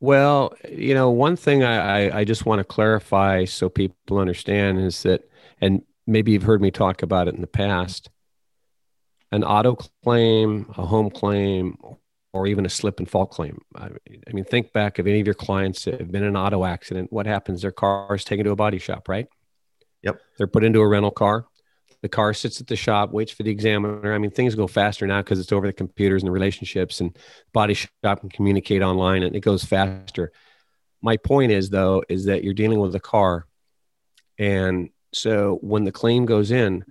Well 0.02 0.54
you 0.68 0.94
know 0.94 1.10
one 1.10 1.36
thing 1.36 1.64
i 1.64 2.08
i, 2.10 2.20
I 2.20 2.24
just 2.26 2.46
want 2.46 2.60
to 2.60 2.66
clarify 2.66 3.46
so 3.46 3.70
people 3.70 4.18
understand 4.18 4.80
is 4.80 5.04
that 5.04 5.30
and 5.62 5.84
maybe 6.08 6.32
you've 6.32 6.44
heard 6.44 6.62
me 6.62 6.72
talk 6.72 7.02
about 7.04 7.28
it 7.28 7.36
in 7.36 7.42
the 7.42 7.48
past 7.48 8.10
an 9.32 9.44
auto 9.44 9.76
claim 10.04 10.66
a 10.78 10.86
home 10.86 11.10
claim 11.10 11.78
or 12.34 12.48
even 12.48 12.66
a 12.66 12.70
slip 12.70 13.00
and 13.00 13.10
fall 13.10 13.26
claim. 13.26 13.60
I, 13.76 13.90
mean, 14.34 14.44
think 14.44 14.74
back 14.74 15.00
of 15.00 15.08
any 15.08 15.22
of 15.22 15.26
your 15.26 15.34
clients 15.34 15.86
that 15.86 16.02
have 16.02 16.12
been 16.12 16.24
in 16.24 16.30
an 16.30 16.38
auto 16.38 16.66
accident. 16.66 17.12
What 17.12 17.26
happens? 17.26 17.62
Their 17.62 17.72
car 17.72 18.14
is 18.14 18.26
taken 18.26 18.44
to 18.46 18.52
a 18.52 18.58
body 18.58 18.78
shop, 18.78 19.08
right? 19.08 19.28
Yep. 20.04 20.20
They're 20.38 20.48
put 20.48 20.66
into 20.66 20.82
a 20.82 20.88
rental 20.88 21.12
car. 21.12 21.46
The 22.02 22.10
car 22.10 22.34
sits 22.34 22.60
at 22.60 22.68
the 22.68 22.76
shop, 22.76 23.12
waits 23.12 23.32
for 23.32 23.44
the 23.44 23.52
examiner. 23.52 24.14
I 24.14 24.18
mean, 24.18 24.32
things 24.32 24.54
go 24.54 24.68
faster 24.68 25.08
now 25.08 25.22
because 25.22 25.40
it's 25.40 25.54
over 25.54 25.66
the 25.66 25.74
computers 25.74 26.24
and 26.24 26.28
the 26.28 26.34
relationships, 26.34 27.00
and 27.00 27.18
body 27.54 27.74
shop 27.74 28.20
can 28.20 28.30
communicate 28.30 28.82
online, 28.82 29.24
and 29.24 29.34
it 29.34 29.40
goes 29.40 29.64
faster. 29.64 30.34
My 31.02 31.16
point 31.16 31.52
is, 31.52 31.70
though, 31.70 32.04
is 32.10 32.26
that 32.26 32.44
you're 32.44 32.54
dealing 32.54 32.80
with 32.80 32.96
a 32.96 33.00
car, 33.00 33.48
and 34.38 34.90
so 35.16 35.60
when 35.62 35.84
the 35.84 35.92
claim 35.92 36.26
goes 36.26 36.52
in, 36.52 36.84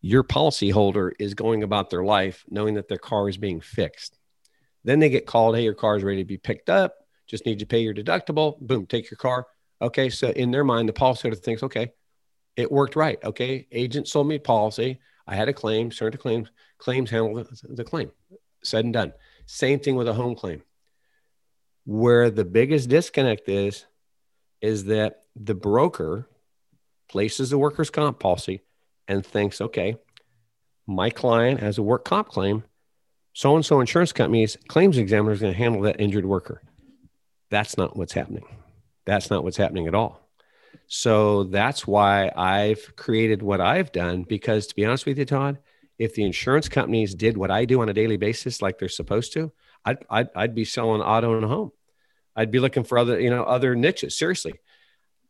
your 0.00 0.22
policyholder 0.22 1.12
is 1.18 1.34
going 1.34 1.62
about 1.62 1.90
their 1.90 2.04
life 2.04 2.44
knowing 2.50 2.74
that 2.74 2.88
their 2.88 2.98
car 2.98 3.28
is 3.28 3.36
being 3.36 3.60
fixed 3.60 4.18
then 4.84 5.00
they 5.00 5.08
get 5.08 5.26
called, 5.26 5.56
hey, 5.56 5.64
your 5.64 5.74
car 5.74 5.96
is 5.96 6.04
ready 6.04 6.22
to 6.22 6.26
be 6.26 6.36
picked 6.36 6.68
up. 6.68 6.94
Just 7.26 7.46
need 7.46 7.58
to 7.58 7.66
pay 7.66 7.80
your 7.80 7.94
deductible. 7.94 8.60
Boom, 8.60 8.86
take 8.86 9.10
your 9.10 9.16
car. 9.16 9.46
Okay. 9.80 10.10
So 10.10 10.28
in 10.28 10.50
their 10.50 10.64
mind, 10.64 10.88
the 10.88 10.92
policyholder 10.92 11.38
thinks, 11.38 11.62
okay, 11.62 11.92
it 12.56 12.70
worked 12.70 12.94
right. 12.94 13.18
Okay. 13.24 13.66
Agent 13.72 14.06
sold 14.06 14.28
me 14.28 14.38
policy. 14.38 15.00
I 15.26 15.34
had 15.34 15.48
a 15.48 15.54
claim, 15.54 15.90
started 15.90 16.18
claims, 16.18 16.50
claims 16.76 17.10
handled 17.10 17.48
the 17.62 17.84
claim. 17.84 18.12
Said 18.62 18.84
and 18.84 18.92
done. 18.92 19.14
Same 19.46 19.80
thing 19.80 19.96
with 19.96 20.08
a 20.08 20.14
home 20.14 20.34
claim. 20.34 20.62
Where 21.86 22.30
the 22.30 22.44
biggest 22.44 22.88
disconnect 22.88 23.48
is, 23.48 23.86
is 24.60 24.84
that 24.84 25.22
the 25.36 25.54
broker 25.54 26.28
places 27.08 27.50
the 27.50 27.58
workers' 27.58 27.90
comp 27.90 28.18
policy 28.18 28.62
and 29.08 29.24
thinks, 29.24 29.60
okay, 29.60 29.96
my 30.86 31.10
client 31.10 31.60
has 31.60 31.78
a 31.78 31.82
work 31.82 32.04
comp 32.04 32.28
claim 32.28 32.64
so 33.34 33.56
and 33.56 33.66
so 33.66 33.80
insurance 33.80 34.12
company's 34.12 34.56
claims 34.68 34.96
examiner 34.96 35.32
is 35.32 35.40
going 35.40 35.52
to 35.52 35.58
handle 35.58 35.82
that 35.82 36.00
injured 36.00 36.24
worker. 36.24 36.62
That's 37.50 37.76
not 37.76 37.96
what's 37.96 38.12
happening. 38.12 38.46
That's 39.06 39.28
not 39.28 39.42
what's 39.42 39.56
happening 39.56 39.88
at 39.88 39.94
all. 39.94 40.20
So 40.86 41.44
that's 41.44 41.84
why 41.84 42.30
I've 42.36 42.94
created 42.94 43.42
what 43.42 43.60
I've 43.60 43.90
done. 43.90 44.22
Because 44.22 44.68
to 44.68 44.74
be 44.76 44.84
honest 44.84 45.04
with 45.04 45.18
you, 45.18 45.24
Todd, 45.24 45.58
if 45.98 46.14
the 46.14 46.24
insurance 46.24 46.68
companies 46.68 47.14
did 47.14 47.36
what 47.36 47.50
I 47.50 47.64
do 47.64 47.82
on 47.82 47.88
a 47.88 47.92
daily 47.92 48.16
basis 48.16 48.62
like 48.62 48.78
they're 48.78 48.88
supposed 48.88 49.32
to, 49.32 49.52
I'd, 49.84 49.98
I'd, 50.08 50.28
I'd 50.36 50.54
be 50.54 50.64
selling 50.64 51.02
auto 51.02 51.36
and 51.36 51.44
home. 51.44 51.72
I'd 52.36 52.52
be 52.52 52.60
looking 52.60 52.84
for 52.84 52.98
other, 52.98 53.20
you 53.20 53.30
know, 53.30 53.42
other 53.42 53.74
niches. 53.74 54.16
Seriously. 54.16 54.54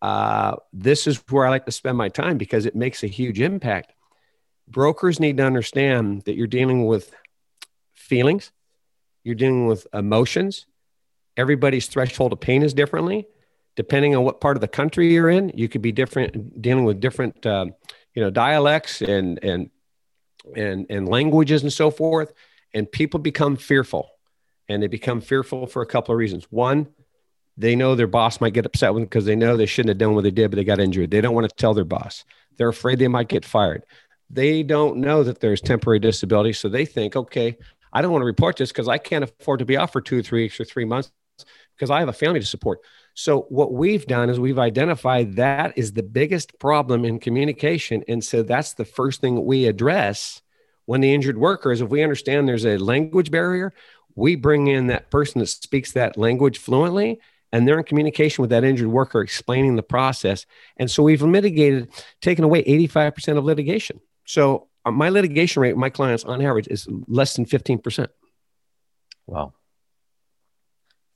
Uh, 0.04 0.56
this 0.74 1.06
is 1.06 1.16
where 1.30 1.46
I 1.46 1.48
like 1.48 1.64
to 1.64 1.72
spend 1.72 1.96
my 1.96 2.10
time 2.10 2.36
because 2.36 2.66
it 2.66 2.76
makes 2.76 3.02
a 3.02 3.06
huge 3.06 3.40
impact. 3.40 3.94
Brokers 4.68 5.18
need 5.18 5.38
to 5.38 5.44
understand 5.44 6.24
that 6.26 6.34
you're 6.34 6.46
dealing 6.46 6.84
with 6.84 7.14
feelings, 7.94 8.52
you're 9.22 9.34
dealing 9.34 9.66
with 9.66 9.86
emotions. 9.94 10.66
Everybody's 11.38 11.86
threshold 11.86 12.34
of 12.34 12.40
pain 12.40 12.62
is 12.62 12.74
differently. 12.74 13.26
Depending 13.76 14.14
on 14.14 14.24
what 14.24 14.42
part 14.42 14.58
of 14.58 14.60
the 14.60 14.68
country 14.68 15.10
you're 15.10 15.30
in, 15.30 15.50
you 15.54 15.70
could 15.70 15.80
be 15.80 15.90
different, 15.90 16.60
dealing 16.60 16.84
with 16.84 17.00
different, 17.00 17.46
uh, 17.46 17.64
you 18.12 18.20
know, 18.22 18.28
dialects 18.28 19.00
and 19.00 19.42
and 19.42 19.70
and 20.54 20.84
and 20.90 21.08
languages 21.08 21.62
and 21.62 21.72
so 21.72 21.90
forth. 21.90 22.34
And 22.74 22.92
people 22.92 23.20
become 23.20 23.56
fearful, 23.56 24.10
and 24.68 24.82
they 24.82 24.86
become 24.86 25.22
fearful 25.22 25.66
for 25.66 25.80
a 25.80 25.86
couple 25.86 26.12
of 26.12 26.18
reasons. 26.18 26.44
One, 26.50 26.88
they 27.56 27.76
know 27.76 27.94
their 27.94 28.06
boss 28.06 28.40
might 28.40 28.52
get 28.52 28.66
upset 28.66 28.92
with 28.92 29.02
them 29.02 29.06
because 29.06 29.24
they 29.24 29.36
know 29.36 29.56
they 29.56 29.66
shouldn't 29.66 29.90
have 29.90 29.98
done 29.98 30.14
what 30.14 30.24
they 30.24 30.30
did, 30.30 30.50
but 30.50 30.56
they 30.56 30.64
got 30.64 30.80
injured. 30.80 31.10
They 31.10 31.20
don't 31.20 31.34
want 31.34 31.48
to 31.48 31.54
tell 31.54 31.74
their 31.74 31.84
boss. 31.84 32.24
They're 32.56 32.68
afraid 32.68 32.98
they 32.98 33.08
might 33.08 33.28
get 33.28 33.44
fired. 33.44 33.84
They 34.30 34.62
don't 34.62 34.98
know 34.98 35.22
that 35.22 35.40
there's 35.40 35.60
temporary 35.60 36.00
disability, 36.00 36.52
so 36.52 36.68
they 36.68 36.84
think, 36.84 37.14
okay, 37.14 37.56
I 37.92 38.02
don't 38.02 38.10
want 38.10 38.22
to 38.22 38.26
report 38.26 38.56
this 38.56 38.72
because 38.72 38.88
I 38.88 38.98
can't 38.98 39.24
afford 39.24 39.60
to 39.60 39.64
be 39.64 39.76
off 39.76 39.92
for 39.92 40.00
two 40.00 40.22
three 40.22 40.42
weeks 40.42 40.58
or 40.58 40.64
three 40.64 40.84
months 40.84 41.12
because 41.76 41.90
I 41.90 42.00
have 42.00 42.08
a 42.08 42.12
family 42.12 42.40
to 42.40 42.46
support. 42.46 42.80
So 43.14 43.42
what 43.42 43.72
we've 43.72 44.06
done 44.06 44.30
is 44.30 44.40
we've 44.40 44.58
identified 44.58 45.36
that 45.36 45.78
is 45.78 45.92
the 45.92 46.02
biggest 46.02 46.58
problem 46.58 47.04
in 47.04 47.20
communication, 47.20 48.02
and 48.08 48.24
so 48.24 48.42
that's 48.42 48.74
the 48.74 48.84
first 48.84 49.20
thing 49.20 49.44
we 49.44 49.66
address 49.66 50.42
when 50.86 51.00
the 51.00 51.14
injured 51.14 51.38
worker 51.38 51.72
is 51.72 51.80
if 51.80 51.88
we 51.88 52.02
understand 52.02 52.48
there's 52.48 52.66
a 52.66 52.76
language 52.76 53.30
barrier, 53.30 53.72
we 54.16 54.36
bring 54.36 54.66
in 54.66 54.88
that 54.88 55.10
person 55.10 55.38
that 55.38 55.46
speaks 55.46 55.92
that 55.92 56.18
language 56.18 56.58
fluently 56.58 57.20
and 57.54 57.68
they're 57.68 57.78
in 57.78 57.84
communication 57.84 58.42
with 58.42 58.50
that 58.50 58.64
injured 58.64 58.88
worker 58.88 59.20
explaining 59.22 59.76
the 59.76 59.82
process. 59.82 60.44
And 60.76 60.90
so 60.90 61.04
we've 61.04 61.22
mitigated, 61.22 61.88
taken 62.20 62.42
away 62.42 62.64
85% 62.64 63.38
of 63.38 63.44
litigation. 63.44 64.00
So 64.24 64.66
uh, 64.84 64.90
my 64.90 65.08
litigation 65.08 65.62
rate, 65.62 65.76
my 65.76 65.88
clients 65.88 66.24
on 66.24 66.42
average 66.42 66.66
is 66.66 66.88
less 67.06 67.36
than 67.36 67.46
15%. 67.46 68.08
Wow. 69.28 69.54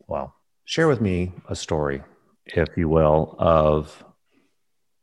Wow. 0.06 0.34
Share 0.64 0.86
with 0.86 1.00
me 1.00 1.32
a 1.48 1.56
story, 1.56 2.02
if 2.46 2.68
you 2.76 2.88
will, 2.88 3.34
of 3.40 4.04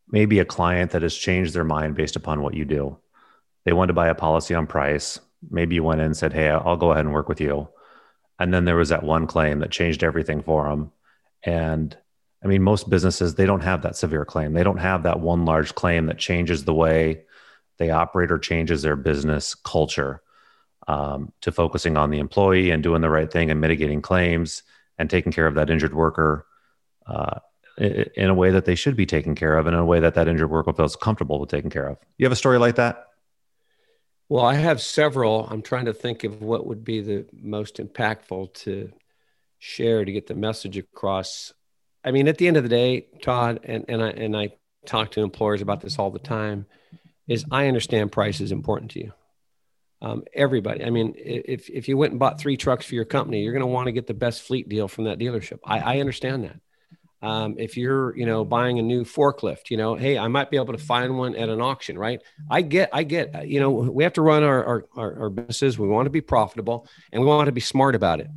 maybe 0.08 0.40
a 0.40 0.46
client 0.46 0.92
that 0.92 1.02
has 1.02 1.18
changed 1.18 1.54
their 1.54 1.66
mind 1.66 1.96
based 1.96 2.16
upon 2.16 2.42
what 2.42 2.54
you 2.54 2.64
do. 2.64 2.98
They 3.66 3.74
wanted 3.74 3.88
to 3.88 3.94
buy 3.94 4.08
a 4.08 4.16
policy 4.16 4.56
on 4.56 4.68
price. 4.68 5.20
Maybe 5.50 5.76
you 5.76 5.84
went 5.84 6.00
in 6.00 6.06
and 6.06 6.18
said, 6.18 6.32
Hey, 6.32 6.48
I'll 6.48 6.78
go 6.78 6.94
ahead 6.94 7.04
and 7.04 7.14
work 7.14 7.28
with 7.28 7.42
you. 7.42 7.68
And 8.40 8.54
then 8.54 8.64
there 8.64 8.78
was 8.78 8.90
that 8.90 9.04
one 9.04 9.28
claim 9.28 9.60
that 9.60 9.72
changed 9.72 10.02
everything 10.02 10.42
for 10.42 10.70
them. 10.70 10.94
And 11.46 11.96
I 12.44 12.48
mean, 12.48 12.62
most 12.62 12.90
businesses, 12.90 13.36
they 13.36 13.46
don't 13.46 13.62
have 13.62 13.84
that 13.84 13.96
severe 13.96 14.26
claim. 14.26 14.54
They 14.54 14.64
don't 14.64 14.78
have 14.78 15.04
that 15.04 15.20
one 15.20 15.46
large 15.46 15.76
claim 15.76 16.08
that 16.08 16.18
changes 16.18 16.64
the 16.64 16.74
way 16.74 17.24
they 17.78 17.90
operate 17.90 18.32
or 18.32 18.40
changes 18.40 18.82
their 18.82 18.96
business 18.96 19.56
culture 19.56 20.22
um, 20.88 21.32
to 21.42 21.52
focusing 21.52 21.98
on 21.98 22.10
the 22.10 22.20
employee 22.20 22.72
and 22.72 22.84
doing 22.84 23.02
the 23.02 23.10
right 23.10 23.32
thing 23.32 23.52
and 23.52 23.62
mitigating 23.62 24.02
claims 24.02 24.64
and 24.98 25.10
taking 25.10 25.32
care 25.32 25.48
of 25.48 25.56
that 25.56 25.70
injured 25.70 25.94
worker 25.94 26.46
uh, 27.08 27.40
in 27.78 28.30
a 28.30 28.34
way 28.34 28.52
that 28.52 28.66
they 28.66 28.76
should 28.76 28.96
be 28.96 29.06
taken 29.06 29.36
care 29.36 29.58
of 29.58 29.68
and 29.68 29.76
in 29.76 29.80
a 29.80 29.86
way 29.86 30.00
that 30.00 30.14
that 30.14 30.28
injured 30.28 30.50
worker 30.50 30.74
feels 30.74 30.96
comfortable 30.96 31.40
with 31.40 31.50
taking 31.50 31.70
care 31.70 31.88
of. 31.88 31.98
You 32.18 32.26
have 32.26 32.32
a 32.32 32.38
story 32.38 32.58
like 32.58 32.76
that? 32.76 33.08
Well, 34.30 34.46
I 34.46 34.56
have 34.56 34.82
several. 34.82 35.48
I'm 35.48 35.62
trying 35.62 35.86
to 35.86 35.94
think 35.94 36.24
of 36.24 36.42
what 36.42 36.66
would 36.66 36.84
be 36.84 37.02
the 37.02 37.26
most 37.34 37.78
impactful 37.78 38.54
to 38.54 38.92
share 39.66 40.06
to 40.06 40.12
get 40.12 40.28
the 40.28 40.36
message 40.36 40.78
across. 40.78 41.54
I 42.04 42.12
mean, 42.12 42.28
at 42.28 42.38
the 42.38 42.48
end 42.48 42.58
of 42.58 42.64
the 42.64 42.70
day, 42.70 43.08
Todd, 43.24 43.62
and, 43.64 43.86
and 43.90 44.04
I 44.04 44.10
and 44.10 44.38
I 44.38 44.50
talk 44.86 45.12
to 45.12 45.22
employers 45.22 45.62
about 45.62 45.82
this 45.82 45.98
all 45.98 46.12
the 46.12 46.20
time, 46.20 46.68
is 47.28 47.46
I 47.50 47.68
understand 47.68 48.12
price 48.12 48.42
is 48.42 48.52
important 48.52 48.92
to 48.92 49.00
you. 49.00 49.14
Um, 50.02 50.24
everybody. 50.34 50.84
I 50.86 50.92
mean, 50.92 51.16
if 51.18 51.68
if 51.70 51.88
you 51.88 51.98
went 51.98 52.12
and 52.12 52.20
bought 52.20 52.40
three 52.40 52.58
trucks 52.58 52.86
for 52.86 52.94
your 52.94 53.06
company, 53.06 53.42
you're 53.42 53.54
going 53.54 53.62
to 53.62 53.68
want 53.68 53.88
to 53.88 53.92
get 53.92 54.06
the 54.06 54.14
best 54.14 54.44
fleet 54.44 54.70
deal 54.70 54.88
from 54.88 55.06
that 55.06 55.18
dealership. 55.18 55.60
I, 55.66 55.80
I 55.80 56.00
understand 56.00 56.44
that. 56.44 56.60
Um, 57.28 57.56
if 57.58 57.76
you're, 57.76 58.16
you 58.16 58.28
know, 58.28 58.46
buying 58.46 58.78
a 58.78 58.84
new 58.84 59.04
forklift, 59.04 59.72
you 59.72 59.78
know, 59.78 59.96
hey, 59.96 60.16
I 60.16 60.28
might 60.28 60.52
be 60.52 60.58
able 60.58 60.74
to 60.74 60.86
find 60.94 61.18
one 61.18 61.36
at 61.36 61.50
an 61.50 61.60
auction, 61.60 61.98
right? 61.98 62.22
I 62.52 62.62
get, 62.62 62.90
I 62.94 63.02
get, 63.02 63.48
you 63.48 63.60
know, 63.60 63.72
we 63.72 64.04
have 64.04 64.14
to 64.14 64.22
run 64.22 64.44
our 64.44 64.64
our, 64.64 64.86
our, 64.96 65.20
our 65.22 65.30
businesses. 65.32 65.80
We 65.80 65.88
want 65.88 66.06
to 66.06 66.12
be 66.12 66.22
profitable, 66.22 66.88
and 67.12 67.22
we 67.22 67.28
want 67.28 67.48
to 67.48 67.52
be 67.52 67.62
smart 67.62 67.96
about 67.96 68.20
it. 68.20 68.28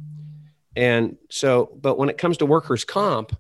And 0.79 1.17
so, 1.29 1.77
but 1.83 1.99
when 1.99 2.09
it 2.09 2.19
comes 2.19 2.37
to 2.37 2.47
workers' 2.47 2.85
comp, 2.85 3.37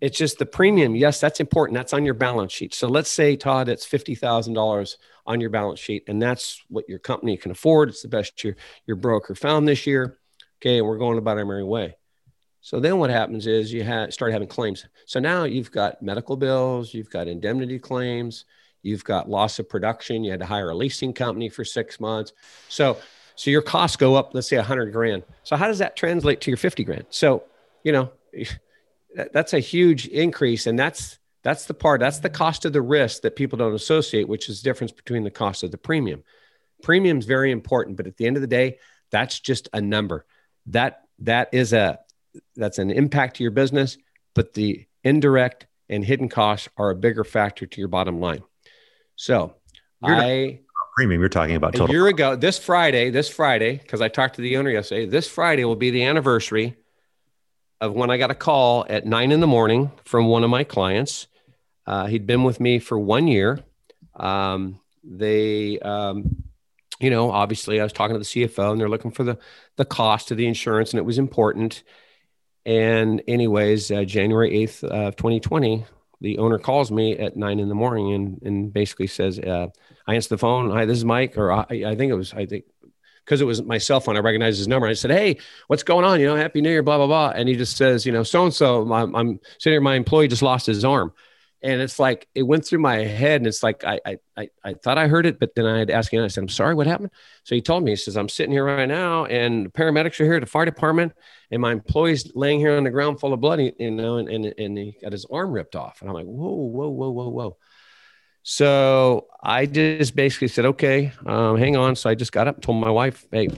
it's 0.00 0.18
just 0.18 0.40
the 0.40 0.46
premium. 0.46 0.96
Yes, 0.96 1.20
that's 1.20 1.38
important. 1.38 1.76
That's 1.76 1.92
on 1.92 2.04
your 2.04 2.14
balance 2.14 2.50
sheet. 2.50 2.74
So 2.74 2.88
let's 2.88 3.08
say, 3.08 3.36
Todd, 3.36 3.68
it's 3.68 3.86
$50,000 3.86 4.96
on 5.26 5.40
your 5.40 5.50
balance 5.50 5.78
sheet, 5.78 6.02
and 6.08 6.20
that's 6.20 6.60
what 6.68 6.88
your 6.88 6.98
company 6.98 7.36
can 7.36 7.52
afford. 7.52 7.90
It's 7.90 8.02
the 8.02 8.08
best 8.08 8.42
your, 8.42 8.56
your 8.84 8.96
broker 8.96 9.36
found 9.36 9.68
this 9.68 9.86
year. 9.86 10.18
Okay, 10.60 10.82
we're 10.82 10.98
going 10.98 11.18
about 11.18 11.38
our 11.38 11.46
merry 11.46 11.62
way. 11.62 11.94
So 12.62 12.80
then 12.80 12.98
what 12.98 13.10
happens 13.10 13.46
is 13.46 13.72
you 13.72 13.84
ha- 13.84 14.10
start 14.10 14.32
having 14.32 14.48
claims. 14.48 14.84
So 15.06 15.20
now 15.20 15.44
you've 15.44 15.70
got 15.70 16.02
medical 16.02 16.36
bills, 16.36 16.92
you've 16.92 17.10
got 17.10 17.28
indemnity 17.28 17.78
claims, 17.78 18.44
you've 18.82 19.04
got 19.04 19.30
loss 19.30 19.60
of 19.60 19.68
production. 19.68 20.24
You 20.24 20.32
had 20.32 20.40
to 20.40 20.46
hire 20.46 20.70
a 20.70 20.74
leasing 20.74 21.12
company 21.12 21.48
for 21.48 21.64
six 21.64 22.00
months. 22.00 22.32
So 22.68 22.98
so 23.40 23.50
your 23.50 23.62
costs 23.62 23.96
go 23.96 24.16
up, 24.16 24.34
let's 24.34 24.50
say 24.50 24.56
a 24.56 24.62
hundred 24.62 24.92
grand. 24.92 25.22
So 25.44 25.56
how 25.56 25.66
does 25.66 25.78
that 25.78 25.96
translate 25.96 26.42
to 26.42 26.50
your 26.50 26.58
50 26.58 26.84
grand? 26.84 27.06
So, 27.08 27.44
you 27.82 27.90
know, 27.90 28.10
that's 29.32 29.54
a 29.54 29.60
huge 29.60 30.06
increase. 30.08 30.66
And 30.66 30.78
that's, 30.78 31.18
that's 31.42 31.64
the 31.64 31.72
part, 31.72 32.00
that's 32.00 32.18
the 32.18 32.28
cost 32.28 32.66
of 32.66 32.74
the 32.74 32.82
risk 32.82 33.22
that 33.22 33.36
people 33.36 33.56
don't 33.56 33.72
associate, 33.72 34.28
which 34.28 34.50
is 34.50 34.60
the 34.60 34.68
difference 34.68 34.92
between 34.92 35.24
the 35.24 35.30
cost 35.30 35.62
of 35.62 35.70
the 35.70 35.78
premium. 35.78 36.22
Premium 36.82 37.16
is 37.16 37.24
very 37.24 37.50
important, 37.50 37.96
but 37.96 38.06
at 38.06 38.18
the 38.18 38.26
end 38.26 38.36
of 38.36 38.42
the 38.42 38.46
day, 38.46 38.76
that's 39.10 39.40
just 39.40 39.70
a 39.72 39.80
number. 39.80 40.26
That 40.66 41.00
that 41.20 41.48
is 41.52 41.72
a 41.72 41.98
that's 42.56 42.76
an 42.76 42.90
impact 42.90 43.36
to 43.36 43.42
your 43.42 43.52
business, 43.52 43.96
but 44.34 44.52
the 44.52 44.84
indirect 45.02 45.66
and 45.88 46.04
hidden 46.04 46.28
costs 46.28 46.68
are 46.76 46.90
a 46.90 46.94
bigger 46.94 47.24
factor 47.24 47.64
to 47.64 47.80
your 47.80 47.88
bottom 47.88 48.20
line. 48.20 48.42
So 49.16 49.54
I 50.02 50.60
premium. 51.00 51.22
You're 51.22 51.30
talking 51.30 51.56
about 51.56 51.72
total. 51.72 51.86
A 51.86 51.92
year 51.92 52.08
ago, 52.08 52.36
this 52.36 52.58
Friday, 52.58 53.08
this 53.08 53.30
Friday, 53.30 53.78
because 53.78 54.02
I 54.02 54.08
talked 54.08 54.34
to 54.34 54.42
the 54.42 54.58
owner 54.58 54.68
yesterday, 54.68 55.06
this 55.06 55.26
Friday 55.26 55.64
will 55.64 55.74
be 55.74 55.90
the 55.90 56.04
anniversary 56.04 56.76
of 57.80 57.94
when 57.94 58.10
I 58.10 58.18
got 58.18 58.30
a 58.30 58.34
call 58.34 58.84
at 58.86 59.06
nine 59.06 59.32
in 59.32 59.40
the 59.40 59.46
morning 59.46 59.90
from 60.04 60.26
one 60.26 60.44
of 60.44 60.50
my 60.50 60.62
clients. 60.62 61.26
Uh, 61.86 62.04
he'd 62.04 62.26
been 62.26 62.44
with 62.44 62.60
me 62.60 62.80
for 62.80 62.98
one 62.98 63.28
year. 63.28 63.60
Um, 64.14 64.78
they, 65.02 65.78
um, 65.78 66.44
you 67.00 67.08
know, 67.08 67.30
obviously 67.30 67.80
I 67.80 67.82
was 67.82 67.94
talking 67.94 68.12
to 68.12 68.18
the 68.18 68.26
CFO 68.26 68.72
and 68.72 68.78
they're 68.78 68.90
looking 68.90 69.10
for 69.10 69.24
the, 69.24 69.38
the 69.76 69.86
cost 69.86 70.30
of 70.30 70.36
the 70.36 70.46
insurance 70.46 70.90
and 70.90 70.98
it 70.98 71.06
was 71.06 71.16
important. 71.16 71.82
And 72.66 73.22
anyways, 73.26 73.90
uh, 73.90 74.04
January 74.04 74.50
8th 74.50 74.84
of 74.84 75.16
2020, 75.16 75.86
the 76.20 76.38
owner 76.38 76.58
calls 76.58 76.90
me 76.90 77.18
at 77.18 77.36
nine 77.36 77.58
in 77.58 77.68
the 77.68 77.74
morning 77.74 78.12
and, 78.12 78.42
and 78.42 78.72
basically 78.72 79.06
says, 79.06 79.38
uh, 79.38 79.68
I 80.06 80.14
answer 80.14 80.30
the 80.30 80.38
phone. 80.38 80.70
Hi, 80.70 80.84
this 80.84 80.98
is 80.98 81.04
Mike. 81.04 81.36
Or 81.36 81.52
I, 81.52 81.64
I 81.70 81.96
think 81.96 82.10
it 82.10 82.14
was, 82.14 82.34
I 82.34 82.46
think, 82.46 82.64
because 83.24 83.40
it 83.40 83.46
was 83.46 83.62
my 83.62 83.78
cell 83.78 84.00
phone, 84.00 84.16
I 84.16 84.20
recognized 84.20 84.58
his 84.58 84.68
number. 84.68 84.86
I 84.86 84.92
said, 84.92 85.10
Hey, 85.10 85.38
what's 85.68 85.82
going 85.82 86.04
on? 86.04 86.20
You 86.20 86.26
know, 86.26 86.36
Happy 86.36 86.60
New 86.60 86.70
Year, 86.70 86.82
blah, 86.82 86.98
blah, 86.98 87.06
blah. 87.06 87.30
And 87.30 87.48
he 87.48 87.56
just 87.56 87.76
says, 87.76 88.04
You 88.04 88.12
know, 88.12 88.22
so 88.22 88.44
and 88.44 88.54
so, 88.54 88.92
I'm 88.92 89.40
sitting 89.58 89.74
here, 89.74 89.80
my 89.80 89.94
employee 89.94 90.28
just 90.28 90.42
lost 90.42 90.66
his 90.66 90.84
arm. 90.84 91.12
And 91.62 91.82
it's 91.82 91.98
like, 91.98 92.26
it 92.34 92.42
went 92.42 92.64
through 92.64 92.78
my 92.78 92.96
head. 92.96 93.40
And 93.40 93.46
it's 93.46 93.62
like, 93.62 93.84
I, 93.84 94.00
I, 94.06 94.16
I, 94.36 94.48
I 94.64 94.74
thought 94.74 94.96
I 94.96 95.08
heard 95.08 95.26
it, 95.26 95.38
but 95.38 95.54
then 95.54 95.66
I 95.66 95.78
had 95.78 95.88
to 95.88 95.94
ask 95.94 96.12
him, 96.12 96.24
I 96.24 96.28
said, 96.28 96.42
I'm 96.42 96.48
sorry, 96.48 96.74
what 96.74 96.86
happened? 96.86 97.10
So 97.44 97.54
he 97.54 97.60
told 97.60 97.84
me, 97.84 97.92
he 97.92 97.96
says, 97.96 98.16
I'm 98.16 98.30
sitting 98.30 98.52
here 98.52 98.64
right 98.64 98.88
now 98.88 99.26
and 99.26 99.72
paramedics 99.72 100.18
are 100.20 100.24
here, 100.24 100.34
at 100.34 100.40
the 100.40 100.46
fire 100.46 100.64
department, 100.64 101.12
and 101.50 101.60
my 101.60 101.72
employee's 101.72 102.32
laying 102.34 102.60
here 102.60 102.76
on 102.76 102.84
the 102.84 102.90
ground 102.90 103.20
full 103.20 103.34
of 103.34 103.40
blood, 103.40 103.60
you 103.60 103.90
know, 103.90 104.16
and, 104.16 104.28
and, 104.28 104.54
and 104.56 104.78
he 104.78 104.96
got 105.02 105.12
his 105.12 105.26
arm 105.30 105.52
ripped 105.52 105.76
off. 105.76 106.00
And 106.00 106.08
I'm 106.08 106.14
like, 106.14 106.26
whoa, 106.26 106.50
whoa, 106.50 106.88
whoa, 106.88 107.10
whoa, 107.10 107.28
whoa. 107.28 107.56
So 108.42 109.26
I 109.42 109.66
just 109.66 110.16
basically 110.16 110.48
said, 110.48 110.64
okay, 110.66 111.12
um, 111.26 111.58
hang 111.58 111.76
on. 111.76 111.94
So 111.94 112.08
I 112.08 112.14
just 112.14 112.32
got 112.32 112.48
up 112.48 112.62
told 112.62 112.80
my 112.80 112.90
wife, 112.90 113.26
hey, 113.30 113.50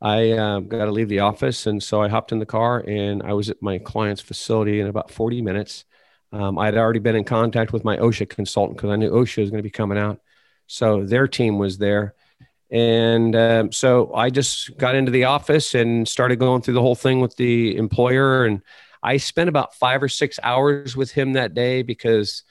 I 0.00 0.32
uh, 0.32 0.60
got 0.60 0.86
to 0.86 0.90
leave 0.90 1.08
the 1.08 1.20
office. 1.20 1.66
And 1.66 1.80
so 1.80 2.02
I 2.02 2.08
hopped 2.08 2.32
in 2.32 2.40
the 2.40 2.46
car 2.46 2.80
and 2.80 3.22
I 3.22 3.34
was 3.34 3.48
at 3.48 3.62
my 3.62 3.78
client's 3.78 4.20
facility 4.20 4.80
in 4.80 4.88
about 4.88 5.12
40 5.12 5.42
minutes. 5.42 5.84
Um, 6.32 6.58
I 6.58 6.66
had 6.66 6.76
already 6.76 6.98
been 6.98 7.16
in 7.16 7.24
contact 7.24 7.72
with 7.72 7.84
my 7.84 7.96
OSHA 7.96 8.28
consultant 8.30 8.78
because 8.78 8.90
I 8.90 8.96
knew 8.96 9.10
OSHA 9.10 9.42
was 9.42 9.50
going 9.50 9.58
to 9.58 9.62
be 9.62 9.70
coming 9.70 9.98
out. 9.98 10.20
So 10.66 11.04
their 11.04 11.28
team 11.28 11.58
was 11.58 11.78
there. 11.78 12.14
And 12.70 13.36
um, 13.36 13.72
so 13.72 14.14
I 14.14 14.30
just 14.30 14.76
got 14.78 14.94
into 14.94 15.10
the 15.10 15.24
office 15.24 15.74
and 15.74 16.08
started 16.08 16.36
going 16.36 16.62
through 16.62 16.74
the 16.74 16.80
whole 16.80 16.94
thing 16.94 17.20
with 17.20 17.36
the 17.36 17.76
employer. 17.76 18.46
And 18.46 18.62
I 19.02 19.18
spent 19.18 19.50
about 19.50 19.74
five 19.74 20.02
or 20.02 20.08
six 20.08 20.40
hours 20.42 20.96
with 20.96 21.12
him 21.12 21.34
that 21.34 21.52
day 21.52 21.82
because 21.82 22.44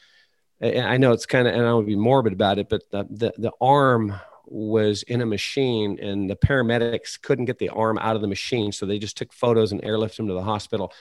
I 0.61 0.97
know 0.97 1.11
it's 1.11 1.25
kind 1.25 1.47
of, 1.47 1.55
and 1.55 1.65
I 1.65 1.73
would 1.73 1.87
be 1.87 1.95
morbid 1.95 2.33
about 2.33 2.59
it, 2.59 2.69
but 2.69 2.83
the, 2.91 3.07
the, 3.09 3.33
the 3.35 3.51
arm 3.59 4.13
was 4.45 5.01
in 5.03 5.21
a 5.21 5.25
machine 5.25 5.97
and 5.99 6.29
the 6.29 6.35
paramedics 6.35 7.19
couldn't 7.19 7.45
get 7.45 7.57
the 7.57 7.69
arm 7.69 7.97
out 7.97 8.15
of 8.15 8.21
the 8.21 8.27
machine. 8.27 8.71
So 8.71 8.85
they 8.85 8.99
just 8.99 9.17
took 9.17 9.33
photos 9.33 9.71
and 9.71 9.81
airlifted 9.81 10.19
him 10.19 10.27
to 10.27 10.33
the 10.33 10.43
hospital. 10.43 10.93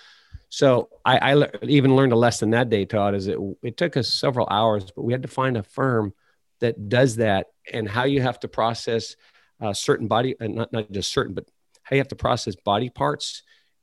So 0.50 0.88
I, 1.04 1.34
I 1.34 1.48
even 1.62 1.94
learned 1.94 2.12
a 2.12 2.16
lesson 2.16 2.50
that 2.50 2.68
day, 2.68 2.84
Todd, 2.84 3.14
is 3.14 3.28
it, 3.28 3.38
it 3.62 3.76
took 3.76 3.96
us 3.96 4.08
several 4.08 4.48
hours, 4.50 4.90
but 4.90 5.02
we 5.02 5.12
had 5.12 5.22
to 5.22 5.28
find 5.28 5.56
a 5.56 5.62
firm 5.62 6.12
that 6.58 6.88
does 6.88 7.16
that 7.16 7.46
and 7.72 7.88
how 7.88 8.04
you 8.04 8.20
have 8.20 8.40
to 8.40 8.48
process 8.48 9.16
uh, 9.60 9.72
certain 9.72 10.08
body, 10.08 10.34
uh, 10.40 10.48
not, 10.48 10.72
not 10.72 10.90
just 10.90 11.12
certain, 11.12 11.34
but 11.34 11.48
how 11.82 11.94
you 11.94 12.00
have 12.00 12.08
to 12.08 12.16
process 12.16 12.56
body 12.56 12.90
parts 12.90 13.42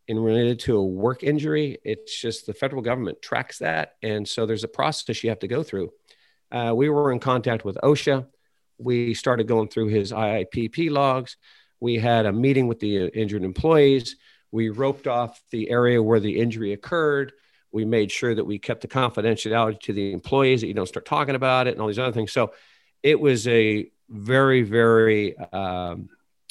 in 0.09 0.19
related 0.19 0.59
to 0.59 0.77
a 0.77 0.85
work 0.85 1.23
injury. 1.23 1.77
It's 1.83 2.19
just 2.19 2.45
the 2.45 2.53
federal 2.53 2.81
government 2.81 3.21
tracks 3.21 3.59
that. 3.59 3.95
And 4.03 4.27
so 4.27 4.45
there's 4.45 4.63
a 4.65 4.69
process 4.69 5.23
you 5.23 5.29
have 5.29 5.39
to 5.39 5.47
go 5.47 5.63
through. 5.63 5.91
Uh, 6.51 6.73
we 6.75 6.89
were 6.89 7.11
in 7.13 7.19
contact 7.19 7.63
with 7.63 7.77
OSHA. 7.81 8.27
We 8.77 9.13
started 9.13 9.47
going 9.47 9.69
through 9.69 9.87
his 9.87 10.11
IIPP 10.11 10.91
logs. 10.91 11.37
We 11.79 11.95
had 11.95 12.25
a 12.25 12.33
meeting 12.33 12.67
with 12.67 12.79
the 12.79 13.07
injured 13.07 13.43
employees. 13.43 14.17
We 14.51 14.69
roped 14.69 15.07
off 15.07 15.41
the 15.51 15.69
area 15.69 16.01
where 16.01 16.19
the 16.19 16.39
injury 16.39 16.73
occurred. 16.73 17.33
We 17.71 17.85
made 17.85 18.11
sure 18.11 18.33
that 18.33 18.45
we 18.45 18.59
kept 18.59 18.81
the 18.81 18.87
confidentiality 18.87 19.79
to 19.81 19.93
the 19.93 20.13
employees 20.13 20.61
that 20.61 20.67
you 20.67 20.73
don't 20.73 20.87
start 20.87 21.05
talking 21.05 21.35
about 21.35 21.67
it 21.67 21.71
and 21.71 21.81
all 21.81 21.87
these 21.87 21.99
other 21.99 22.13
things. 22.13 22.31
So 22.31 22.53
it 23.03 23.19
was 23.19 23.47
a 23.47 23.89
very, 24.09 24.63
very 24.63 25.37
um, 25.37 26.09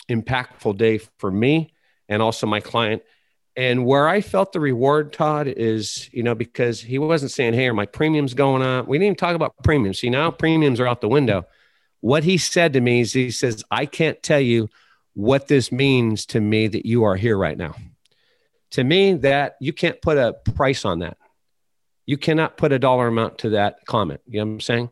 impactful 0.08 0.76
day 0.76 0.98
for 1.18 1.30
me 1.30 1.72
and 2.08 2.22
also 2.22 2.46
my 2.46 2.60
client 2.60 3.02
and 3.56 3.86
where 3.86 4.06
I 4.06 4.20
felt 4.20 4.52
the 4.52 4.60
reward, 4.60 5.14
Todd, 5.14 5.48
is, 5.48 6.10
you 6.12 6.22
know, 6.22 6.34
because 6.34 6.80
he 6.80 6.98
wasn't 6.98 7.32
saying, 7.32 7.54
Hey, 7.54 7.66
are 7.68 7.74
my 7.74 7.86
premiums 7.86 8.34
going 8.34 8.62
up? 8.62 8.86
We 8.86 8.98
didn't 8.98 9.06
even 9.06 9.16
talk 9.16 9.34
about 9.34 9.54
premiums. 9.64 9.98
See, 9.98 10.10
now 10.10 10.30
premiums 10.30 10.78
are 10.78 10.86
out 10.86 11.00
the 11.00 11.08
window. 11.08 11.46
What 12.00 12.22
he 12.22 12.36
said 12.36 12.74
to 12.74 12.80
me 12.80 13.00
is, 13.00 13.14
he 13.14 13.30
says, 13.30 13.64
I 13.70 13.86
can't 13.86 14.22
tell 14.22 14.40
you 14.40 14.68
what 15.16 15.48
this 15.48 15.72
means 15.72 16.26
to 16.26 16.38
me 16.38 16.68
that 16.68 16.84
you 16.84 17.04
are 17.04 17.16
here 17.16 17.38
right 17.38 17.56
now. 17.56 17.74
To 18.72 18.84
me, 18.84 19.14
that 19.14 19.56
you 19.62 19.72
can't 19.72 20.00
put 20.02 20.18
a 20.18 20.34
price 20.54 20.84
on 20.84 20.98
that. 20.98 21.16
You 22.04 22.18
cannot 22.18 22.58
put 22.58 22.70
a 22.70 22.78
dollar 22.78 23.08
amount 23.08 23.38
to 23.38 23.50
that 23.50 23.86
comment. 23.86 24.20
You 24.26 24.40
know 24.40 24.44
what 24.44 24.52
I'm 24.52 24.60
saying? 24.60 24.90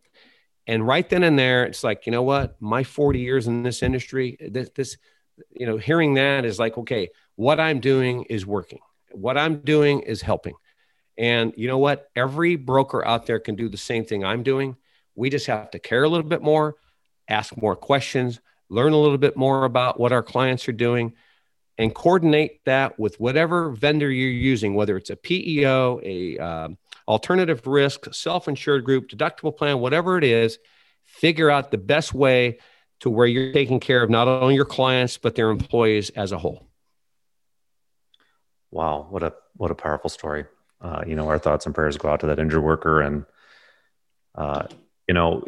And 0.66 0.87
right 0.87 1.07
then 1.07 1.25
and 1.25 1.39
there, 1.39 1.64
it's 1.64 1.85
like, 1.85 2.07
you 2.07 2.12
know 2.12 2.22
what? 2.22 2.57
My 2.59 2.85
40 2.85 3.18
years 3.18 3.47
in 3.47 3.62
this 3.64 3.83
industry, 3.83 4.39
this, 4.41 4.70
this 4.75 4.97
you 5.51 5.66
know, 5.66 5.77
hearing 5.77 6.14
that 6.14 6.47
is 6.47 6.59
like, 6.59 6.79
okay, 6.79 7.11
what 7.37 7.61
I'm 7.61 7.81
doing 7.81 8.22
is 8.22 8.47
working. 8.47 8.81
What 9.11 9.37
I'm 9.37 9.59
doing 9.59 10.01
is 10.01 10.22
helping. 10.22 10.55
And 11.18 11.53
you 11.59 11.68
know 11.68 11.79
what? 11.79 12.09
Every 12.16 12.57
broker 12.57 13.07
out 13.07 13.27
there 13.27 13.41
can 13.41 13.57
do 13.57 13.68
the 13.68 13.77
same 13.77 14.07
thing 14.07 14.25
I'm 14.25 14.43
doing. 14.43 14.77
We 15.14 15.29
just 15.29 15.49
have 15.49 15.70
to 15.72 15.79
care 15.79 16.03
a 16.03 16.09
little 16.09 16.27
bit 16.27 16.41
more, 16.41 16.77
ask 17.29 17.55
more 17.59 17.77
questions, 17.77 18.41
learn 18.75 18.93
a 18.93 18.99
little 18.99 19.18
bit 19.18 19.37
more 19.37 19.64
about 19.64 19.99
what 19.99 20.12
our 20.12 20.22
clients 20.22 20.68
are 20.68 20.72
doing, 20.72 21.14
and 21.79 21.95
coordinate 21.95 22.64
that 22.64 22.99
with 22.99 23.18
whatever 23.18 23.70
vendor 23.70 24.11
you're 24.11 24.31
using, 24.31 24.75
whether 24.75 24.97
it's 24.97 25.11
a 25.11 25.16
PEO, 25.16 26.01
a 26.03 26.39
um, 26.39 26.79
alternative 27.09 27.66
risk, 27.66 28.12
self-insured 28.14 28.85
group, 28.85 29.09
deductible 29.09 29.57
plan, 29.57 29.81
whatever 29.81 30.18
it 30.18 30.25
is. 30.25 30.59
Figure 31.05 31.51
out 31.51 31.70
the 31.70 31.79
best 31.79 32.14
way 32.14 32.59
to 33.01 33.11
where 33.11 33.27
you're 33.27 33.53
taking 33.53 33.81
care 33.81 34.03
of 34.03 34.11
not 34.11 34.29
only 34.29 34.55
your 34.55 34.64
clients 34.64 35.18
but 35.18 35.35
their 35.35 35.51
employees 35.51 36.11
as 36.11 36.33
a 36.33 36.39
whole. 36.39 36.66
Wow, 38.70 39.07
what 39.11 39.22
a 39.22 39.35
what 39.57 39.70
a 39.70 39.75
powerful 39.75 40.11
story. 40.11 40.47
Uh, 40.81 41.03
you 41.07 41.14
know, 41.14 41.29
our 41.29 41.39
thoughts 41.39 41.66
and 41.66 41.75
prayers 41.75 41.97
go 41.97 42.09
out 42.09 42.20
to 42.20 42.27
that 42.27 42.39
injured 42.39 42.62
worker, 42.62 43.01
and 43.01 43.25
uh, 44.35 44.66
you 45.07 45.14
know, 45.14 45.45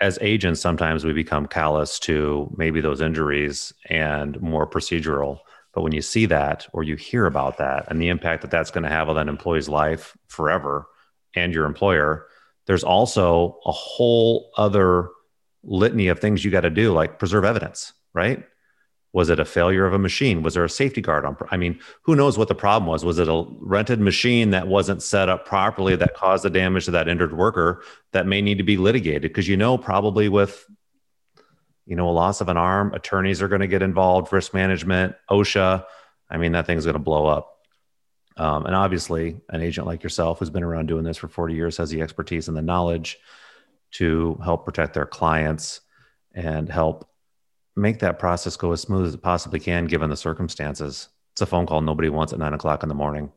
as 0.00 0.18
agents, 0.20 0.60
sometimes 0.60 1.04
we 1.04 1.12
become 1.12 1.46
callous 1.46 1.98
to 2.00 2.52
maybe 2.56 2.80
those 2.80 3.00
injuries 3.00 3.72
and 3.88 4.40
more 4.40 4.68
procedural. 4.68 5.40
But 5.72 5.82
when 5.82 5.92
you 5.92 6.02
see 6.02 6.26
that 6.26 6.66
or 6.72 6.82
you 6.82 6.96
hear 6.96 7.26
about 7.26 7.58
that 7.58 7.86
and 7.88 8.00
the 8.00 8.08
impact 8.08 8.42
that 8.42 8.50
that's 8.50 8.70
going 8.70 8.84
to 8.84 8.90
have 8.90 9.08
on 9.08 9.16
that 9.16 9.28
employee's 9.28 9.68
life 9.68 10.16
forever 10.28 10.86
and 11.34 11.52
your 11.52 11.66
employer, 11.66 12.26
there's 12.66 12.84
also 12.84 13.58
a 13.64 13.72
whole 13.72 14.50
other 14.56 15.10
litany 15.62 16.08
of 16.08 16.18
things 16.18 16.44
you 16.44 16.50
got 16.50 16.62
to 16.62 16.70
do, 16.70 16.92
like 16.92 17.18
preserve 17.18 17.44
evidence, 17.44 17.92
right? 18.14 18.44
Was 19.16 19.30
it 19.30 19.40
a 19.40 19.46
failure 19.46 19.86
of 19.86 19.94
a 19.94 19.98
machine? 19.98 20.42
Was 20.42 20.52
there 20.52 20.64
a 20.64 20.68
safety 20.68 21.00
guard 21.00 21.24
on? 21.24 21.38
I 21.50 21.56
mean, 21.56 21.80
who 22.02 22.14
knows 22.14 22.36
what 22.36 22.48
the 22.48 22.54
problem 22.54 22.86
was? 22.86 23.02
Was 23.02 23.18
it 23.18 23.28
a 23.28 23.46
rented 23.60 23.98
machine 23.98 24.50
that 24.50 24.68
wasn't 24.68 25.02
set 25.02 25.30
up 25.30 25.46
properly 25.46 25.96
that 25.96 26.12
caused 26.14 26.44
the 26.44 26.50
damage 26.50 26.84
to 26.84 26.90
that 26.90 27.08
injured 27.08 27.34
worker 27.34 27.82
that 28.12 28.26
may 28.26 28.42
need 28.42 28.58
to 28.58 28.62
be 28.62 28.76
litigated? 28.76 29.22
Because 29.22 29.48
you 29.48 29.56
know, 29.56 29.78
probably 29.78 30.28
with 30.28 30.66
you 31.86 31.96
know 31.96 32.10
a 32.10 32.12
loss 32.12 32.42
of 32.42 32.50
an 32.50 32.58
arm, 32.58 32.92
attorneys 32.92 33.40
are 33.40 33.48
going 33.48 33.62
to 33.62 33.66
get 33.66 33.80
involved, 33.80 34.34
risk 34.34 34.52
management, 34.52 35.16
OSHA. 35.30 35.86
I 36.28 36.36
mean, 36.36 36.52
that 36.52 36.66
thing's 36.66 36.84
going 36.84 36.92
to 36.92 36.98
blow 36.98 37.24
up. 37.24 37.56
Um, 38.36 38.66
and 38.66 38.74
obviously, 38.74 39.40
an 39.48 39.62
agent 39.62 39.86
like 39.86 40.02
yourself 40.02 40.40
who's 40.40 40.50
been 40.50 40.62
around 40.62 40.88
doing 40.88 41.04
this 41.04 41.16
for 41.16 41.28
40 41.28 41.54
years 41.54 41.78
has 41.78 41.88
the 41.88 42.02
expertise 42.02 42.48
and 42.48 42.56
the 42.56 42.60
knowledge 42.60 43.16
to 43.92 44.38
help 44.44 44.66
protect 44.66 44.92
their 44.92 45.06
clients 45.06 45.80
and 46.34 46.68
help 46.68 47.08
make 47.76 47.98
that 48.00 48.18
process 48.18 48.56
go 48.56 48.72
as 48.72 48.80
smooth 48.80 49.06
as 49.06 49.14
it 49.14 49.22
possibly 49.22 49.60
can 49.60 49.86
given 49.86 50.10
the 50.10 50.16
circumstances. 50.16 51.08
It's 51.32 51.42
a 51.42 51.46
phone 51.46 51.66
call 51.66 51.82
nobody 51.82 52.08
wants 52.08 52.32
at 52.32 52.38
nine 52.38 52.54
o'clock 52.54 52.82
in 52.82 52.88
the 52.88 52.94
morning. 52.94 53.30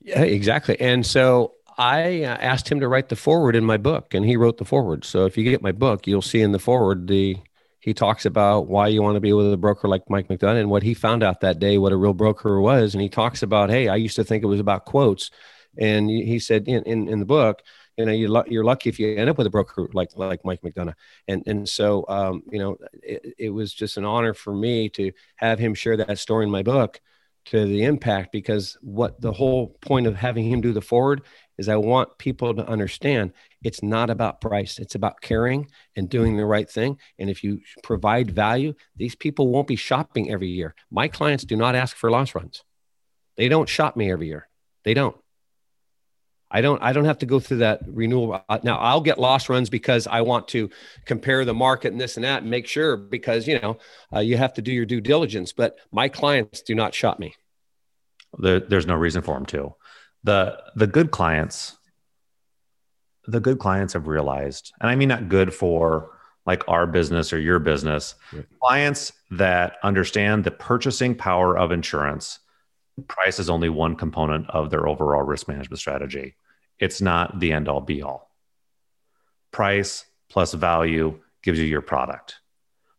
Yeah, 0.00 0.22
exactly. 0.22 0.80
And 0.80 1.04
so 1.04 1.54
I 1.76 2.24
uh, 2.24 2.36
asked 2.36 2.70
him 2.70 2.80
to 2.80 2.88
write 2.88 3.08
the 3.08 3.16
forward 3.16 3.56
in 3.56 3.64
my 3.64 3.76
book, 3.76 4.14
and 4.14 4.24
he 4.24 4.36
wrote 4.36 4.58
the 4.58 4.64
forward. 4.64 5.04
So 5.04 5.26
if 5.26 5.36
you 5.36 5.44
get 5.44 5.62
my 5.62 5.72
book, 5.72 6.06
you'll 6.06 6.22
see 6.22 6.40
in 6.40 6.52
the 6.52 6.58
forward 6.58 7.06
the 7.08 7.36
he 7.80 7.92
talks 7.92 8.24
about 8.24 8.66
why 8.66 8.88
you 8.88 9.02
want 9.02 9.16
to 9.16 9.20
be 9.20 9.34
with 9.34 9.52
a 9.52 9.58
broker 9.58 9.88
like 9.88 10.08
Mike 10.08 10.28
McDonough 10.28 10.58
and 10.58 10.70
what 10.70 10.82
he 10.82 10.94
found 10.94 11.22
out 11.22 11.42
that 11.42 11.58
day, 11.58 11.76
what 11.76 11.92
a 11.92 11.96
real 11.96 12.14
broker 12.14 12.58
was. 12.58 12.94
And 12.94 13.02
he 13.02 13.10
talks 13.10 13.42
about, 13.42 13.68
hey, 13.68 13.88
I 13.88 13.96
used 13.96 14.16
to 14.16 14.24
think 14.24 14.42
it 14.42 14.46
was 14.46 14.60
about 14.60 14.86
quotes, 14.86 15.30
and 15.76 16.08
he 16.08 16.38
said 16.38 16.66
in 16.66 16.82
in, 16.84 17.08
in 17.08 17.20
the 17.20 17.26
book 17.26 17.62
you 17.96 18.06
know 18.06 18.12
you're, 18.12 18.44
you're 18.48 18.64
lucky 18.64 18.88
if 18.88 18.98
you 18.98 19.16
end 19.16 19.30
up 19.30 19.38
with 19.38 19.46
a 19.46 19.50
broker 19.50 19.88
like 19.92 20.10
like 20.16 20.44
Mike 20.44 20.62
McDonough. 20.62 20.94
And 21.28 21.42
and 21.46 21.68
so 21.68 22.04
um, 22.08 22.42
you 22.50 22.58
know 22.58 22.76
it, 23.02 23.34
it, 23.38 23.50
was 23.50 23.72
just 23.72 23.96
an 23.96 24.04
honor 24.04 24.34
for 24.34 24.54
me 24.54 24.88
to 24.90 25.12
have 25.36 25.58
him 25.58 25.74
share 25.74 25.96
that 25.96 26.18
story 26.18 26.44
in 26.44 26.50
my 26.50 26.62
book 26.62 27.00
to 27.46 27.66
the 27.66 27.84
impact 27.84 28.32
because 28.32 28.78
what 28.80 29.20
the 29.20 29.32
whole 29.32 29.76
point 29.82 30.06
of 30.06 30.16
having 30.16 30.50
him 30.50 30.60
do 30.62 30.72
the 30.72 30.80
forward 30.80 31.22
is 31.58 31.68
I 31.68 31.76
want 31.76 32.16
people 32.18 32.54
to 32.54 32.66
understand 32.66 33.32
it's 33.62 33.82
not 33.82 34.10
about 34.10 34.40
price 34.40 34.78
it's 34.78 34.94
about 34.94 35.20
caring 35.20 35.68
and 35.94 36.08
doing 36.08 36.36
the 36.36 36.46
right 36.46 36.68
thing. 36.68 36.98
And 37.18 37.28
if 37.28 37.44
you 37.44 37.60
provide 37.82 38.30
value 38.30 38.74
these 38.96 39.14
people 39.14 39.48
won't 39.48 39.68
be 39.68 39.76
shopping 39.76 40.30
every 40.30 40.48
year. 40.48 40.74
My 40.90 41.06
clients 41.06 41.44
do 41.44 41.56
not 41.56 41.74
ask 41.74 41.96
for 41.96 42.10
loss 42.10 42.34
runs. 42.34 42.64
They 43.36 43.48
don't 43.48 43.68
shop 43.68 43.96
me 43.96 44.10
every 44.10 44.28
year. 44.28 44.48
They 44.84 44.94
don't 44.94 45.16
I 46.50 46.60
don't 46.60 46.82
I 46.82 46.92
don't 46.92 47.04
have 47.04 47.18
to 47.18 47.26
go 47.26 47.40
through 47.40 47.58
that 47.58 47.80
renewal. 47.86 48.40
Uh, 48.48 48.58
now 48.62 48.78
I'll 48.78 49.00
get 49.00 49.18
loss 49.18 49.48
runs 49.48 49.70
because 49.70 50.06
I 50.06 50.20
want 50.20 50.48
to 50.48 50.70
compare 51.04 51.44
the 51.44 51.54
market 51.54 51.92
and 51.92 52.00
this 52.00 52.16
and 52.16 52.24
that 52.24 52.42
and 52.42 52.50
make 52.50 52.66
sure 52.66 52.96
because 52.96 53.48
you 53.48 53.60
know 53.60 53.78
uh, 54.14 54.20
you 54.20 54.36
have 54.36 54.54
to 54.54 54.62
do 54.62 54.72
your 54.72 54.86
due 54.86 55.00
diligence. 55.00 55.52
But 55.52 55.76
my 55.90 56.08
clients 56.08 56.62
do 56.62 56.74
not 56.74 56.94
shop 56.94 57.18
me. 57.18 57.34
There, 58.38 58.60
there's 58.60 58.86
no 58.86 58.94
reason 58.94 59.22
for 59.22 59.34
them 59.34 59.46
to. 59.46 59.74
the 60.22 60.58
The 60.76 60.86
good 60.86 61.10
clients, 61.10 61.76
the 63.26 63.40
good 63.40 63.58
clients 63.58 63.94
have 63.94 64.06
realized, 64.06 64.72
and 64.80 64.90
I 64.90 64.96
mean 64.96 65.08
not 65.08 65.28
good 65.28 65.52
for 65.52 66.10
like 66.46 66.62
our 66.68 66.86
business 66.86 67.32
or 67.32 67.38
your 67.38 67.58
business, 67.58 68.14
right. 68.32 68.44
clients 68.60 69.12
that 69.30 69.76
understand 69.82 70.44
the 70.44 70.50
purchasing 70.50 71.14
power 71.14 71.56
of 71.56 71.72
insurance. 71.72 72.38
Price 73.08 73.38
is 73.38 73.50
only 73.50 73.68
one 73.68 73.96
component 73.96 74.48
of 74.50 74.70
their 74.70 74.86
overall 74.86 75.22
risk 75.22 75.48
management 75.48 75.80
strategy 75.80 76.36
it's 76.78 77.00
not 77.00 77.38
the 77.38 77.52
end 77.52 77.68
all 77.68 77.80
be 77.80 78.02
all. 78.02 78.30
Price 79.52 80.04
plus 80.28 80.52
value 80.54 81.20
gives 81.42 81.58
you 81.58 81.66
your 81.66 81.82
product. 81.82 82.36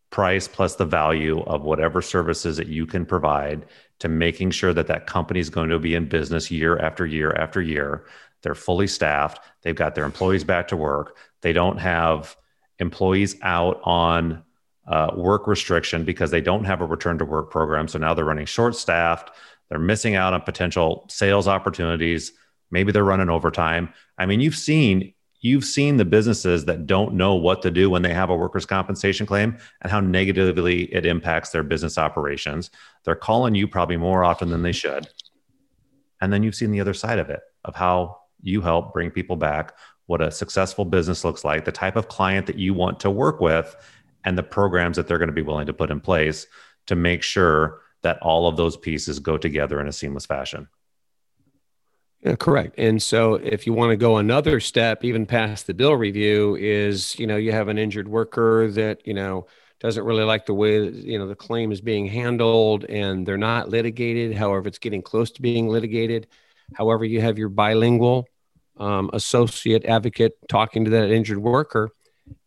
Price 0.09 0.47
plus 0.47 0.75
the 0.75 0.85
value 0.85 1.41
of 1.41 1.63
whatever 1.63 2.01
services 2.01 2.57
that 2.57 2.67
you 2.67 2.85
can 2.85 3.05
provide 3.05 3.65
to 3.99 4.07
making 4.07 4.51
sure 4.51 4.73
that 4.73 4.87
that 4.87 5.07
company 5.07 5.39
is 5.39 5.49
going 5.49 5.69
to 5.69 5.79
be 5.79 5.95
in 5.95 6.07
business 6.07 6.49
year 6.49 6.77
after 6.77 7.05
year 7.05 7.33
after 7.33 7.61
year. 7.61 8.05
They're 8.41 8.55
fully 8.55 8.87
staffed. 8.87 9.43
They've 9.61 9.75
got 9.75 9.95
their 9.95 10.05
employees 10.05 10.43
back 10.43 10.69
to 10.69 10.77
work. 10.77 11.17
They 11.41 11.51
don't 11.51 11.77
have 11.77 12.35
employees 12.79 13.35
out 13.41 13.81
on 13.83 14.43
uh, 14.87 15.11
work 15.15 15.47
restriction 15.47 16.05
because 16.05 16.31
they 16.31 16.41
don't 16.41 16.65
have 16.65 16.81
a 16.81 16.85
return 16.85 17.17
to 17.17 17.25
work 17.25 17.49
program. 17.51 17.87
So 17.87 17.99
now 17.99 18.13
they're 18.13 18.23
running 18.23 18.45
short 18.45 18.75
staffed. 18.75 19.31
They're 19.69 19.79
missing 19.79 20.15
out 20.15 20.33
on 20.33 20.41
potential 20.41 21.05
sales 21.09 21.47
opportunities. 21.47 22.31
Maybe 22.71 22.91
they're 22.91 23.03
running 23.03 23.29
overtime. 23.29 23.93
I 24.17 24.25
mean 24.25 24.39
you've 24.39 24.55
seen 24.55 25.13
you've 25.41 25.63
seen 25.63 25.97
the 25.97 26.05
businesses 26.05 26.65
that 26.65 26.87
don't 26.87 27.13
know 27.13 27.35
what 27.35 27.61
to 27.61 27.69
do 27.69 27.89
when 27.89 28.01
they 28.01 28.13
have 28.13 28.31
a 28.31 28.35
workers 28.35 28.65
compensation 28.65 29.27
claim 29.27 29.57
and 29.81 29.91
how 29.91 29.99
negatively 29.99 30.83
it 30.93 31.05
impacts 31.05 31.51
their 31.51 31.61
business 31.61 31.99
operations. 31.99 32.71
They're 33.03 33.15
calling 33.15 33.53
you 33.53 33.67
probably 33.67 33.97
more 33.97 34.23
often 34.23 34.49
than 34.49 34.63
they 34.63 34.71
should. 34.71 35.07
And 36.19 36.33
then 36.33 36.41
you've 36.41 36.55
seen 36.55 36.71
the 36.71 36.81
other 36.81 36.95
side 36.95 37.19
of 37.19 37.29
it 37.29 37.41
of 37.63 37.75
how 37.75 38.21
you 38.41 38.61
help 38.61 38.93
bring 38.93 39.11
people 39.11 39.35
back 39.35 39.73
what 40.07 40.21
a 40.21 40.31
successful 40.31 40.85
business 40.85 41.23
looks 41.23 41.43
like 41.43 41.65
the 41.65 41.71
type 41.71 41.95
of 41.95 42.07
client 42.07 42.45
that 42.47 42.59
you 42.59 42.73
want 42.73 42.99
to 42.99 43.09
work 43.09 43.39
with 43.39 43.75
and 44.23 44.37
the 44.37 44.43
programs 44.43 44.97
that 44.97 45.07
they're 45.07 45.17
going 45.17 45.29
to 45.29 45.33
be 45.33 45.41
willing 45.41 45.67
to 45.67 45.73
put 45.73 45.91
in 45.91 45.99
place 45.99 46.47
to 46.87 46.95
make 46.95 47.23
sure 47.23 47.81
that 48.05 48.21
all 48.21 48.47
of 48.47 48.55
those 48.55 48.77
pieces 48.77 49.19
go 49.19 49.37
together 49.37 49.81
in 49.81 49.87
a 49.87 49.91
seamless 49.91 50.25
fashion 50.25 50.67
yeah, 52.21 52.35
correct. 52.35 52.79
And 52.79 52.99
so 53.03 53.35
if 53.35 53.67
you 53.67 53.73
want 53.73 53.91
to 53.91 53.97
go 53.97 54.17
another 54.17 54.59
step, 54.59 55.03
even 55.03 55.27
past 55.27 55.67
the 55.67 55.75
bill 55.75 55.95
review, 55.95 56.55
is 56.55 57.19
you 57.19 57.27
know, 57.27 57.35
you 57.37 57.51
have 57.51 57.67
an 57.67 57.77
injured 57.77 58.07
worker 58.07 58.67
that, 58.71 59.05
you 59.05 59.13
know, 59.13 59.45
doesn't 59.79 60.03
really 60.03 60.23
like 60.23 60.47
the 60.47 60.53
way 60.53 60.89
you 60.89 61.19
know 61.19 61.27
the 61.27 61.35
claim 61.35 61.71
is 61.71 61.81
being 61.81 62.07
handled 62.07 62.85
and 62.85 63.27
they're 63.27 63.37
not 63.37 63.69
litigated. 63.69 64.35
However, 64.35 64.67
it's 64.67 64.79
getting 64.79 65.03
close 65.03 65.29
to 65.33 65.41
being 65.41 65.67
litigated. 65.67 66.25
However, 66.73 67.05
you 67.05 67.21
have 67.21 67.37
your 67.37 67.49
bilingual 67.49 68.27
um, 68.77 69.11
associate 69.13 69.85
advocate 69.85 70.33
talking 70.49 70.85
to 70.85 70.91
that 70.91 71.11
injured 71.11 71.37
worker. 71.37 71.91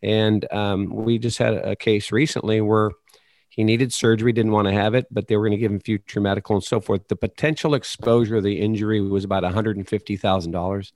And 0.02 0.44
um, 0.52 0.88
we 0.90 1.18
just 1.18 1.38
had 1.38 1.54
a 1.54 1.76
case 1.76 2.10
recently 2.10 2.60
where 2.60 2.90
he 3.58 3.64
needed 3.64 3.92
surgery, 3.92 4.32
didn't 4.32 4.52
want 4.52 4.68
to 4.68 4.72
have 4.72 4.94
it, 4.94 5.08
but 5.10 5.26
they 5.26 5.36
were 5.36 5.42
going 5.42 5.50
to 5.50 5.60
give 5.60 5.72
him 5.72 5.80
future 5.80 6.20
medical 6.20 6.54
and 6.54 6.62
so 6.62 6.80
forth. 6.80 7.08
The 7.08 7.16
potential 7.16 7.74
exposure 7.74 8.36
of 8.36 8.44
the 8.44 8.60
injury 8.60 9.00
was 9.00 9.24
about 9.24 9.42
$150,000. 9.42 10.92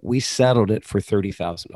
We 0.00 0.18
settled 0.18 0.70
it 0.70 0.86
for 0.86 1.00
$30,000. 1.00 1.66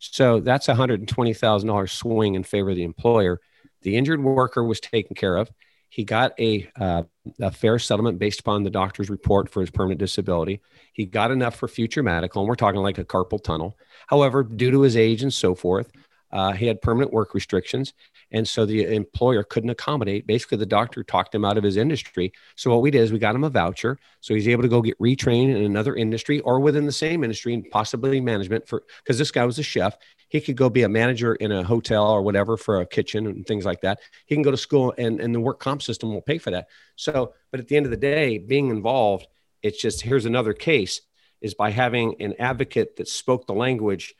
So 0.00 0.40
that's 0.40 0.68
a 0.68 0.74
$120,000 0.74 1.90
swing 1.90 2.34
in 2.34 2.42
favor 2.42 2.68
of 2.68 2.76
the 2.76 2.82
employer. 2.82 3.40
The 3.80 3.96
injured 3.96 4.22
worker 4.22 4.62
was 4.62 4.80
taken 4.80 5.16
care 5.16 5.38
of. 5.38 5.50
He 5.88 6.04
got 6.04 6.38
a, 6.38 6.68
uh, 6.78 7.04
a 7.40 7.50
fair 7.50 7.78
settlement 7.78 8.18
based 8.18 8.40
upon 8.40 8.64
the 8.64 8.70
doctor's 8.70 9.08
report 9.08 9.48
for 9.48 9.62
his 9.62 9.70
permanent 9.70 9.98
disability. 9.98 10.60
He 10.92 11.06
got 11.06 11.30
enough 11.30 11.56
for 11.56 11.68
future 11.68 12.02
medical, 12.02 12.42
and 12.42 12.48
we're 12.50 12.56
talking 12.56 12.82
like 12.82 12.98
a 12.98 13.04
carpal 13.04 13.42
tunnel. 13.42 13.78
However, 14.08 14.42
due 14.42 14.72
to 14.72 14.82
his 14.82 14.94
age 14.94 15.22
and 15.22 15.32
so 15.32 15.54
forth, 15.54 15.90
uh, 16.34 16.50
he 16.52 16.66
had 16.66 16.82
permanent 16.82 17.12
work 17.12 17.32
restrictions. 17.32 17.94
And 18.32 18.46
so 18.46 18.66
the 18.66 18.92
employer 18.92 19.44
couldn't 19.44 19.70
accommodate. 19.70 20.26
Basically, 20.26 20.58
the 20.58 20.66
doctor 20.66 21.04
talked 21.04 21.32
him 21.32 21.44
out 21.44 21.56
of 21.56 21.62
his 21.62 21.76
industry. 21.76 22.32
So 22.56 22.72
what 22.72 22.82
we 22.82 22.90
did 22.90 23.02
is 23.02 23.12
we 23.12 23.20
got 23.20 23.36
him 23.36 23.44
a 23.44 23.50
voucher. 23.50 24.00
So 24.20 24.34
he's 24.34 24.48
able 24.48 24.62
to 24.62 24.68
go 24.68 24.82
get 24.82 24.98
retrained 24.98 25.54
in 25.54 25.62
another 25.62 25.94
industry 25.94 26.40
or 26.40 26.58
within 26.58 26.86
the 26.86 26.92
same 26.92 27.22
industry 27.22 27.54
and 27.54 27.70
possibly 27.70 28.20
management 28.20 28.66
for 28.66 28.82
because 29.02 29.16
this 29.16 29.30
guy 29.30 29.44
was 29.44 29.60
a 29.60 29.62
chef. 29.62 29.96
He 30.28 30.40
could 30.40 30.56
go 30.56 30.68
be 30.68 30.82
a 30.82 30.88
manager 30.88 31.36
in 31.36 31.52
a 31.52 31.62
hotel 31.62 32.08
or 32.10 32.22
whatever 32.22 32.56
for 32.56 32.80
a 32.80 32.86
kitchen 32.86 33.28
and 33.28 33.46
things 33.46 33.64
like 33.64 33.82
that. 33.82 34.00
He 34.26 34.34
can 34.34 34.42
go 34.42 34.50
to 34.50 34.56
school 34.56 34.92
and, 34.98 35.20
and 35.20 35.32
the 35.32 35.40
work 35.40 35.60
comp 35.60 35.82
system 35.82 36.12
will 36.12 36.20
pay 36.20 36.38
for 36.38 36.50
that. 36.50 36.66
So, 36.96 37.34
but 37.52 37.60
at 37.60 37.68
the 37.68 37.76
end 37.76 37.86
of 37.86 37.90
the 37.90 37.96
day, 37.96 38.38
being 38.38 38.70
involved, 38.70 39.28
it's 39.62 39.80
just 39.80 40.02
here's 40.02 40.26
another 40.26 40.52
case 40.52 41.00
is 41.40 41.54
by 41.54 41.70
having 41.70 42.20
an 42.20 42.34
advocate 42.40 42.96
that 42.96 43.06
spoke 43.06 43.46
the 43.46 43.54
language 43.54 44.14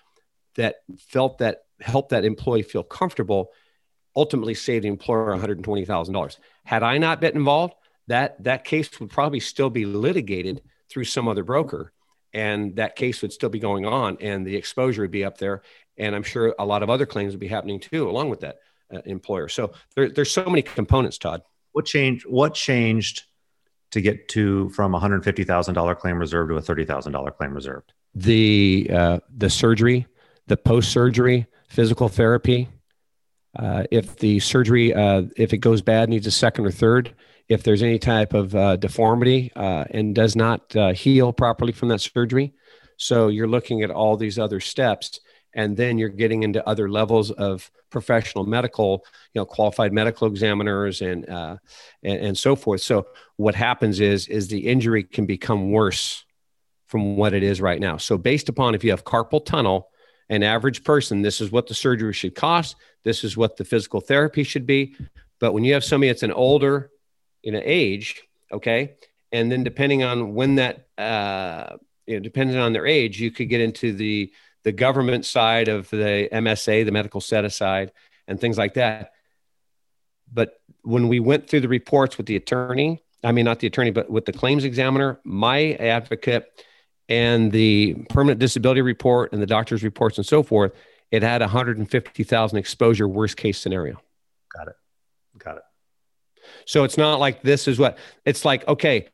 that 0.55 0.77
felt 0.99 1.39
that 1.39 1.64
help 1.81 2.11
that 2.11 2.25
employee 2.25 2.63
feel 2.63 2.83
comfortable 2.83 3.51
ultimately 4.17 4.55
save 4.55 4.83
the 4.83 4.89
employer 4.89 5.37
$120,000. 5.37 6.39
Had 6.65 6.83
I 6.83 6.99
not 6.99 7.21
been 7.21 7.35
involved, 7.35 7.75
that 8.07 8.43
that 8.45 8.65
case 8.65 9.01
would 9.01 9.11
probably 9.11 9.41
still 9.41 9.71
be 9.71 9.87
litigated 9.87 10.63
through 10.89 11.05
some 11.05 11.27
other 11.27 11.43
broker 11.43 11.93
and 12.33 12.77
that 12.77 12.97
case 12.97 13.23
would 13.23 13.33
still 13.33 13.49
be 13.49 13.59
going 13.59 13.87
on 13.87 14.19
and 14.21 14.47
the 14.47 14.57
exposure 14.57 15.03
would 15.03 15.11
be 15.11 15.25
up 15.25 15.39
there 15.39 15.63
and 15.97 16.15
i'm 16.15 16.23
sure 16.23 16.55
a 16.59 16.67
lot 16.67 16.83
of 16.83 16.91
other 16.91 17.07
claims 17.07 17.33
would 17.33 17.41
be 17.41 17.49
happening 17.49 17.81
too 17.81 18.09
along 18.11 18.29
with 18.29 18.41
that 18.41 18.57
uh, 18.93 19.01
employer. 19.07 19.49
So 19.49 19.73
there, 19.97 20.11
there's 20.11 20.31
so 20.31 20.45
many 20.45 20.63
components 20.63 21.19
todd. 21.19 21.43
What 21.73 21.87
changed 21.87 22.27
what 22.27 22.55
changed 22.55 23.23
to 23.91 24.01
get 24.01 24.29
to 24.29 24.69
from 24.71 24.93
$150000 24.93 25.99
claim 25.99 26.19
reserve 26.19 26.49
to 26.49 26.57
a 26.57 26.63
$30000 26.63 27.37
claim 27.37 27.55
reserved 27.55 27.93
the 28.15 28.91
uh, 28.93 29.19
the 29.37 29.51
surgery 29.51 30.07
the 30.47 30.57
post 30.57 30.93
surgery 30.93 31.47
physical 31.75 32.09
therapy. 32.09 32.69
Uh, 33.57 33.85
if 33.91 34.17
the 34.17 34.41
surgery, 34.41 34.95
uh, 34.95 35.23
if 35.37 35.53
it 35.53 35.59
goes 35.59 35.83
bad, 35.83 36.09
needs 36.09 36.27
a 36.27 36.31
second 36.31 36.67
or 36.67 36.71
third. 36.71 37.15
If 37.49 37.63
there's 37.63 37.83
any 37.83 37.99
type 37.99 38.33
of 38.33 38.55
uh, 38.55 38.77
deformity 38.77 39.53
uh, 39.55 39.85
and 39.91 40.15
does 40.15 40.35
not 40.35 40.75
uh, 40.75 40.93
heal 40.93 41.33
properly 41.33 41.73
from 41.73 41.89
that 41.91 42.01
surgery, 42.01 42.55
so 42.97 43.29
you're 43.29 43.49
looking 43.49 43.83
at 43.83 43.91
all 43.91 44.17
these 44.17 44.39
other 44.39 44.61
steps, 44.61 45.21
and 45.53 45.77
then 45.77 45.99
you're 45.99 46.09
getting 46.09 46.43
into 46.43 46.67
other 46.67 46.89
levels 46.89 47.31
of 47.33 47.71
professional 47.91 48.45
medical, 48.47 49.05
you 49.35 49.41
know, 49.41 49.45
qualified 49.45 49.93
medical 49.93 50.27
examiners 50.27 51.03
and 51.03 51.29
uh, 51.29 51.57
and, 52.03 52.19
and 52.27 52.39
so 52.39 52.57
forth. 52.57 52.81
So 52.81 53.07
what 53.37 53.55
happens 53.55 54.01
is 54.01 54.27
is 54.29 54.49
the 54.49 54.67
injury 54.67 55.05
can 55.05 55.27
become 55.27 55.71
worse 55.71 56.25
from 56.87 57.17
what 57.17 57.35
it 57.35 57.43
is 57.43 57.61
right 57.61 57.81
now. 57.81 57.99
So 57.99 58.17
based 58.17 58.49
upon 58.49 58.75
if 58.75 58.85
you 58.85 58.91
have 58.91 59.05
carpal 59.05 59.45
tunnel 59.45 59.91
an 60.29 60.43
average 60.43 60.85
person, 60.85 61.23
this 61.23 61.41
is 61.41 61.53
what 61.53 61.67
the 61.67 61.75
surgery 61.75 62.13
should 62.13 62.35
cost. 62.35 62.77
This 63.03 63.25
is 63.25 63.37
what 63.37 63.57
the 63.57 63.65
physical 63.65 64.01
therapy 64.01 64.43
should 64.43 64.67
be. 64.67 64.97
But 65.41 65.53
when 65.53 65.65
you 65.65 65.75
have 65.75 65.85
somebody 65.85 66.09
that's 66.09 66.23
an 66.23 66.33
older 66.33 66.91
in 67.43 67.55
an 67.55 67.63
age, 67.65 68.23
okay, 68.51 68.97
and 69.33 69.51
then 69.51 69.65
depending 69.65 70.03
on 70.03 70.35
when 70.35 70.55
that, 70.57 70.87
uh, 70.97 71.77
you 72.07 72.15
know, 72.15 72.21
depending 72.21 72.57
on 72.57 72.73
their 72.73 72.87
age, 72.87 73.21
you 73.21 73.31
could 73.31 73.49
get 73.49 73.61
into 73.61 73.93
the 73.93 74.33
the 74.63 74.73
government 74.73 75.27
side 75.27 75.69
of 75.69 75.91
the 75.91 76.29
MSA, 76.33 76.87
the 76.87 76.91
medical 76.93 77.21
set 77.21 77.45
aside, 77.45 77.93
and 78.27 78.41
things 78.41 78.57
like 78.57 78.75
that. 78.75 79.13
But 80.33 80.55
when 80.83 81.09
we 81.09 81.21
went 81.21 81.49
through 81.49 81.61
the 81.61 81.69
reports 81.69 82.17
with 82.17 82.27
the 82.27 82.37
attorney, 82.37 83.03
I 83.23 83.33
mean, 83.33 83.45
not 83.45 83.61
the 83.61 83.67
attorney, 83.67 83.91
but 83.91 84.11
with 84.11 84.25
the 84.25 84.33
claims 84.33 84.65
examiner, 84.65 85.21
my 85.25 85.73
advocate 85.75 86.47
and 87.09 87.53
the 87.53 87.95
permanent 88.09 88.41
disability 88.41 88.81
report 88.83 89.33
and 89.33 89.43
the 89.43 89.47
doctor's 89.47 89.83
reports 89.83 90.19
and 90.19 90.27
so 90.27 90.43
forth, 90.43 90.73
it 91.11 91.23
had 91.23 91.41
150,000 91.41 92.59
exposure 92.59 93.07
worst 93.07 93.37
case 93.37 93.59
scenario. 93.59 94.01
Got 94.57 94.69
it. 94.69 94.75
Got 95.39 95.57
it. 95.59 95.63
So 96.67 96.85
it's 96.85 96.97
not 96.97 97.21
like 97.21 97.43
this 97.43 97.69
is 97.69 97.79
what 97.79 97.99
it's 98.25 98.45
like. 98.45 98.67
Okay. 98.69 99.09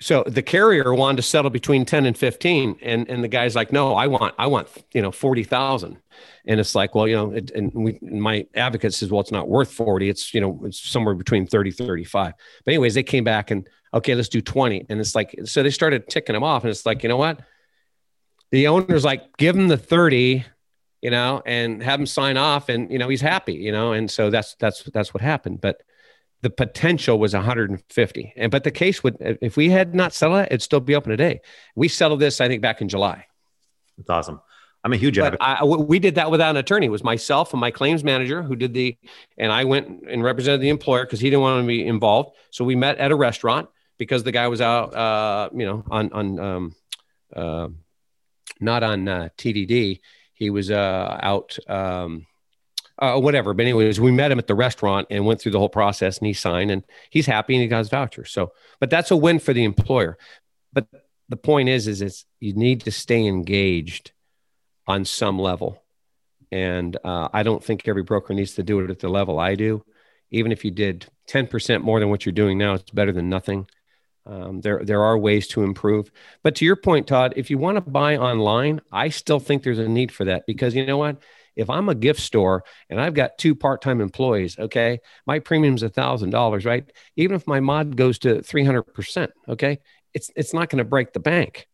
So 0.00 0.22
the 0.24 0.42
carrier 0.42 0.94
wanted 0.94 1.16
to 1.16 1.22
settle 1.22 1.50
between 1.50 1.84
10 1.84 2.06
and 2.06 2.16
15 2.16 2.78
and, 2.82 3.08
and 3.08 3.24
the 3.24 3.28
guy's 3.28 3.56
like, 3.56 3.72
no, 3.72 3.94
I 3.96 4.06
want, 4.06 4.34
I 4.38 4.46
want, 4.46 4.68
you 4.92 5.02
know, 5.02 5.10
40,000. 5.10 5.98
And 6.46 6.60
it's 6.60 6.76
like, 6.76 6.94
well, 6.94 7.08
you 7.08 7.16
know, 7.16 7.32
it, 7.32 7.50
and 7.50 7.72
we, 7.74 7.98
my 8.00 8.46
advocate 8.54 8.94
says, 8.94 9.10
well, 9.10 9.20
it's 9.20 9.32
not 9.32 9.48
worth 9.48 9.72
40. 9.72 10.08
It's, 10.08 10.32
you 10.32 10.40
know, 10.40 10.60
it's 10.64 10.80
somewhere 10.80 11.14
between 11.14 11.46
30, 11.46 11.72
35. 11.72 12.32
But 12.64 12.70
anyways, 12.70 12.94
they 12.94 13.02
came 13.02 13.24
back 13.24 13.50
and 13.50 13.68
okay, 13.92 14.14
let's 14.14 14.28
do 14.28 14.40
20. 14.40 14.86
And 14.88 15.00
it's 15.00 15.14
like, 15.14 15.34
so 15.44 15.62
they 15.62 15.70
started 15.70 16.08
ticking 16.08 16.34
them 16.34 16.44
off. 16.44 16.62
And 16.62 16.70
it's 16.70 16.86
like, 16.86 17.02
you 17.02 17.08
know 17.08 17.16
what? 17.16 17.40
The 18.50 18.68
owner's 18.68 19.04
like, 19.04 19.36
give 19.36 19.56
him 19.56 19.68
the 19.68 19.76
30, 19.76 20.44
you 21.02 21.10
know, 21.10 21.42
and 21.44 21.82
have 21.82 21.98
him 21.98 22.06
sign 22.06 22.36
off. 22.36 22.68
And, 22.68 22.90
you 22.90 22.98
know, 22.98 23.08
he's 23.08 23.20
happy, 23.20 23.54
you 23.54 23.72
know. 23.72 23.92
And 23.92 24.10
so 24.10 24.30
that's, 24.30 24.54
that's, 24.60 24.84
that's 24.84 25.12
what 25.12 25.22
happened. 25.22 25.60
But 25.60 25.82
the 26.42 26.50
potential 26.50 27.18
was 27.18 27.34
150. 27.34 28.32
And, 28.36 28.50
but 28.50 28.64
the 28.64 28.70
case 28.70 29.02
would, 29.02 29.16
if 29.20 29.56
we 29.56 29.70
had 29.70 29.94
not 29.94 30.12
settled 30.12 30.40
it, 30.40 30.46
it'd 30.46 30.62
still 30.62 30.80
be 30.80 30.94
open 30.94 31.10
today. 31.10 31.40
We 31.74 31.88
settled 31.88 32.20
this, 32.20 32.40
I 32.40 32.48
think, 32.48 32.62
back 32.62 32.80
in 32.80 32.88
July. 32.88 33.26
That's 33.96 34.10
awesome. 34.10 34.40
I'm 34.84 34.92
a 34.92 34.96
huge 34.96 35.18
but 35.18 35.36
I, 35.40 35.64
we 35.64 35.98
did 35.98 36.14
that 36.14 36.30
without 36.30 36.50
an 36.50 36.56
attorney. 36.56 36.86
It 36.86 36.90
was 36.90 37.02
myself 37.02 37.52
and 37.52 37.60
my 37.60 37.72
claims 37.72 38.04
manager 38.04 38.42
who 38.42 38.54
did 38.54 38.72
the, 38.74 38.96
and 39.36 39.50
I 39.50 39.64
went 39.64 40.04
and 40.08 40.22
represented 40.22 40.60
the 40.60 40.68
employer 40.68 41.04
because 41.04 41.18
he 41.18 41.28
didn't 41.28 41.42
want 41.42 41.62
to 41.62 41.66
be 41.66 41.84
involved. 41.84 42.36
So 42.50 42.64
we 42.64 42.76
met 42.76 42.98
at 42.98 43.10
a 43.10 43.16
restaurant 43.16 43.68
because 43.98 44.22
the 44.22 44.30
guy 44.30 44.46
was 44.46 44.60
out, 44.60 44.94
uh, 44.94 45.50
you 45.52 45.66
know, 45.66 45.84
on 45.90 46.12
on 46.12 46.38
um, 46.38 46.74
uh, 47.34 47.68
not 48.60 48.82
on 48.82 49.08
uh, 49.08 49.28
TDD. 49.36 50.00
He 50.32 50.50
was 50.50 50.70
uh, 50.70 51.18
out, 51.20 51.58
um, 51.68 52.26
uh, 52.98 53.18
whatever. 53.18 53.54
But 53.54 53.62
anyways, 53.62 54.00
we 54.00 54.10
met 54.10 54.32
him 54.32 54.38
at 54.38 54.46
the 54.46 54.54
restaurant 54.54 55.06
and 55.10 55.26
went 55.26 55.40
through 55.40 55.52
the 55.52 55.58
whole 55.58 55.68
process, 55.68 56.18
and 56.18 56.26
he 56.26 56.32
signed, 56.32 56.70
and 56.70 56.84
he's 57.10 57.26
happy, 57.26 57.54
and 57.54 57.62
he 57.62 57.68
got 57.68 57.78
his 57.78 57.88
voucher. 57.88 58.24
So, 58.24 58.52
but 58.80 58.90
that's 58.90 59.10
a 59.10 59.16
win 59.16 59.38
for 59.38 59.52
the 59.52 59.64
employer. 59.64 60.18
But 60.72 60.86
the 61.28 61.36
point 61.36 61.68
is, 61.68 61.86
is 61.86 62.02
it's 62.02 62.24
you 62.40 62.54
need 62.54 62.82
to 62.82 62.90
stay 62.90 63.26
engaged 63.26 64.12
on 64.86 65.04
some 65.04 65.38
level, 65.38 65.82
and 66.50 66.96
uh, 67.04 67.28
I 67.32 67.42
don't 67.42 67.62
think 67.62 67.86
every 67.86 68.02
broker 68.02 68.34
needs 68.34 68.54
to 68.54 68.62
do 68.62 68.80
it 68.80 68.90
at 68.90 68.98
the 68.98 69.08
level 69.08 69.38
I 69.38 69.54
do. 69.54 69.84
Even 70.30 70.52
if 70.52 70.64
you 70.64 70.70
did 70.70 71.06
10% 71.28 71.82
more 71.82 72.00
than 72.00 72.10
what 72.10 72.26
you're 72.26 72.32
doing 72.32 72.58
now, 72.58 72.74
it's 72.74 72.90
better 72.90 73.12
than 73.12 73.30
nothing. 73.30 73.66
Um, 74.26 74.60
there, 74.60 74.84
there 74.84 75.02
are 75.02 75.16
ways 75.16 75.48
to 75.48 75.62
improve. 75.62 76.10
But 76.42 76.54
to 76.56 76.66
your 76.66 76.76
point, 76.76 77.06
Todd, 77.06 77.32
if 77.36 77.48
you 77.48 77.56
want 77.56 77.76
to 77.76 77.80
buy 77.80 78.18
online, 78.18 78.82
I 78.92 79.08
still 79.08 79.40
think 79.40 79.62
there's 79.62 79.78
a 79.78 79.88
need 79.88 80.12
for 80.12 80.26
that 80.26 80.44
because 80.46 80.74
you 80.74 80.84
know 80.84 80.98
what? 80.98 81.16
If 81.58 81.68
I'm 81.68 81.88
a 81.88 81.94
gift 81.94 82.20
store 82.20 82.64
and 82.88 83.00
I've 83.00 83.14
got 83.14 83.36
two 83.36 83.54
part-time 83.54 84.00
employees, 84.00 84.58
okay, 84.58 85.00
my 85.26 85.40
premium's 85.40 85.82
a 85.82 85.88
thousand 85.90 86.30
dollars, 86.30 86.64
right? 86.64 86.90
Even 87.16 87.36
if 87.36 87.46
my 87.46 87.60
mod 87.60 87.96
goes 87.96 88.18
to 88.20 88.36
300%, 88.36 89.28
okay, 89.48 89.80
it's, 90.14 90.30
it's 90.36 90.54
not 90.54 90.70
going 90.70 90.78
to 90.78 90.84
break 90.84 91.12
the 91.12 91.20
bank. 91.20 91.68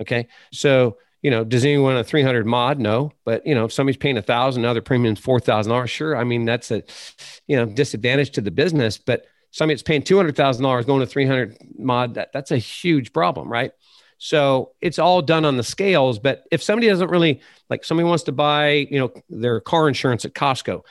Okay. 0.00 0.28
So, 0.52 0.98
you 1.22 1.30
know, 1.30 1.44
does 1.44 1.64
anyone 1.64 1.94
want 1.94 1.98
a 1.98 2.04
300 2.04 2.46
mod? 2.46 2.78
No, 2.78 3.12
but 3.24 3.46
you 3.46 3.54
know, 3.54 3.66
if 3.66 3.72
somebody's 3.72 3.96
paying 3.96 4.18
a 4.18 4.22
thousand, 4.22 4.62
now 4.62 4.72
their 4.72 4.82
premium's 4.82 5.20
$4,000. 5.20 5.88
Sure. 5.88 6.16
I 6.16 6.24
mean, 6.24 6.44
that's 6.44 6.70
a, 6.70 6.82
you 7.46 7.56
know, 7.56 7.66
disadvantage 7.66 8.30
to 8.32 8.40
the 8.40 8.50
business, 8.50 8.98
but 8.98 9.26
somebody 9.50 9.74
that's 9.74 9.82
paying 9.82 10.02
$200,000 10.02 10.86
going 10.86 11.00
to 11.00 11.06
300 11.06 11.56
mod, 11.78 12.14
that, 12.14 12.32
that's 12.32 12.50
a 12.50 12.58
huge 12.58 13.12
problem, 13.12 13.48
right? 13.48 13.72
So 14.18 14.72
it's 14.80 14.98
all 14.98 15.22
done 15.22 15.44
on 15.44 15.56
the 15.56 15.62
scales. 15.62 16.18
But 16.18 16.44
if 16.50 16.62
somebody 16.62 16.88
doesn't 16.88 17.10
really 17.10 17.40
like 17.68 17.84
somebody 17.84 18.08
wants 18.08 18.24
to 18.24 18.32
buy, 18.32 18.86
you 18.90 18.98
know, 18.98 19.12
their 19.28 19.60
car 19.60 19.88
insurance 19.88 20.24
at 20.24 20.34
Costco, 20.34 20.82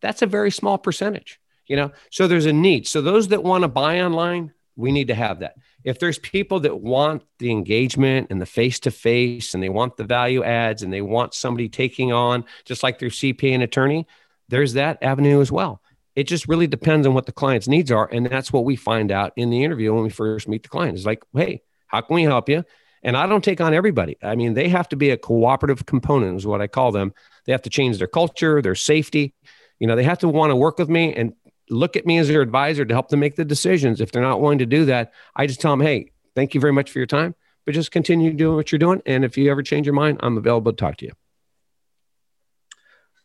that's 0.00 0.22
a 0.22 0.26
very 0.26 0.50
small 0.50 0.78
percentage, 0.78 1.40
you 1.66 1.76
know. 1.76 1.92
So 2.10 2.26
there's 2.26 2.46
a 2.46 2.52
need. 2.52 2.86
So 2.86 3.00
those 3.00 3.28
that 3.28 3.42
want 3.42 3.62
to 3.62 3.68
buy 3.68 4.00
online, 4.00 4.52
we 4.76 4.92
need 4.92 5.08
to 5.08 5.14
have 5.14 5.40
that. 5.40 5.54
If 5.84 5.98
there's 5.98 6.18
people 6.18 6.60
that 6.60 6.80
want 6.80 7.22
the 7.38 7.50
engagement 7.50 8.28
and 8.30 8.40
the 8.40 8.46
face 8.46 8.80
to 8.80 8.90
face 8.90 9.54
and 9.54 9.62
they 9.62 9.68
want 9.68 9.96
the 9.96 10.04
value 10.04 10.42
adds 10.42 10.82
and 10.82 10.92
they 10.92 11.02
want 11.02 11.34
somebody 11.34 11.68
taking 11.68 12.12
on 12.12 12.44
just 12.64 12.82
like 12.82 12.98
their 12.98 13.10
CPA 13.10 13.52
and 13.52 13.62
attorney, 13.62 14.06
there's 14.48 14.74
that 14.74 15.02
avenue 15.02 15.40
as 15.40 15.52
well. 15.52 15.80
It 16.16 16.24
just 16.24 16.48
really 16.48 16.66
depends 16.66 17.06
on 17.06 17.14
what 17.14 17.26
the 17.26 17.32
client's 17.32 17.68
needs 17.68 17.90
are. 17.90 18.08
And 18.10 18.26
that's 18.26 18.52
what 18.52 18.64
we 18.64 18.76
find 18.76 19.10
out 19.10 19.32
in 19.36 19.50
the 19.50 19.64
interview 19.64 19.92
when 19.92 20.04
we 20.04 20.10
first 20.10 20.48
meet 20.48 20.62
the 20.62 20.68
client. 20.68 20.96
It's 20.96 21.06
like, 21.06 21.22
hey, 21.34 21.62
how 21.94 22.00
can 22.00 22.14
we 22.14 22.24
help 22.24 22.48
you? 22.48 22.64
And 23.02 23.16
I 23.16 23.26
don't 23.26 23.44
take 23.44 23.60
on 23.60 23.74
everybody. 23.74 24.16
I 24.22 24.34
mean, 24.34 24.54
they 24.54 24.68
have 24.68 24.88
to 24.88 24.96
be 24.96 25.10
a 25.10 25.16
cooperative 25.16 25.86
component, 25.86 26.36
is 26.36 26.46
what 26.46 26.60
I 26.60 26.66
call 26.66 26.90
them. 26.90 27.12
They 27.44 27.52
have 27.52 27.62
to 27.62 27.70
change 27.70 27.98
their 27.98 28.06
culture, 28.06 28.62
their 28.62 28.74
safety. 28.74 29.34
You 29.78 29.86
know, 29.86 29.94
they 29.94 30.04
have 30.04 30.18
to 30.20 30.28
want 30.28 30.50
to 30.50 30.56
work 30.56 30.78
with 30.78 30.88
me 30.88 31.14
and 31.14 31.34
look 31.70 31.96
at 31.96 32.06
me 32.06 32.18
as 32.18 32.28
their 32.28 32.40
advisor 32.40 32.84
to 32.84 32.94
help 32.94 33.08
them 33.10 33.20
make 33.20 33.36
the 33.36 33.44
decisions. 33.44 34.00
If 34.00 34.10
they're 34.10 34.22
not 34.22 34.40
willing 34.40 34.58
to 34.58 34.66
do 34.66 34.86
that, 34.86 35.12
I 35.36 35.46
just 35.46 35.60
tell 35.60 35.72
them, 35.72 35.80
hey, 35.80 36.12
thank 36.34 36.54
you 36.54 36.60
very 36.60 36.72
much 36.72 36.90
for 36.90 36.98
your 36.98 37.06
time, 37.06 37.34
but 37.64 37.74
just 37.74 37.90
continue 37.90 38.32
doing 38.32 38.56
what 38.56 38.72
you're 38.72 38.78
doing. 38.78 39.02
And 39.06 39.24
if 39.24 39.36
you 39.36 39.50
ever 39.50 39.62
change 39.62 39.86
your 39.86 39.94
mind, 39.94 40.20
I'm 40.22 40.36
available 40.36 40.72
to 40.72 40.76
talk 40.76 40.96
to 40.98 41.06
you. 41.06 41.12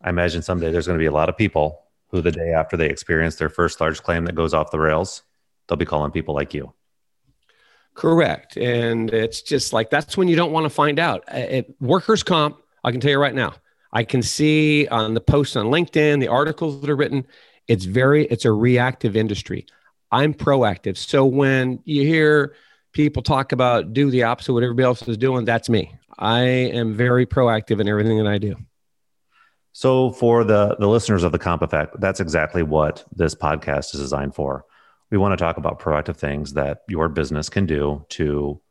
I 0.01 0.09
imagine 0.09 0.41
someday 0.41 0.72
there's 0.72 0.88
going 0.88 0.99
to 0.99 1.03
be 1.03 1.07
a 1.07 1.11
lot 1.11 1.30
of 1.30 1.38
people 1.38 1.86
who, 2.07 2.22
the 2.22 2.32
day 2.32 2.53
after 2.53 2.78
they 2.78 2.89
experience 2.89 3.36
their 3.36 3.49
first 3.49 3.80
large 3.82 4.03
claim 4.03 4.26
that 4.26 4.36
goes 4.36 4.53
off 4.53 4.72
the 4.72 4.80
rails, 4.80 5.24
they'll 5.67 5.78
be 5.78 5.86
calling 5.86 6.11
people 6.11 6.36
like 6.36 6.53
you. 6.53 6.74
Correct. 7.93 8.55
And 8.57 9.13
it's 9.13 9.41
just 9.41 9.73
like 9.73 9.89
that's 9.89 10.15
when 10.15 10.27
you 10.27 10.35
don't 10.35 10.51
want 10.51 10.65
to 10.65 10.69
find 10.69 10.99
out. 10.99 11.23
It, 11.27 11.75
workers' 11.81 12.23
comp, 12.23 12.57
I 12.83 12.91
can 12.91 13.01
tell 13.01 13.11
you 13.11 13.19
right 13.19 13.35
now, 13.35 13.55
I 13.91 14.03
can 14.03 14.21
see 14.21 14.87
on 14.87 15.13
the 15.13 15.21
posts 15.21 15.55
on 15.55 15.67
LinkedIn, 15.67 16.19
the 16.19 16.27
articles 16.27 16.81
that 16.81 16.89
are 16.89 16.95
written, 16.95 17.25
it's 17.67 17.85
very, 17.85 18.25
it's 18.27 18.45
a 18.45 18.51
reactive 18.51 19.15
industry. 19.15 19.65
I'm 20.11 20.33
proactive. 20.33 20.97
So 20.97 21.25
when 21.25 21.81
you 21.85 22.03
hear 22.03 22.55
people 22.93 23.21
talk 23.21 23.51
about 23.51 23.93
do 23.93 24.09
the 24.09 24.23
opposite 24.23 24.51
of 24.51 24.55
what 24.55 24.63
everybody 24.63 24.85
else 24.85 25.07
is 25.07 25.17
doing, 25.17 25.45
that's 25.45 25.69
me. 25.69 25.93
I 26.17 26.41
am 26.41 26.95
very 26.95 27.25
proactive 27.25 27.79
in 27.79 27.87
everything 27.87 28.17
that 28.17 28.27
I 28.27 28.37
do. 28.37 28.55
So 29.71 30.11
for 30.11 30.43
the 30.43 30.75
the 30.79 30.87
listeners 30.87 31.23
of 31.23 31.31
the 31.31 31.39
Comp 31.39 31.61
Effect, 31.61 31.99
that's 31.99 32.19
exactly 32.19 32.63
what 32.63 33.05
this 33.15 33.35
podcast 33.35 33.93
is 33.93 34.01
designed 34.01 34.35
for. 34.35 34.65
We 35.12 35.18
want 35.18 35.38
to 35.38 35.43
talk 35.43 35.57
about 35.57 35.80
proactive 35.80 36.18
things 36.18 36.53
that 36.53 36.84
your 36.88 37.10
business 37.10 37.49
can 37.49 37.66
do 37.66 38.05
to 38.10 38.62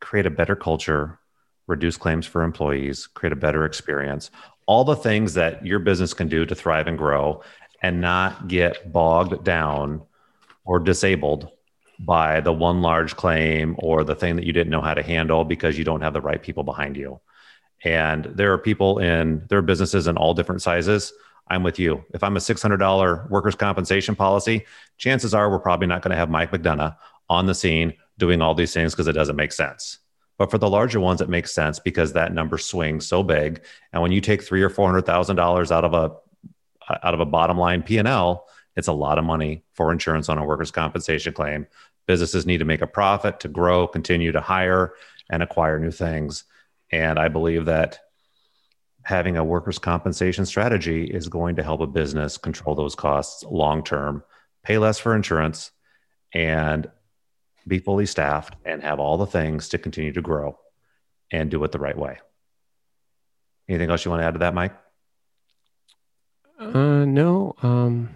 create 0.00 0.26
a 0.26 0.30
better 0.30 0.54
culture, 0.54 1.18
reduce 1.66 1.96
claims 1.96 2.26
for 2.26 2.42
employees, 2.42 3.06
create 3.08 3.32
a 3.32 3.36
better 3.36 3.64
experience, 3.64 4.30
all 4.66 4.84
the 4.84 4.96
things 4.96 5.34
that 5.34 5.64
your 5.66 5.78
business 5.78 6.14
can 6.14 6.28
do 6.28 6.46
to 6.46 6.54
thrive 6.54 6.86
and 6.86 6.98
grow 6.98 7.42
and 7.82 8.00
not 8.00 8.48
get 8.48 8.92
bogged 8.92 9.44
down 9.44 10.02
or 10.64 10.78
disabled 10.78 11.50
by 11.98 12.40
the 12.40 12.52
one 12.52 12.82
large 12.82 13.16
claim 13.16 13.76
or 13.78 14.04
the 14.04 14.14
thing 14.14 14.36
that 14.36 14.44
you 14.44 14.52
didn't 14.52 14.70
know 14.70 14.80
how 14.80 14.94
to 14.94 15.02
handle 15.02 15.44
because 15.44 15.78
you 15.78 15.84
don't 15.84 16.02
have 16.02 16.12
the 16.12 16.20
right 16.20 16.42
people 16.42 16.62
behind 16.62 16.96
you. 16.96 17.20
And 17.84 18.24
there 18.24 18.52
are 18.52 18.58
people 18.58 18.98
in 18.98 19.46
there 19.48 19.58
are 19.58 19.62
businesses 19.62 20.06
in 20.06 20.16
all 20.16 20.34
different 20.34 20.62
sizes. 20.62 21.12
I'm 21.48 21.62
with 21.62 21.78
you. 21.78 22.04
If 22.12 22.22
I'm 22.22 22.36
a 22.36 22.40
$600 22.40 23.30
workers' 23.30 23.54
compensation 23.54 24.16
policy, 24.16 24.64
chances 24.98 25.34
are 25.34 25.50
we're 25.50 25.58
probably 25.58 25.86
not 25.86 26.02
going 26.02 26.10
to 26.10 26.16
have 26.16 26.30
Mike 26.30 26.50
McDonough 26.50 26.96
on 27.28 27.46
the 27.46 27.54
scene 27.54 27.94
doing 28.18 28.42
all 28.42 28.54
these 28.54 28.72
things 28.72 28.92
because 28.92 29.08
it 29.08 29.12
doesn't 29.12 29.36
make 29.36 29.52
sense. 29.52 29.98
But 30.38 30.50
for 30.50 30.58
the 30.58 30.68
larger 30.68 31.00
ones, 31.00 31.20
it 31.20 31.28
makes 31.28 31.52
sense 31.52 31.78
because 31.78 32.12
that 32.12 32.32
number 32.32 32.58
swings 32.58 33.06
so 33.06 33.22
big. 33.22 33.62
And 33.92 34.02
when 34.02 34.12
you 34.12 34.20
take 34.20 34.42
three 34.42 34.62
or 34.62 34.68
four 34.68 34.86
hundred 34.86 35.06
thousand 35.06 35.36
dollars 35.36 35.72
out 35.72 35.84
of 35.84 35.94
a 35.94 36.12
out 37.02 37.14
of 37.14 37.20
a 37.20 37.24
bottom 37.24 37.58
line 37.58 37.82
P 37.82 37.98
and 37.98 38.06
L, 38.06 38.46
it's 38.76 38.88
a 38.88 38.92
lot 38.92 39.18
of 39.18 39.24
money 39.24 39.64
for 39.72 39.92
insurance 39.92 40.28
on 40.28 40.38
a 40.38 40.44
workers' 40.44 40.70
compensation 40.70 41.32
claim. 41.32 41.66
Businesses 42.06 42.46
need 42.46 42.58
to 42.58 42.64
make 42.64 42.82
a 42.82 42.86
profit 42.86 43.40
to 43.40 43.48
grow, 43.48 43.86
continue 43.86 44.30
to 44.32 44.40
hire, 44.40 44.94
and 45.30 45.42
acquire 45.42 45.78
new 45.78 45.90
things. 45.90 46.44
And 46.92 47.18
I 47.18 47.28
believe 47.28 47.64
that 47.64 47.98
having 49.06 49.36
a 49.36 49.44
workers' 49.44 49.78
compensation 49.78 50.44
strategy 50.44 51.04
is 51.04 51.28
going 51.28 51.54
to 51.54 51.62
help 51.62 51.80
a 51.80 51.86
business 51.86 52.36
control 52.36 52.74
those 52.74 52.96
costs 52.96 53.44
long 53.44 53.84
term, 53.84 54.20
pay 54.64 54.78
less 54.78 54.98
for 54.98 55.14
insurance, 55.14 55.70
and 56.34 56.90
be 57.68 57.78
fully 57.78 58.04
staffed 58.04 58.56
and 58.64 58.82
have 58.82 58.98
all 58.98 59.16
the 59.16 59.24
things 59.24 59.68
to 59.68 59.78
continue 59.78 60.12
to 60.12 60.20
grow 60.20 60.58
and 61.30 61.52
do 61.52 61.62
it 61.62 61.70
the 61.70 61.78
right 61.78 61.96
way. 61.96 62.18
Anything 63.68 63.90
else 63.90 64.04
you 64.04 64.10
want 64.10 64.22
to 64.22 64.26
add 64.26 64.34
to 64.34 64.40
that, 64.40 64.54
Mike? 64.54 64.74
Uh, 66.58 67.04
no. 67.04 67.54
Um, 67.62 68.08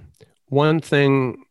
one 0.47 0.81
thing 0.81 1.45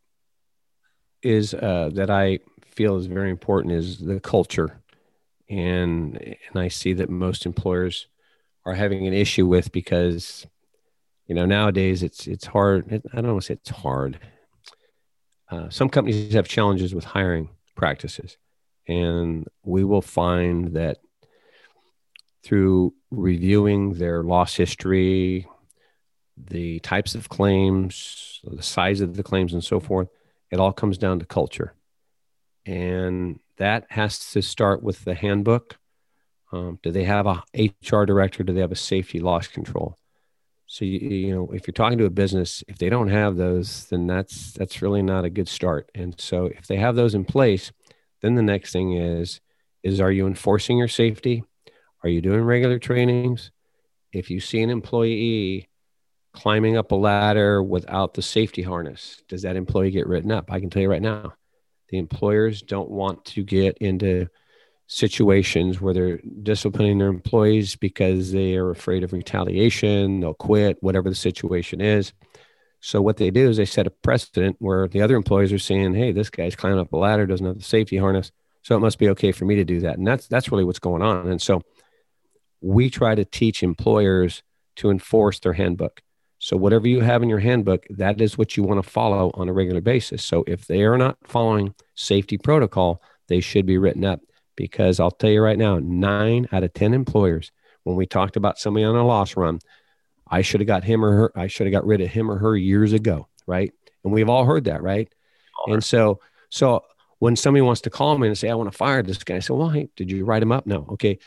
is 1.23 1.53
uh, 1.53 1.91
that 1.93 2.09
I 2.09 2.39
feel 2.65 2.97
is 2.97 3.05
very 3.05 3.29
important 3.29 3.73
is 3.73 3.99
the 3.99 4.19
culture, 4.19 4.81
and 5.49 6.17
and 6.17 6.61
I 6.61 6.67
see 6.67 6.91
that 6.91 7.09
most 7.09 7.45
employers 7.45 8.07
are 8.69 8.75
having 8.75 9.07
an 9.07 9.13
issue 9.13 9.47
with 9.47 9.71
because 9.71 10.45
you 11.27 11.35
know 11.35 11.45
nowadays 11.45 12.03
it's 12.03 12.27
it's 12.27 12.45
hard. 12.45 13.01
I 13.13 13.21
don't 13.21 13.31
want 13.31 13.41
to 13.41 13.45
say 13.47 13.53
it's 13.55 13.69
hard. 13.69 14.19
Uh, 15.51 15.69
some 15.69 15.89
companies 15.89 16.33
have 16.33 16.47
challenges 16.47 16.93
with 16.93 17.03
hiring 17.03 17.49
practices. 17.75 18.37
And 18.87 19.47
we 19.63 19.83
will 19.83 20.01
find 20.01 20.75
that 20.75 20.97
through 22.43 22.93
reviewing 23.11 23.93
their 23.93 24.23
loss 24.23 24.55
history, 24.55 25.47
the 26.37 26.79
types 26.79 27.15
of 27.15 27.29
claims, 27.29 28.39
the 28.43 28.63
size 28.63 29.01
of 29.01 29.15
the 29.15 29.23
claims, 29.23 29.53
and 29.53 29.63
so 29.63 29.79
forth, 29.79 30.09
it 30.51 30.59
all 30.59 30.73
comes 30.73 30.97
down 30.97 31.19
to 31.19 31.25
culture. 31.25 31.73
And 32.65 33.39
that 33.57 33.85
has 33.89 34.31
to 34.31 34.41
start 34.41 34.81
with 34.81 35.03
the 35.03 35.15
handbook. 35.15 35.77
Um, 36.51 36.79
do 36.81 36.91
they 36.91 37.03
have 37.03 37.27
a 37.27 37.43
HR 37.55 38.05
director? 38.05 38.43
Do 38.43 38.53
they 38.53 38.61
have 38.61 38.71
a 38.71 38.75
safety 38.75 39.19
loss 39.19 39.47
control? 39.47 39.97
So 40.65 40.85
you, 40.85 40.99
you 40.99 41.35
know, 41.35 41.49
if 41.51 41.67
you're 41.67 41.73
talking 41.73 41.97
to 41.97 42.05
a 42.05 42.11
business, 42.11 42.63
if 42.67 42.77
they 42.77 42.89
don't 42.89 43.09
have 43.09 43.37
those, 43.37 43.85
then 43.85 44.07
that's 44.07 44.53
that's 44.53 44.81
really 44.81 45.01
not 45.01 45.25
a 45.25 45.29
good 45.29 45.47
start. 45.47 45.89
And 45.95 46.19
so 46.19 46.45
if 46.45 46.67
they 46.67 46.77
have 46.77 46.95
those 46.95 47.15
in 47.15 47.25
place, 47.25 47.71
then 48.21 48.35
the 48.35 48.43
next 48.43 48.71
thing 48.71 48.93
is 48.93 49.41
is 49.83 49.99
are 49.99 50.11
you 50.11 50.27
enforcing 50.27 50.77
your 50.77 50.87
safety? 50.87 51.43
Are 52.03 52.09
you 52.09 52.21
doing 52.21 52.41
regular 52.41 52.79
trainings? 52.79 53.51
If 54.11 54.29
you 54.29 54.39
see 54.39 54.61
an 54.61 54.69
employee 54.69 55.69
climbing 56.33 56.77
up 56.77 56.91
a 56.91 56.95
ladder 56.95 57.63
without 57.63 58.13
the 58.13 58.21
safety 58.21 58.61
harness, 58.61 59.23
does 59.27 59.41
that 59.43 59.55
employee 59.55 59.91
get 59.91 60.07
written 60.07 60.31
up? 60.31 60.51
I 60.51 60.59
can 60.59 60.69
tell 60.69 60.81
you 60.81 60.89
right 60.89 61.01
now, 61.01 61.33
the 61.89 61.97
employers 61.97 62.61
don't 62.61 62.89
want 62.89 63.25
to 63.25 63.43
get 63.43 63.77
into 63.79 64.27
situations 64.91 65.79
where 65.79 65.93
they're 65.93 66.19
disciplining 66.41 66.97
their 66.97 67.09
employees 67.09 67.75
because 67.75 68.31
they 68.31 68.55
are 68.55 68.71
afraid 68.71 69.03
of 69.03 69.13
retaliation, 69.13 70.19
they'll 70.19 70.33
quit, 70.33 70.77
whatever 70.81 71.09
the 71.09 71.15
situation 71.15 71.79
is. 71.79 72.11
So 72.81 72.99
what 72.99 73.17
they 73.17 73.29
do 73.29 73.47
is 73.47 73.57
they 73.57 73.65
set 73.65 73.85
a 73.85 73.91
precedent 73.91 74.55
where 74.57 74.87
the 74.87 75.01
other 75.03 75.15
employees 75.15 75.53
are 75.53 75.59
saying, 75.59 75.93
"Hey, 75.93 76.11
this 76.11 76.31
guy's 76.31 76.55
climbing 76.55 76.79
up 76.79 76.91
a 76.91 76.97
ladder, 76.97 77.27
doesn't 77.27 77.45
have 77.45 77.59
the 77.59 77.63
safety 77.63 77.97
harness, 77.97 78.31
so 78.63 78.75
it 78.75 78.79
must 78.79 78.97
be 78.97 79.09
okay 79.09 79.31
for 79.31 79.45
me 79.45 79.55
to 79.55 79.63
do 79.63 79.79
that." 79.81 79.99
And 79.99 80.07
that's 80.07 80.27
that's 80.27 80.51
really 80.51 80.63
what's 80.63 80.79
going 80.79 81.03
on. 81.03 81.27
And 81.27 81.41
so 81.41 81.61
we 82.59 82.89
try 82.89 83.13
to 83.13 83.25
teach 83.25 83.61
employers 83.61 84.41
to 84.77 84.89
enforce 84.89 85.39
their 85.39 85.53
handbook. 85.53 86.01
So 86.39 86.57
whatever 86.57 86.87
you 86.87 87.01
have 87.01 87.21
in 87.21 87.29
your 87.29 87.39
handbook, 87.39 87.85
that 87.91 88.19
is 88.19 88.39
what 88.39 88.57
you 88.57 88.63
want 88.63 88.83
to 88.83 88.89
follow 88.89 89.29
on 89.35 89.49
a 89.49 89.53
regular 89.53 89.81
basis. 89.81 90.23
So 90.23 90.43
if 90.47 90.65
they 90.65 90.83
are 90.83 90.97
not 90.97 91.17
following 91.25 91.75
safety 91.95 92.39
protocol, 92.39 93.03
they 93.27 93.39
should 93.39 93.67
be 93.67 93.77
written 93.77 94.03
up 94.03 94.21
because 94.59 94.99
I'll 94.99 95.09
tell 95.09 95.29
you 95.29 95.41
right 95.41 95.57
now, 95.57 95.79
nine 95.79 96.45
out 96.51 96.65
of 96.65 96.73
10 96.73 96.93
employers, 96.93 97.53
when 97.83 97.95
we 97.95 98.05
talked 98.05 98.35
about 98.35 98.59
somebody 98.59 98.83
on 98.83 98.93
a 98.93 99.07
loss 99.07 99.37
run, 99.37 99.59
I 100.27 100.41
should 100.41 100.59
have 100.59 100.67
got 100.67 100.83
him 100.83 101.05
or 101.05 101.11
her, 101.13 101.31
I 101.33 101.47
should 101.47 101.65
have 101.65 101.71
got 101.71 101.85
rid 101.85 102.01
of 102.01 102.09
him 102.09 102.29
or 102.29 102.37
her 102.37 102.57
years 102.57 102.91
ago. 102.91 103.29
Right. 103.47 103.71
And 104.03 104.11
we've 104.11 104.27
all 104.27 104.43
heard 104.43 104.65
that. 104.65 104.83
Right. 104.83 105.07
All 105.57 105.73
and 105.73 105.81
so, 105.81 106.19
so 106.49 106.83
when 107.19 107.37
somebody 107.37 107.61
wants 107.61 107.79
to 107.81 107.89
call 107.89 108.17
me 108.17 108.27
and 108.27 108.37
say, 108.37 108.49
I 108.49 108.55
want 108.55 108.69
to 108.69 108.77
fire 108.77 109.01
this 109.01 109.23
guy, 109.23 109.37
I 109.37 109.39
say, 109.39 109.53
well, 109.53 109.69
hey, 109.69 109.87
did 109.95 110.11
you 110.11 110.25
write 110.25 110.43
him 110.43 110.51
up? 110.51 110.67
No. 110.67 110.85
Okay. 110.89 111.19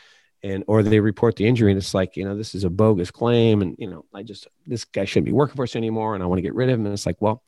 And, 0.43 0.63
or 0.67 0.83
they 0.83 0.99
report 0.99 1.35
the 1.35 1.47
injury 1.47 1.71
and 1.71 1.77
it's 1.79 1.95
like, 1.95 2.15
you 2.15 2.23
know, 2.23 2.37
this 2.37 2.53
is 2.53 2.65
a 2.65 2.69
bogus 2.69 3.09
claim. 3.09 3.63
And, 3.63 3.75
you 3.79 3.89
know, 3.89 4.05
I 4.13 4.21
just, 4.21 4.47
this 4.67 4.85
guy 4.85 5.05
shouldn't 5.05 5.25
be 5.25 5.31
working 5.31 5.55
for 5.55 5.63
us 5.63 5.75
anymore. 5.75 6.13
And 6.13 6.21
I 6.21 6.27
want 6.27 6.37
to 6.37 6.43
get 6.43 6.53
rid 6.53 6.69
of 6.69 6.79
him. 6.79 6.85
And 6.85 6.93
it's 6.93 7.07
like, 7.07 7.19
well, 7.19 7.41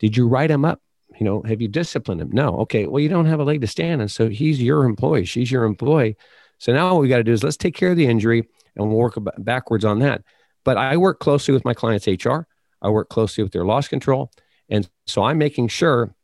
did 0.00 0.16
you 0.16 0.26
write 0.26 0.50
him 0.50 0.64
up? 0.64 0.82
You 1.18 1.24
know, 1.24 1.42
have 1.42 1.60
you 1.60 1.68
disciplined 1.68 2.20
him? 2.20 2.30
No. 2.32 2.58
Okay. 2.60 2.86
Well, 2.86 3.00
you 3.00 3.08
don't 3.08 3.26
have 3.26 3.40
a 3.40 3.44
leg 3.44 3.60
to 3.60 3.66
stand 3.66 4.00
on. 4.00 4.08
So 4.08 4.28
he's 4.28 4.62
your 4.62 4.84
employee. 4.84 5.24
She's 5.24 5.50
your 5.50 5.64
employee. 5.64 6.16
So 6.58 6.72
now 6.72 6.92
what 6.92 7.02
we 7.02 7.08
got 7.08 7.18
to 7.18 7.24
do 7.24 7.32
is 7.32 7.42
let's 7.42 7.56
take 7.56 7.74
care 7.74 7.90
of 7.90 7.96
the 7.96 8.06
injury 8.06 8.48
and 8.76 8.88
we'll 8.88 8.98
work 8.98 9.16
backwards 9.38 9.84
on 9.84 10.00
that. 10.00 10.22
But 10.64 10.76
I 10.76 10.96
work 10.96 11.20
closely 11.20 11.54
with 11.54 11.64
my 11.64 11.74
client's 11.74 12.06
HR. 12.06 12.46
I 12.82 12.88
work 12.90 13.08
closely 13.08 13.42
with 13.42 13.52
their 13.52 13.64
loss 13.64 13.88
control. 13.88 14.30
And 14.68 14.88
so 15.06 15.22
I'm 15.22 15.38
making 15.38 15.68
sure 15.68 16.14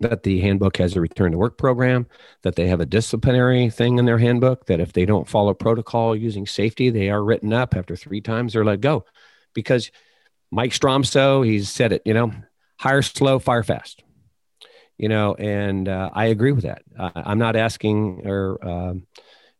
that 0.00 0.24
the 0.24 0.40
handbook 0.40 0.78
has 0.78 0.96
a 0.96 1.00
return 1.00 1.32
to 1.32 1.38
work 1.38 1.56
program, 1.56 2.06
that 2.42 2.56
they 2.56 2.66
have 2.66 2.80
a 2.80 2.86
disciplinary 2.86 3.70
thing 3.70 3.98
in 3.98 4.04
their 4.04 4.18
handbook, 4.18 4.66
that 4.66 4.80
if 4.80 4.92
they 4.92 5.06
don't 5.06 5.28
follow 5.28 5.54
protocol 5.54 6.16
using 6.16 6.46
safety, 6.46 6.90
they 6.90 7.10
are 7.10 7.22
written 7.22 7.52
up 7.52 7.76
after 7.76 7.94
three 7.94 8.20
times 8.20 8.52
they're 8.52 8.64
let 8.64 8.80
go. 8.80 9.04
Because 9.54 9.90
Mike 10.50 10.72
Stromsoe, 10.72 11.46
he's 11.46 11.68
said 11.68 11.92
it, 11.92 12.02
you 12.04 12.14
know, 12.14 12.32
hire 12.78 13.02
slow, 13.02 13.38
fire 13.38 13.62
fast. 13.62 14.02
You 14.96 15.08
know, 15.08 15.34
and 15.34 15.88
uh, 15.88 16.10
I 16.12 16.26
agree 16.26 16.52
with 16.52 16.64
that. 16.64 16.82
Uh, 16.96 17.10
I'm 17.16 17.38
not 17.38 17.56
asking 17.56 18.22
or, 18.26 18.64
um, 18.66 19.06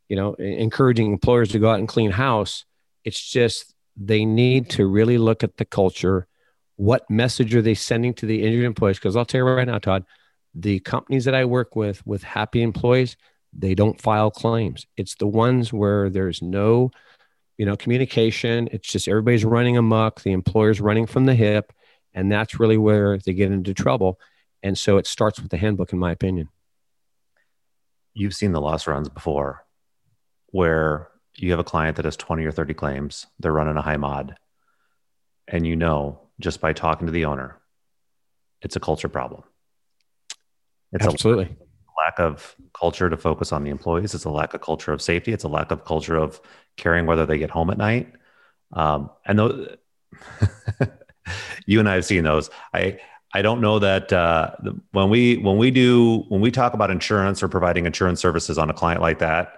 you 0.08 0.14
know, 0.14 0.34
encouraging 0.34 1.10
employers 1.10 1.50
to 1.50 1.58
go 1.58 1.70
out 1.70 1.80
and 1.80 1.88
clean 1.88 2.12
house. 2.12 2.64
It's 3.04 3.20
just 3.20 3.74
they 3.96 4.24
need 4.24 4.70
to 4.70 4.86
really 4.86 5.18
look 5.18 5.42
at 5.42 5.56
the 5.56 5.64
culture. 5.64 6.28
What 6.76 7.08
message 7.10 7.54
are 7.54 7.62
they 7.62 7.74
sending 7.74 8.14
to 8.14 8.26
the 8.26 8.44
injured 8.44 8.64
employees? 8.64 8.98
Because 8.98 9.16
I'll 9.16 9.24
tell 9.24 9.40
you 9.40 9.44
right 9.44 9.66
now, 9.66 9.78
Todd, 9.78 10.04
the 10.54 10.78
companies 10.80 11.24
that 11.24 11.34
I 11.34 11.44
work 11.44 11.74
with 11.74 12.06
with 12.06 12.22
happy 12.22 12.62
employees, 12.62 13.16
they 13.52 13.74
don't 13.74 14.00
file 14.00 14.30
claims. 14.30 14.86
It's 14.96 15.16
the 15.16 15.26
ones 15.26 15.72
where 15.72 16.10
there's 16.10 16.42
no, 16.42 16.90
you 17.58 17.66
know, 17.66 17.76
communication. 17.76 18.68
It's 18.72 18.90
just 18.90 19.08
everybody's 19.08 19.44
running 19.44 19.76
amok. 19.76 20.22
The 20.22 20.32
employer's 20.32 20.80
running 20.80 21.06
from 21.06 21.26
the 21.26 21.34
hip, 21.34 21.72
and 22.12 22.30
that's 22.30 22.60
really 22.60 22.78
where 22.78 23.18
they 23.18 23.32
get 23.32 23.52
into 23.52 23.74
trouble. 23.74 24.18
And 24.64 24.76
so 24.76 24.96
it 24.96 25.06
starts 25.06 25.38
with 25.38 25.52
the 25.52 25.56
handbook, 25.56 25.92
in 25.92 26.00
my 26.00 26.10
opinion. 26.10 26.48
You've 28.14 28.34
seen 28.34 28.50
the 28.50 28.60
loss 28.60 28.88
runs 28.88 29.08
before, 29.08 29.64
where 30.46 31.08
you 31.36 31.52
have 31.52 31.60
a 31.60 31.64
client 31.64 31.96
that 31.96 32.04
has 32.04 32.16
20 32.16 32.44
or 32.44 32.50
30 32.50 32.74
claims. 32.74 33.28
They're 33.38 33.52
running 33.52 33.76
a 33.76 33.82
high 33.82 33.96
mod, 33.96 34.36
and 35.46 35.64
you 35.64 35.76
know 35.76 36.20
just 36.40 36.60
by 36.60 36.72
talking 36.72 37.06
to 37.06 37.12
the 37.12 37.26
owner, 37.26 37.60
it's 38.60 38.74
a 38.74 38.80
culture 38.80 39.08
problem 39.08 39.44
it's 40.94 41.06
Absolutely. 41.06 41.46
a 41.46 41.92
lack 42.00 42.20
of 42.20 42.54
culture 42.72 43.10
to 43.10 43.16
focus 43.16 43.52
on 43.52 43.64
the 43.64 43.70
employees. 43.70 44.14
It's 44.14 44.24
a 44.24 44.30
lack 44.30 44.54
of 44.54 44.60
culture 44.60 44.92
of 44.92 45.02
safety. 45.02 45.32
It's 45.32 45.42
a 45.42 45.48
lack 45.48 45.72
of 45.72 45.84
culture 45.84 46.16
of 46.16 46.40
caring 46.76 47.04
whether 47.06 47.26
they 47.26 47.36
get 47.36 47.50
home 47.50 47.68
at 47.70 47.78
night. 47.78 48.12
Um, 48.72 49.10
and 49.26 49.38
those, 49.38 49.76
you 51.66 51.80
and 51.80 51.88
I 51.88 51.94
have 51.94 52.04
seen 52.04 52.22
those. 52.22 52.48
I 52.72 53.00
I 53.34 53.42
don't 53.42 53.60
know 53.60 53.80
that 53.80 54.12
uh, 54.12 54.52
when 54.92 55.10
we 55.10 55.38
when 55.38 55.58
we 55.58 55.72
do 55.72 56.24
when 56.28 56.40
we 56.40 56.52
talk 56.52 56.72
about 56.72 56.90
insurance 56.90 57.42
or 57.42 57.48
providing 57.48 57.84
insurance 57.84 58.20
services 58.20 58.58
on 58.58 58.70
a 58.70 58.72
client 58.72 59.02
like 59.02 59.18
that, 59.18 59.54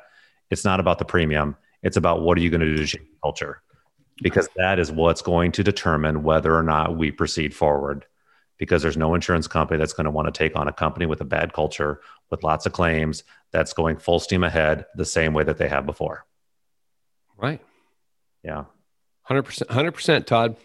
it's 0.51 0.65
not 0.65 0.81
about 0.81 0.99
the 0.99 1.05
premium. 1.05 1.57
It's 1.83 1.99
about 1.99 2.23
what 2.23 2.39
are 2.39 2.41
you 2.41 2.49
going 2.49 2.63
to 2.63 2.75
do 2.75 2.79
to 2.79 2.87
change 2.87 3.09
culture, 3.23 3.61
because 4.23 4.49
that 4.57 4.79
is 4.79 4.91
what's 4.91 5.21
going 5.21 5.53
to 5.53 5.63
determine 5.63 6.23
whether 6.23 6.57
or 6.57 6.63
not 6.63 6.97
we 6.97 7.11
proceed 7.11 7.55
forward 7.55 8.07
because 8.59 8.83
there's 8.83 8.97
no 8.97 9.15
insurance 9.15 9.47
company 9.47 9.79
that's 9.79 9.93
going 9.93 10.07
to 10.07 10.11
want 10.11 10.27
to 10.27 10.33
take 10.33 10.57
on 10.57 10.69
a 10.69 10.73
company 10.73 11.07
with 11.07 11.21
a 11.21 11.25
bad 11.25 11.53
culture 11.53 12.01
with 12.31 12.43
lots 12.43 12.67
of 12.67 12.73
claims 12.73 13.23
that's 13.53 13.73
going 13.73 13.97
full 13.99 14.19
steam 14.19 14.43
ahead 14.43 14.87
the 14.95 15.05
same 15.05 15.35
way 15.35 15.45
that 15.45 15.59
they 15.59 15.69
have 15.69 15.87
before. 15.87 16.25
Right. 17.37 17.61
Yeah. 18.43 18.65
100%. 19.29 19.65
100%, 19.67 20.27
Todd. 20.27 20.57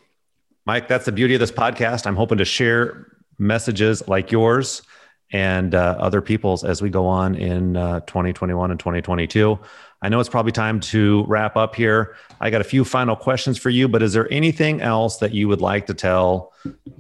Mike, 0.66 0.88
that's 0.88 1.06
the 1.06 1.12
beauty 1.12 1.34
of 1.34 1.40
this 1.40 1.52
podcast. 1.52 2.06
I'm 2.06 2.16
hoping 2.16 2.38
to 2.38 2.46
share 2.46 3.08
messages 3.40 4.08
like 4.08 4.32
yours 4.32 4.84
and 5.32 5.74
uh, 5.74 5.96
other 6.00 6.22
people's 6.22 6.64
as 6.64 6.82
we 6.82 6.90
go 6.90 7.08
on 7.08 7.36
in 7.36 7.78
uh, 7.78 8.02
2021 8.02 8.70
and 8.72 8.80
2022. 8.80 9.58
I 10.04 10.10
know 10.10 10.20
it's 10.20 10.30
probably 10.30 10.52
time 10.52 10.80
to 10.82 11.24
wrap 11.28 11.56
up 11.56 11.76
here. 11.76 12.16
I 12.40 12.50
got 12.50 12.62
a 12.62 12.66
few 12.66 12.84
final 12.84 13.16
questions 13.16 13.58
for 13.58 13.70
you, 13.70 13.88
but 13.88 14.02
is 14.02 14.14
there 14.14 14.32
anything 14.32 14.82
else 14.82 15.18
that 15.18 15.34
you 15.34 15.48
would 15.48 15.62
like 15.62 15.86
to 15.88 15.94
tell 15.94 16.54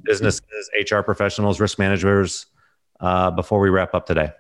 businesses, 0.04 0.70
HR 0.90 1.02
professionals, 1.02 1.60
risk 1.60 1.78
managers 1.78 2.46
uh, 3.00 3.32
before 3.32 3.60
we 3.60 3.70
wrap 3.70 3.94
up 3.94 4.06
today? 4.06 4.32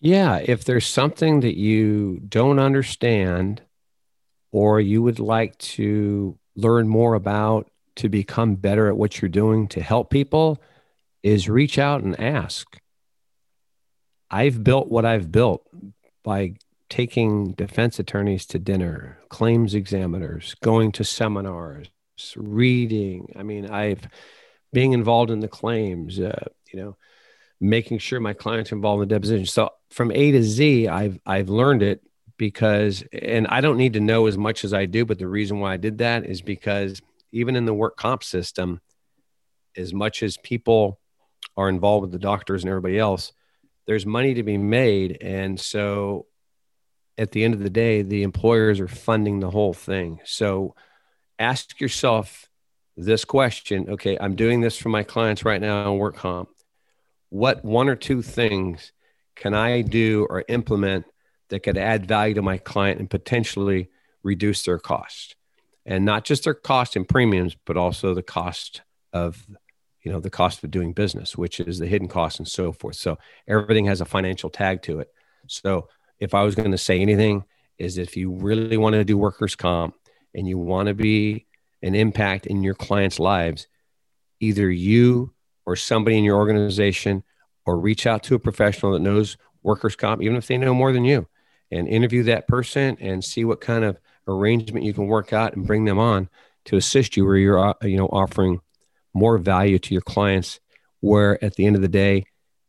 Yeah, 0.00 0.38
if 0.42 0.64
there's 0.64 0.86
something 0.86 1.40
that 1.40 1.56
you 1.56 2.20
don't 2.28 2.58
understand 2.58 3.62
or 4.52 4.80
you 4.80 5.02
would 5.02 5.18
like 5.18 5.56
to 5.58 6.38
learn 6.56 6.88
more 6.88 7.14
about 7.14 7.70
to 7.96 8.08
become 8.08 8.56
better 8.56 8.88
at 8.88 8.96
what 8.96 9.20
you're 9.20 9.28
doing 9.28 9.68
to 9.68 9.80
help 9.80 10.10
people, 10.10 10.60
is 11.22 11.48
reach 11.48 11.78
out 11.78 12.02
and 12.02 12.18
ask. 12.20 12.78
I've 14.30 14.62
built 14.62 14.88
what 14.88 15.04
I've 15.04 15.30
built 15.30 15.66
by 16.24 16.54
taking 16.88 17.52
defense 17.52 17.98
attorneys 17.98 18.46
to 18.46 18.58
dinner, 18.58 19.18
claims 19.28 19.74
examiners, 19.74 20.54
going 20.62 20.92
to 20.92 21.04
seminars, 21.04 21.88
reading. 22.36 23.32
I 23.36 23.42
mean, 23.42 23.70
I've 23.70 24.06
being 24.72 24.92
involved 24.92 25.30
in 25.30 25.40
the 25.40 25.48
claims, 25.48 26.20
uh, 26.20 26.44
you 26.72 26.80
know, 26.80 26.96
making 27.60 27.98
sure 27.98 28.20
my 28.20 28.34
clients 28.34 28.72
are 28.72 28.74
involved 28.74 29.02
in 29.02 29.08
the 29.08 29.14
deposition. 29.14 29.46
So 29.46 29.70
from 29.90 30.10
A 30.12 30.32
to 30.32 30.42
Z, 30.42 30.88
I've 30.88 31.18
I've 31.24 31.48
learned 31.48 31.82
it 31.82 32.05
because, 32.36 33.04
and 33.12 33.46
I 33.46 33.60
don't 33.60 33.78
need 33.78 33.94
to 33.94 34.00
know 34.00 34.26
as 34.26 34.36
much 34.36 34.64
as 34.64 34.74
I 34.74 34.86
do, 34.86 35.04
but 35.04 35.18
the 35.18 35.28
reason 35.28 35.60
why 35.60 35.74
I 35.74 35.76
did 35.76 35.98
that 35.98 36.26
is 36.26 36.42
because 36.42 37.00
even 37.32 37.56
in 37.56 37.64
the 37.64 37.74
work 37.74 37.96
comp 37.96 38.22
system, 38.22 38.80
as 39.76 39.92
much 39.92 40.22
as 40.22 40.36
people 40.38 40.98
are 41.56 41.68
involved 41.68 42.02
with 42.02 42.12
the 42.12 42.18
doctors 42.18 42.62
and 42.62 42.70
everybody 42.70 42.98
else, 42.98 43.32
there's 43.86 44.06
money 44.06 44.34
to 44.34 44.42
be 44.42 44.58
made. 44.58 45.18
And 45.20 45.58
so 45.58 46.26
at 47.18 47.32
the 47.32 47.44
end 47.44 47.54
of 47.54 47.60
the 47.60 47.70
day, 47.70 48.02
the 48.02 48.22
employers 48.22 48.80
are 48.80 48.88
funding 48.88 49.40
the 49.40 49.50
whole 49.50 49.72
thing. 49.72 50.20
So 50.24 50.74
ask 51.38 51.80
yourself 51.80 52.48
this 52.96 53.24
question 53.24 53.90
okay, 53.90 54.16
I'm 54.18 54.36
doing 54.36 54.60
this 54.60 54.76
for 54.78 54.88
my 54.88 55.02
clients 55.02 55.44
right 55.44 55.60
now 55.60 55.90
on 55.90 55.98
work 55.98 56.16
comp. 56.16 56.48
What 57.28 57.64
one 57.64 57.88
or 57.88 57.96
two 57.96 58.22
things 58.22 58.92
can 59.34 59.52
I 59.52 59.82
do 59.82 60.26
or 60.28 60.44
implement 60.48 61.04
that 61.48 61.60
could 61.60 61.78
add 61.78 62.06
value 62.06 62.34
to 62.34 62.42
my 62.42 62.58
client 62.58 63.00
and 63.00 63.08
potentially 63.08 63.90
reduce 64.22 64.64
their 64.64 64.78
cost? 64.78 65.36
And 65.84 66.04
not 66.04 66.24
just 66.24 66.44
their 66.44 66.54
cost 66.54 66.96
in 66.96 67.04
premiums, 67.04 67.56
but 67.64 67.76
also 67.76 68.14
the 68.14 68.22
cost 68.22 68.82
of 69.12 69.46
you 70.06 70.12
know 70.12 70.20
the 70.20 70.30
cost 70.30 70.62
of 70.62 70.70
doing 70.70 70.92
business 70.92 71.36
which 71.36 71.58
is 71.58 71.80
the 71.80 71.86
hidden 71.86 72.06
costs 72.06 72.38
and 72.38 72.46
so 72.46 72.70
forth 72.70 72.94
so 72.94 73.18
everything 73.48 73.86
has 73.86 74.00
a 74.00 74.04
financial 74.04 74.48
tag 74.48 74.80
to 74.82 75.00
it 75.00 75.12
so 75.48 75.88
if 76.20 76.32
i 76.32 76.44
was 76.44 76.54
going 76.54 76.70
to 76.70 76.78
say 76.78 77.00
anything 77.00 77.44
is 77.76 77.98
if 77.98 78.16
you 78.16 78.30
really 78.30 78.76
want 78.76 78.92
to 78.92 79.04
do 79.04 79.18
workers 79.18 79.56
comp 79.56 79.96
and 80.32 80.46
you 80.46 80.58
want 80.58 80.86
to 80.86 80.94
be 80.94 81.46
an 81.82 81.96
impact 81.96 82.46
in 82.46 82.62
your 82.62 82.74
clients 82.74 83.18
lives 83.18 83.66
either 84.38 84.70
you 84.70 85.34
or 85.66 85.74
somebody 85.74 86.16
in 86.16 86.22
your 86.22 86.36
organization 86.36 87.24
or 87.66 87.80
reach 87.80 88.06
out 88.06 88.22
to 88.22 88.36
a 88.36 88.38
professional 88.38 88.92
that 88.92 89.00
knows 89.00 89.36
workers 89.64 89.96
comp 89.96 90.22
even 90.22 90.36
if 90.36 90.46
they 90.46 90.56
know 90.56 90.72
more 90.72 90.92
than 90.92 91.04
you 91.04 91.26
and 91.70 91.88
interview 91.88 92.22
that 92.24 92.46
person 92.46 92.96
and 93.00 93.24
see 93.24 93.44
what 93.44 93.60
kind 93.60 93.84
of 93.84 93.98
arrangement 94.28 94.84
you 94.84 94.92
can 94.92 95.06
work 95.06 95.32
out 95.32 95.54
and 95.54 95.66
bring 95.66 95.84
them 95.84 95.98
on 95.98 96.28
to 96.64 96.76
assist 96.76 97.16
you 97.16 97.24
where 97.24 97.36
you're 97.36 97.58
uh, 97.58 97.74
you 97.82 97.96
know 97.96 98.06
offering 98.06 98.60
more 99.14 99.38
value 99.38 99.78
to 99.78 99.94
your 99.94 100.02
clients 100.02 100.60
where 101.00 101.42
at 101.44 101.54
the 101.54 101.66
end 101.66 101.76
of 101.76 101.82
the 101.82 101.88
day 101.88 102.24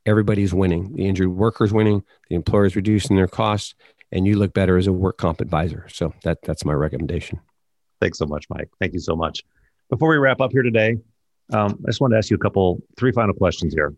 everybody's 0.05 0.53
winning. 0.53 0.93
The 0.93 1.05
injured 1.05 1.29
workers 1.29 1.73
winning 1.73 2.03
the 2.29 2.35
employers 2.35 2.75
reducing 2.75 3.15
their 3.15 3.27
costs 3.27 3.75
and 4.11 4.25
you 4.25 4.37
look 4.37 4.53
better 4.53 4.77
as 4.77 4.87
a 4.87 4.93
work 4.93 5.17
comp 5.17 5.41
advisor. 5.41 5.87
So 5.89 6.13
that 6.23 6.39
that's 6.43 6.63
my 6.63 6.73
recommendation. 6.73 7.39
Thanks 7.99 8.17
so 8.17 8.25
much 8.25 8.45
mike. 8.49 8.69
Thank 8.79 8.93
you 8.93 8.99
so 8.99 9.15
much. 9.15 9.43
Before 9.89 10.09
we 10.09 10.17
wrap 10.17 10.41
up 10.41 10.51
here 10.51 10.63
today 10.63 10.97
um, 11.53 11.79
i 11.85 11.89
just 11.89 12.01
wanted 12.01 12.15
to 12.15 12.17
ask 12.17 12.29
you 12.29 12.35
a 12.35 12.39
couple 12.39 12.81
three 12.97 13.11
final 13.11 13.33
questions 13.33 13.73
here. 13.73 13.95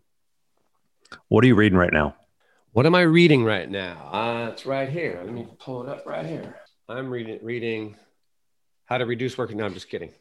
What 1.28 1.42
are 1.44 1.48
you 1.48 1.56
reading 1.56 1.78
right 1.78 1.92
now 1.92 2.14
what 2.72 2.86
am 2.86 2.94
i 2.94 3.02
reading 3.02 3.44
right 3.44 3.70
now 3.70 4.08
uh, 4.12 4.50
it's 4.52 4.66
right 4.66 4.88
here 4.88 5.20
let 5.24 5.32
me 5.32 5.46
pull 5.58 5.82
it 5.82 5.88
up 5.88 6.06
right 6.06 6.26
here 6.26 6.56
i'm 6.88 7.10
reading 7.10 7.38
reading 7.42 7.96
how 8.84 8.98
to 8.98 9.06
reduce 9.06 9.36
work 9.36 9.54
no 9.54 9.64
i'm 9.64 9.74
just 9.74 9.88
kidding 9.88 10.12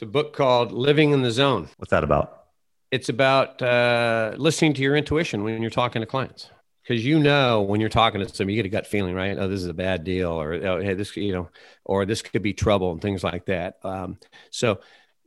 it's 0.00 0.08
a 0.08 0.10
book 0.10 0.32
called 0.32 0.72
Living 0.72 1.10
in 1.10 1.20
the 1.20 1.30
Zone. 1.30 1.68
What's 1.76 1.90
that 1.90 2.04
about? 2.04 2.44
It's 2.90 3.10
about 3.10 3.60
uh, 3.60 4.32
listening 4.38 4.72
to 4.72 4.80
your 4.80 4.96
intuition 4.96 5.44
when 5.44 5.60
you're 5.60 5.70
talking 5.70 6.00
to 6.00 6.06
clients. 6.06 6.48
Because 6.82 7.04
you 7.04 7.18
know 7.18 7.60
when 7.60 7.80
you're 7.80 7.90
talking 7.90 8.18
to 8.22 8.28
somebody, 8.34 8.54
you 8.54 8.62
get 8.62 8.66
a 8.66 8.70
gut 8.70 8.86
feeling, 8.86 9.14
right? 9.14 9.36
Oh, 9.38 9.46
this 9.46 9.60
is 9.60 9.66
a 9.66 9.74
bad 9.74 10.02
deal, 10.04 10.30
or 10.30 10.54
oh, 10.54 10.80
hey, 10.80 10.94
this, 10.94 11.14
you 11.18 11.34
know, 11.34 11.50
or 11.84 12.06
this 12.06 12.22
could 12.22 12.40
be 12.40 12.54
trouble 12.54 12.92
and 12.92 13.02
things 13.02 13.22
like 13.22 13.44
that. 13.44 13.78
Um, 13.84 14.16
so, 14.50 14.80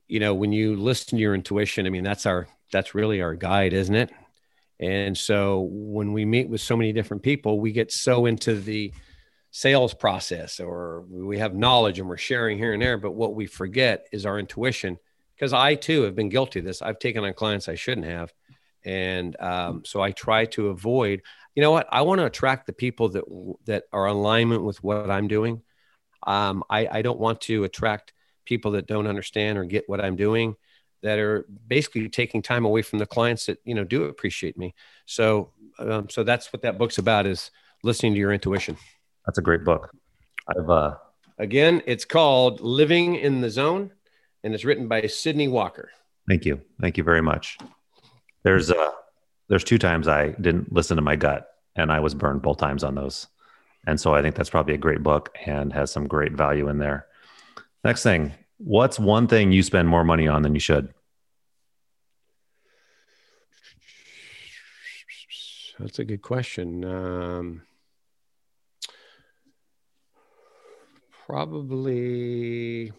you 0.08 0.20
know, 0.20 0.34
when 0.34 0.52
you 0.52 0.76
listen 0.76 1.20
to 1.20 1.22
your 1.22 1.36
intuition, 1.36 1.86
I 1.86 1.92
mean, 1.92 2.04
that's 2.04 2.26
our 2.26 2.48
that's 2.72 2.96
really 2.96 3.22
our 3.22 3.36
guide, 3.36 3.74
isn't 3.74 3.94
it? 3.94 4.10
And 4.84 5.18
so 5.18 5.62
when 5.72 6.12
we 6.12 6.26
meet 6.26 6.50
with 6.50 6.60
so 6.60 6.76
many 6.76 6.92
different 6.92 7.24
people, 7.24 7.58
we 7.58 7.72
get 7.72 7.90
so 7.90 8.26
into 8.26 8.60
the 8.60 8.94
sales 9.50 9.94
process 9.94 10.60
or 10.60 11.06
we 11.10 11.38
have 11.38 11.56
knowledge 11.56 12.00
and 12.00 12.10
we're 12.10 12.18
sharing 12.18 12.58
here 12.58 12.74
and 12.74 12.82
there 12.82 12.98
but 12.98 13.12
what 13.12 13.36
we 13.36 13.46
forget 13.46 14.08
is 14.12 14.26
our 14.26 14.40
intuition. 14.40 14.98
Because 15.36 15.54
i 15.54 15.76
too 15.76 16.02
have 16.02 16.16
been 16.16 16.28
guilty 16.28 16.60
of 16.60 16.66
this. 16.66 16.82
I've 16.82 17.00
taken 17.00 17.24
on 17.24 17.34
clients 17.34 17.70
i 17.70 17.76
shouldn't 17.76 18.08
have. 18.08 18.34
And 18.84 19.40
um, 19.40 19.84
so 19.86 20.02
i 20.02 20.12
try 20.12 20.46
to 20.46 20.68
avoid 20.68 21.22
you 21.56 21.62
know 21.62 21.70
what? 21.70 21.88
I 21.92 22.02
want 22.02 22.18
to 22.18 22.26
attract 22.26 22.66
the 22.66 22.74
people 22.74 23.10
that 23.10 23.26
that 23.66 23.84
are 23.94 24.08
alignment 24.08 24.64
with 24.64 24.84
what 24.84 25.10
i'm 25.12 25.28
doing. 25.28 25.62
Um, 26.26 26.64
I, 26.70 26.88
I 26.92 27.02
don't 27.04 27.20
want 27.20 27.42
to 27.42 27.64
attract 27.64 28.12
people 28.44 28.72
that 28.72 28.88
don't 28.88 29.08
understand 29.08 29.58
or 29.58 29.64
get 29.64 29.88
what 29.88 30.04
i'm 30.04 30.16
doing 30.16 30.56
that 31.04 31.20
are 31.20 31.46
basically 31.68 32.10
taking 32.10 32.42
time 32.42 32.66
away 32.66 32.82
from 32.82 33.00
the 33.00 33.06
clients 33.06 33.46
that 33.46 33.60
you 33.66 33.76
know 33.76 33.84
do 33.84 34.06
appreciate 34.06 34.58
me. 34.58 34.74
So 35.06 35.52
um, 35.78 36.10
so 36.10 36.24
that's 36.24 36.52
what 36.52 36.64
that 36.64 36.78
book's 36.78 36.98
about 36.98 37.28
is 37.28 37.52
listening 37.84 38.14
to 38.14 38.20
your 38.20 38.34
intuition. 38.34 38.78
That's 39.26 39.38
a 39.38 39.42
great 39.42 39.64
book. 39.64 39.92
I've 40.48 40.70
uh 40.70 40.96
again, 41.38 41.82
it's 41.86 42.06
called 42.06 42.62
Living 42.62 43.16
in 43.16 43.42
the 43.42 43.50
Zone, 43.50 43.92
and 44.44 44.54
it's 44.54 44.66
written 44.66 44.88
by 44.88 45.06
Sydney 45.08 45.48
Walker. 45.48 45.92
Thank 46.28 46.46
you. 46.46 46.62
Thank 46.82 46.98
you 46.98 47.04
very 47.04 47.22
much. 47.22 47.58
There's 48.44 48.72
uh 48.72 48.92
there's 49.50 49.64
two 49.64 49.78
times 49.78 50.08
I 50.08 50.30
didn't 50.30 50.74
listen 50.74 50.96
to 50.96 51.04
my 51.04 51.16
gut 51.16 51.48
and 51.76 51.92
I 51.92 52.00
was 52.00 52.14
burned 52.14 52.42
both 52.42 52.58
times 52.58 52.84
on 52.84 52.96
those. 52.96 53.28
And 53.86 54.00
so 54.00 54.14
I 54.14 54.22
think 54.22 54.36
that's 54.36 54.50
probably 54.50 54.74
a 54.74 54.80
great 54.80 55.04
book 55.04 55.36
and 55.46 55.74
has 55.74 55.92
some 55.92 56.08
great 56.08 56.32
value 56.32 56.70
in 56.70 56.78
there. 56.78 57.08
Next 57.84 58.04
thing, 58.04 58.32
what's 58.64 58.98
one 58.98 59.28
thing 59.28 59.52
you 59.52 59.62
spend 59.62 59.88
more 59.90 60.04
money 60.04 60.28
on 60.28 60.42
than 60.42 60.54
you 60.54 60.60
should? 60.60 60.94
That's 65.80 66.00
a 66.00 66.06
good 66.06 66.22
question. 66.22 66.86
Um, 66.86 67.64
probably. 71.26 72.94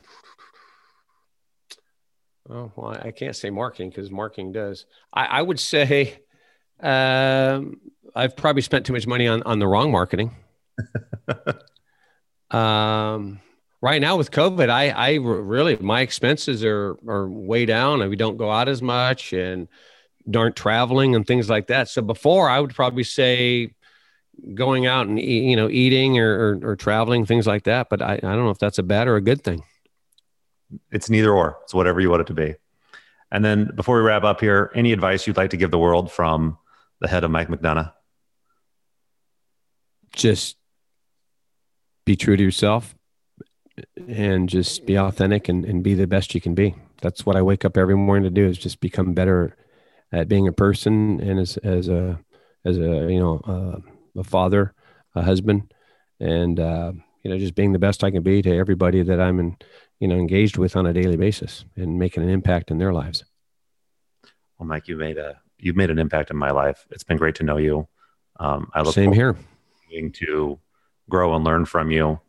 Oh, 2.50 2.70
well, 2.76 2.98
I 3.02 3.10
can't 3.10 3.34
say 3.34 3.48
marketing 3.48 3.88
because 3.88 4.10
marketing 4.10 4.52
does. 4.52 4.84
I, 5.14 5.24
I 5.26 5.42
would 5.42 5.58
say 5.58 6.18
um, 6.80 7.80
I've 8.14 8.36
probably 8.36 8.60
spent 8.62 8.84
too 8.84 8.92
much 8.92 9.06
money 9.06 9.28
on 9.28 9.42
on 9.44 9.60
the 9.60 9.66
wrong 9.66 9.90
marketing. 9.90 10.36
um, 12.50 13.40
right 13.84 14.00
now 14.00 14.16
with 14.16 14.30
COVID, 14.30 14.70
I 14.70 14.88
I 14.88 15.14
really 15.16 15.76
my 15.76 16.00
expenses 16.00 16.64
are 16.64 16.96
are 17.06 17.28
way 17.28 17.66
down, 17.66 18.00
and 18.00 18.08
we 18.08 18.16
don't 18.16 18.38
go 18.38 18.50
out 18.50 18.66
as 18.66 18.80
much, 18.80 19.34
and 19.34 19.68
aren't 20.34 20.56
traveling 20.56 21.14
and 21.14 21.26
things 21.26 21.50
like 21.50 21.66
that. 21.66 21.90
So 21.90 22.00
before, 22.00 22.48
I 22.48 22.60
would 22.60 22.74
probably 22.74 23.04
say 23.04 23.74
going 24.54 24.86
out 24.86 25.06
and 25.06 25.20
you 25.20 25.54
know 25.54 25.68
eating 25.68 26.18
or, 26.18 26.32
or, 26.62 26.70
or 26.70 26.76
traveling 26.76 27.26
things 27.26 27.46
like 27.46 27.64
that. 27.64 27.88
But 27.90 28.00
I 28.00 28.14
I 28.14 28.16
don't 28.16 28.44
know 28.44 28.50
if 28.50 28.58
that's 28.58 28.78
a 28.78 28.82
bad 28.82 29.06
or 29.06 29.16
a 29.16 29.20
good 29.20 29.44
thing. 29.44 29.62
It's 30.90 31.10
neither 31.10 31.32
or. 31.32 31.58
It's 31.64 31.74
whatever 31.74 32.00
you 32.00 32.08
want 32.08 32.22
it 32.22 32.26
to 32.28 32.34
be. 32.34 32.54
And 33.30 33.44
then 33.44 33.70
before 33.74 33.96
we 33.96 34.02
wrap 34.02 34.24
up 34.24 34.40
here, 34.40 34.72
any 34.74 34.92
advice 34.92 35.26
you'd 35.26 35.36
like 35.36 35.50
to 35.50 35.56
give 35.56 35.70
the 35.70 35.78
world 35.78 36.10
from 36.10 36.56
the 37.00 37.08
head 37.08 37.22
of 37.22 37.30
Mike 37.30 37.48
McDonough? 37.48 37.92
Just 40.14 40.56
be 42.06 42.16
true 42.16 42.36
to 42.36 42.42
yourself 42.42 42.94
and 44.08 44.48
just 44.48 44.86
be 44.86 44.98
authentic 44.98 45.48
and, 45.48 45.64
and 45.64 45.82
be 45.82 45.94
the 45.94 46.06
best 46.06 46.34
you 46.34 46.40
can 46.40 46.54
be. 46.54 46.74
That's 47.02 47.26
what 47.26 47.36
I 47.36 47.42
wake 47.42 47.64
up 47.64 47.76
every 47.76 47.96
morning 47.96 48.24
to 48.24 48.30
do 48.30 48.46
is 48.46 48.58
just 48.58 48.80
become 48.80 49.14
better 49.14 49.56
at 50.12 50.28
being 50.28 50.48
a 50.48 50.52
person 50.52 51.20
and 51.20 51.40
as, 51.40 51.56
as 51.58 51.88
a, 51.88 52.20
as 52.64 52.78
a, 52.78 53.10
you 53.10 53.18
know, 53.18 53.40
uh, 53.46 54.20
a 54.20 54.24
father, 54.24 54.74
a 55.14 55.22
husband, 55.22 55.72
and, 56.20 56.60
uh, 56.60 56.92
you 57.22 57.30
know, 57.30 57.38
just 57.38 57.54
being 57.54 57.72
the 57.72 57.78
best 57.78 58.04
I 58.04 58.10
can 58.10 58.22
be 58.22 58.42
to 58.42 58.56
everybody 58.56 59.02
that 59.02 59.20
I'm 59.20 59.40
in, 59.40 59.56
you 59.98 60.08
know, 60.08 60.16
engaged 60.16 60.56
with 60.56 60.76
on 60.76 60.86
a 60.86 60.92
daily 60.92 61.16
basis 61.16 61.64
and 61.76 61.98
making 61.98 62.22
an 62.22 62.28
impact 62.28 62.70
in 62.70 62.78
their 62.78 62.92
lives. 62.92 63.24
Well, 64.58 64.68
Mike, 64.68 64.88
you 64.88 64.96
made 64.96 65.18
a, 65.18 65.40
you've 65.58 65.76
made 65.76 65.90
an 65.90 65.98
impact 65.98 66.30
in 66.30 66.36
my 66.36 66.50
life. 66.50 66.86
It's 66.90 67.04
been 67.04 67.16
great 67.16 67.34
to 67.36 67.44
know 67.44 67.56
you. 67.56 67.88
Um, 68.38 68.70
I 68.72 68.82
look 68.82 68.94
same 68.94 69.12
here 69.12 69.36
to 70.14 70.58
grow 71.08 71.34
and 71.34 71.44
learn 71.44 71.64
from 71.64 71.90
you. 71.90 72.20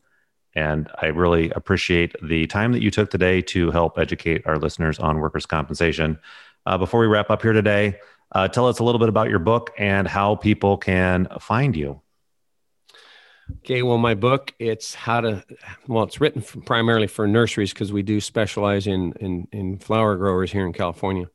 And 0.56 0.90
I 1.02 1.08
really 1.08 1.50
appreciate 1.52 2.16
the 2.24 2.48
time 2.48 2.72
that 2.72 2.82
you 2.82 2.90
took 2.90 3.10
today 3.10 3.42
to 3.42 3.72
help 3.72 3.98
educate 4.00 4.44
our 4.46 4.58
listeners 4.58 5.00
on 5.00 5.20
workers' 5.20 5.46
compensation. 5.46 6.18
Uh, 6.66 6.78
before 6.78 7.02
we 7.02 7.08
wrap 7.08 7.30
up 7.30 7.42
here 7.42 7.54
today, 7.54 8.00
uh, 8.32 8.48
tell 8.48 8.68
us 8.68 8.80
a 8.80 8.84
little 8.84 9.00
bit 9.00 9.10
about 9.10 9.30
your 9.30 9.40
book 9.40 9.72
and 9.78 10.08
how 10.08 10.36
people 10.36 10.78
can 10.78 11.28
find 11.40 11.76
you. 11.76 12.02
Okay, 13.58 13.84
well, 13.84 14.00
my 14.00 14.16
book 14.16 14.54
it's 14.58 14.96
how 14.96 15.22
to 15.22 15.44
well, 15.88 16.04
it's 16.04 16.20
written 16.20 16.42
primarily 16.66 17.08
for 17.08 17.28
nurseries 17.28 17.74
because 17.74 17.94
we 17.94 18.02
do 18.02 18.20
specialize 18.20 18.88
in, 18.88 19.14
in 19.20 19.48
in 19.52 19.78
flower 19.78 20.16
growers 20.16 20.52
here 20.52 20.66
in 20.66 20.74
California, 20.74 21.30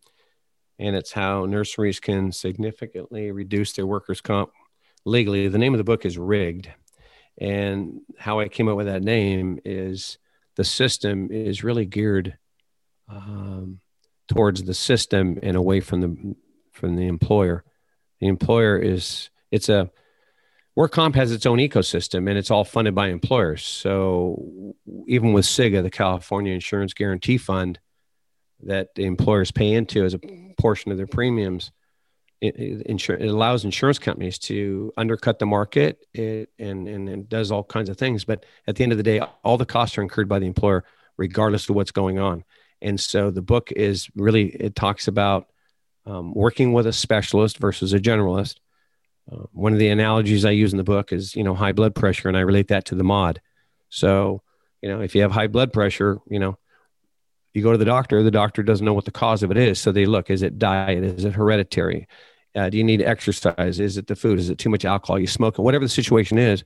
and 0.78 0.96
it's 0.96 1.12
how 1.12 1.46
nurseries 1.46 2.00
can 2.00 2.32
significantly 2.32 3.30
reduce 3.30 3.74
their 3.74 3.86
workers' 3.86 4.20
comp 4.20 4.50
legally. 5.04 5.46
The 5.46 5.58
name 5.58 5.72
of 5.72 5.78
the 5.78 5.84
book 5.84 6.04
is 6.04 6.18
Rigged, 6.18 6.72
and 7.38 8.00
how 8.18 8.40
I 8.40 8.48
came 8.48 8.68
up 8.68 8.76
with 8.76 8.86
that 8.86 9.02
name 9.02 9.60
is 9.64 10.18
the 10.56 10.64
system 10.64 11.30
is 11.30 11.64
really 11.64 11.86
geared 11.86 12.36
um, 13.08 13.80
towards 14.28 14.62
the 14.62 14.74
system 14.74 15.38
and 15.42 15.56
away 15.56 15.80
from 15.80 16.00
the 16.00 16.36
from 16.72 16.96
the 16.96 17.06
employer. 17.06 17.64
The 18.20 18.28
employer 18.28 18.78
is 18.78 19.30
it's 19.50 19.68
a 19.68 19.90
work 20.76 20.92
comp 20.92 21.14
has 21.14 21.32
its 21.32 21.46
own 21.46 21.58
ecosystem 21.58 22.28
and 22.28 22.38
it's 22.38 22.50
all 22.50 22.64
funded 22.64 22.94
by 22.94 23.08
employers. 23.08 23.64
So 23.64 24.74
even 25.06 25.32
with 25.32 25.44
CIGA, 25.44 25.82
the 25.82 25.90
California 25.90 26.52
Insurance 26.52 26.94
Guarantee 26.94 27.38
Fund, 27.38 27.78
that 28.62 28.94
the 28.94 29.04
employers 29.04 29.50
pay 29.50 29.72
into 29.72 30.04
as 30.04 30.14
a 30.14 30.20
portion 30.58 30.92
of 30.92 30.98
their 30.98 31.06
premiums, 31.06 31.72
it, 32.40 32.56
it, 32.58 33.28
allows 33.28 33.64
insurance 33.64 33.98
companies 33.98 34.38
to 34.38 34.92
undercut 34.96 35.38
the 35.38 35.46
market 35.46 36.06
and, 36.14 36.46
and, 36.58 37.08
and 37.08 37.28
does 37.28 37.50
all 37.50 37.62
kinds 37.62 37.88
of 37.88 37.98
things. 37.98 38.24
But 38.24 38.46
at 38.66 38.76
the 38.76 38.82
end 38.82 38.92
of 38.92 38.98
the 38.98 39.04
day, 39.04 39.20
all 39.44 39.58
the 39.58 39.66
costs 39.66 39.98
are 39.98 40.02
incurred 40.02 40.28
by 40.28 40.38
the 40.38 40.46
employer, 40.46 40.84
regardless 41.16 41.68
of 41.68 41.76
what's 41.76 41.90
going 41.90 42.18
on. 42.18 42.44
And 42.80 42.98
so 42.98 43.30
the 43.30 43.42
book 43.42 43.72
is 43.72 44.08
really, 44.14 44.48
it 44.48 44.74
talks 44.74 45.06
about 45.06 45.48
um, 46.06 46.32
working 46.32 46.72
with 46.72 46.86
a 46.86 46.92
specialist 46.92 47.58
versus 47.58 47.92
a 47.92 48.00
generalist. 48.00 48.56
Uh, 49.30 49.44
one 49.52 49.74
of 49.74 49.78
the 49.78 49.90
analogies 49.90 50.46
I 50.46 50.50
use 50.50 50.72
in 50.72 50.78
the 50.78 50.84
book 50.84 51.12
is, 51.12 51.36
you 51.36 51.44
know, 51.44 51.54
high 51.54 51.72
blood 51.72 51.94
pressure, 51.94 52.28
and 52.28 52.36
I 52.36 52.40
relate 52.40 52.68
that 52.68 52.86
to 52.86 52.94
the 52.94 53.04
mod. 53.04 53.40
So, 53.90 54.42
you 54.80 54.88
know, 54.88 55.02
if 55.02 55.14
you 55.14 55.20
have 55.22 55.30
high 55.30 55.46
blood 55.46 55.74
pressure, 55.74 56.20
you 56.28 56.38
know, 56.38 56.56
you 57.52 57.62
go 57.62 57.72
to 57.72 57.78
the 57.78 57.84
doctor, 57.84 58.22
the 58.22 58.30
doctor 58.30 58.62
doesn't 58.62 58.84
know 58.84 58.94
what 58.94 59.04
the 59.04 59.10
cause 59.10 59.42
of 59.42 59.50
it 59.50 59.56
is. 59.56 59.78
So 59.78 59.92
they 59.92 60.06
look, 60.06 60.30
is 60.30 60.42
it 60.42 60.58
diet? 60.58 61.02
Is 61.02 61.24
it 61.24 61.34
hereditary? 61.34 62.06
Uh, 62.54 62.68
do 62.68 62.78
you 62.78 62.84
need 62.84 63.02
exercise? 63.02 63.80
Is 63.80 63.96
it 63.96 64.06
the 64.06 64.16
food? 64.16 64.38
Is 64.38 64.50
it 64.50 64.58
too 64.58 64.70
much 64.70 64.84
alcohol? 64.84 65.18
You 65.18 65.26
smoke? 65.26 65.58
Whatever 65.58 65.84
the 65.84 65.90
situation 65.90 66.38
is. 66.38 66.64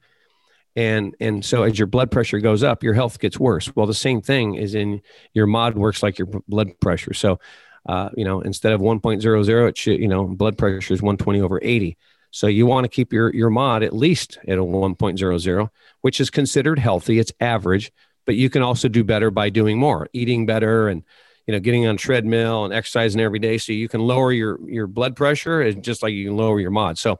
And, 0.76 1.14
and 1.20 1.44
so 1.44 1.62
as 1.62 1.78
your 1.78 1.86
blood 1.86 2.10
pressure 2.10 2.40
goes 2.40 2.62
up, 2.62 2.82
your 2.82 2.94
health 2.94 3.20
gets 3.20 3.38
worse. 3.38 3.74
Well, 3.76 3.86
the 3.86 3.94
same 3.94 4.20
thing 4.20 4.54
is 4.54 4.74
in 4.74 5.02
your 5.32 5.46
mod 5.46 5.76
works 5.76 6.02
like 6.02 6.18
your 6.18 6.28
blood 6.48 6.80
pressure. 6.80 7.14
So, 7.14 7.38
uh, 7.86 8.08
you 8.16 8.24
know, 8.24 8.40
instead 8.40 8.72
of 8.72 8.80
1.00, 8.80 9.68
it 9.68 9.78
should, 9.78 10.00
you 10.00 10.08
know, 10.08 10.24
blood 10.24 10.58
pressure 10.58 10.94
is 10.94 11.02
120 11.02 11.40
over 11.40 11.60
80. 11.62 11.96
So 12.30 12.48
you 12.48 12.66
want 12.66 12.84
to 12.84 12.88
keep 12.88 13.12
your, 13.12 13.32
your 13.32 13.50
mod 13.50 13.84
at 13.84 13.94
least 13.94 14.38
at 14.48 14.58
a 14.58 14.62
1.00, 14.62 15.70
which 16.00 16.20
is 16.20 16.30
considered 16.30 16.80
healthy. 16.80 17.20
It's 17.20 17.32
average, 17.38 17.92
but 18.24 18.34
you 18.34 18.50
can 18.50 18.62
also 18.62 18.88
do 18.88 19.04
better 19.04 19.30
by 19.30 19.50
doing 19.50 19.78
more, 19.78 20.08
eating 20.12 20.44
better 20.44 20.88
and, 20.88 21.04
you 21.46 21.52
know, 21.52 21.60
getting 21.60 21.86
on 21.86 21.96
treadmill 21.96 22.64
and 22.64 22.72
exercising 22.72 23.20
every 23.20 23.38
day. 23.38 23.58
So 23.58 23.72
you 23.72 23.88
can 23.88 24.00
lower 24.00 24.32
your, 24.32 24.58
your 24.68 24.86
blood 24.86 25.16
pressure 25.16 25.60
and 25.60 25.82
just 25.82 26.02
like 26.02 26.12
you 26.12 26.28
can 26.28 26.36
lower 26.36 26.58
your 26.58 26.70
mod. 26.70 26.98
So 26.98 27.18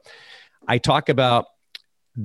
I 0.67 0.77
talk 0.77 1.09
about 1.09 1.45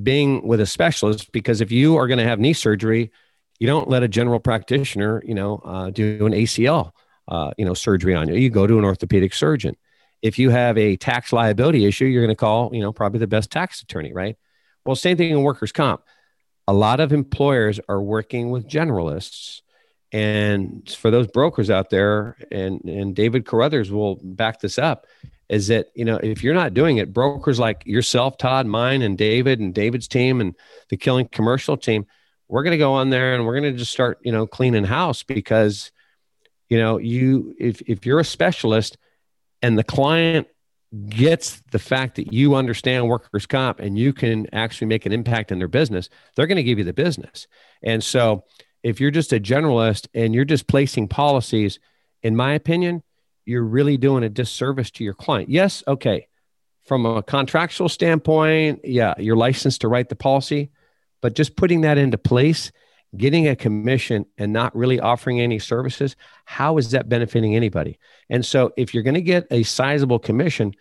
being 0.03 0.47
with 0.47 0.61
a 0.61 0.67
specialist 0.67 1.33
because 1.33 1.61
if 1.61 1.71
you 1.71 1.97
are 1.97 2.07
going 2.07 2.19
to 2.19 2.25
have 2.25 2.39
knee 2.39 2.53
surgery, 2.53 3.11
you 3.59 3.67
don't 3.67 3.89
let 3.89 4.03
a 4.03 4.09
general 4.09 4.41
practitioner, 4.41 5.23
you 5.25 5.35
know, 5.35 5.61
uh, 5.65 5.91
do 5.91 6.25
an 6.25 6.33
ACL, 6.33 6.93
uh, 7.29 7.51
you 7.59 7.65
know, 7.65 7.75
surgery 7.75 8.15
on 8.15 8.29
you. 8.29 8.35
You 8.35 8.49
go 8.49 8.67
to 8.67 8.79
an 8.79 8.85
orthopedic 8.85 9.35
surgeon. 9.35 9.77
If 10.23 10.39
you 10.39 10.51
have 10.51 10.79
a 10.79 10.97
tax 10.97 11.33
liability 11.33 11.85
issue, 11.87 12.07
you're 12.07 12.23
going 12.23 12.35
to 12.35 12.37
call, 12.37 12.75
you 12.75 12.81
know, 12.81 12.93
probably 12.93 13.21
the 13.21 13.27
best 13.27 13.51
tax 13.51 13.83
attorney, 13.83 14.13
right? 14.13 14.37
Well, 14.85 14.97
same 14.97 15.17
thing 15.17 15.31
in 15.31 15.43
workers' 15.43 15.73
comp. 15.73 16.03
A 16.67 16.73
lot 16.73 17.01
of 17.01 17.13
employers 17.13 17.81
are 17.89 18.01
working 18.01 18.51
with 18.51 18.67
generalists 18.69 19.61
and 20.13 20.89
for 20.91 21.11
those 21.11 21.29
brokers 21.29 21.71
out 21.71 21.91
there, 21.91 22.37
and 22.51 22.81
and 22.85 23.15
David 23.15 23.47
Carruthers 23.47 23.91
will 23.91 24.17
back 24.23 24.61
this 24.61 24.79
up, 24.79 25.07
is 25.49 25.69
that 25.69 25.87
you 25.95 26.05
know 26.05 26.17
if 26.17 26.43
you're 26.43 26.55
not 26.55 26.75
doing 26.75 26.97
it, 26.97 27.13
brokers 27.13 27.59
like 27.59 27.85
yourself, 27.87 28.37
Todd, 28.37 28.67
mine, 28.67 29.03
and 29.03 29.17
David, 29.17 29.61
and 29.61 29.73
David's 29.73 30.09
team, 30.09 30.41
and 30.41 30.57
the 30.89 30.97
Killing 30.97 31.29
Commercial 31.29 31.77
team, 31.77 32.07
we're 32.49 32.65
going 32.65 32.73
to 32.73 32.79
go 32.79 32.95
on 32.95 33.11
there 33.11 33.35
and 33.35 33.47
we're 33.47 33.59
going 33.59 33.73
to 33.73 33.79
just 33.79 33.93
start 33.93 34.19
you 34.23 34.33
know 34.33 34.47
cleaning 34.47 34.85
house 34.85 35.23
because 35.23 35.93
you 36.69 36.79
know 36.79 36.99
you 36.99 37.55
if 37.59 37.81
if 37.83 38.05
you're 38.05 38.21
a 38.21 38.25
specialist 38.25 38.99
and 39.63 39.79
the 39.79 39.85
client 39.85 40.49
gets 41.09 41.63
the 41.71 41.79
fact 41.79 42.17
that 42.17 42.33
you 42.33 42.57
understand 42.57 43.07
workers 43.07 43.47
comp 43.47 43.79
and 43.79 43.97
you 43.97 44.13
can 44.13 44.53
actually 44.53 44.89
make 44.89 45.07
an 45.07 45.13
impact 45.13 45.53
in 45.53 45.59
their 45.59 45.69
business 45.69 46.09
they're 46.35 46.49
going 46.49 46.57
to 46.57 46.65
give 46.65 46.79
you 46.79 46.85
the 46.85 46.93
business. 46.93 47.47
And 47.81 48.03
so 48.03 48.45
if 48.83 49.01
you're 49.01 49.11
just 49.11 49.33
a 49.33 49.41
generalist 49.41 50.09
and 50.14 50.35
you're 50.35 50.45
just 50.45 50.66
placing 50.66 51.09
policies, 51.09 51.78
in 52.22 52.37
my 52.37 52.55
opinion, 52.55 53.03
you're 53.45 53.64
really 53.64 53.97
doing 53.97 54.24
a 54.24 54.28
disservice 54.28 54.91
to 54.93 55.05
your 55.05 55.14
client. 55.14 55.49
Yes, 55.49 55.83
okay. 55.87 56.28
From 56.87 57.07
a 57.07 57.22
contractual 57.22 57.89
standpoint, 57.89 58.81
yeah, 58.85 59.14
you're 59.18 59.37
licensed 59.37 59.83
to 59.83 59.89
write 59.89 60.09
the 60.09 60.16
policy, 60.16 60.70
but 61.20 61.35
just 61.35 61.57
putting 61.57 61.83
that 61.83 61.99
into 61.99 62.18
place 62.18 62.72
getting 63.16 63.49
a 63.49 63.57
commission 63.57 64.24
and 64.39 64.53
not 64.53 64.74
really 64.74 65.01
offering 65.01 65.41
any 65.41 65.59
services, 65.59 66.16
how 66.45 66.78
is 66.78 66.93
that 66.93 67.09
benefiting 67.09 67.57
anybody? 67.57 67.99
And 68.28 68.45
so 68.45 68.72
if 68.76 68.95
you're 68.95 69.03
going 69.03 69.14
to 69.14 69.20
get 69.20 69.47
a 69.51 69.62
sizable 69.62 70.18
commission, 70.18 70.74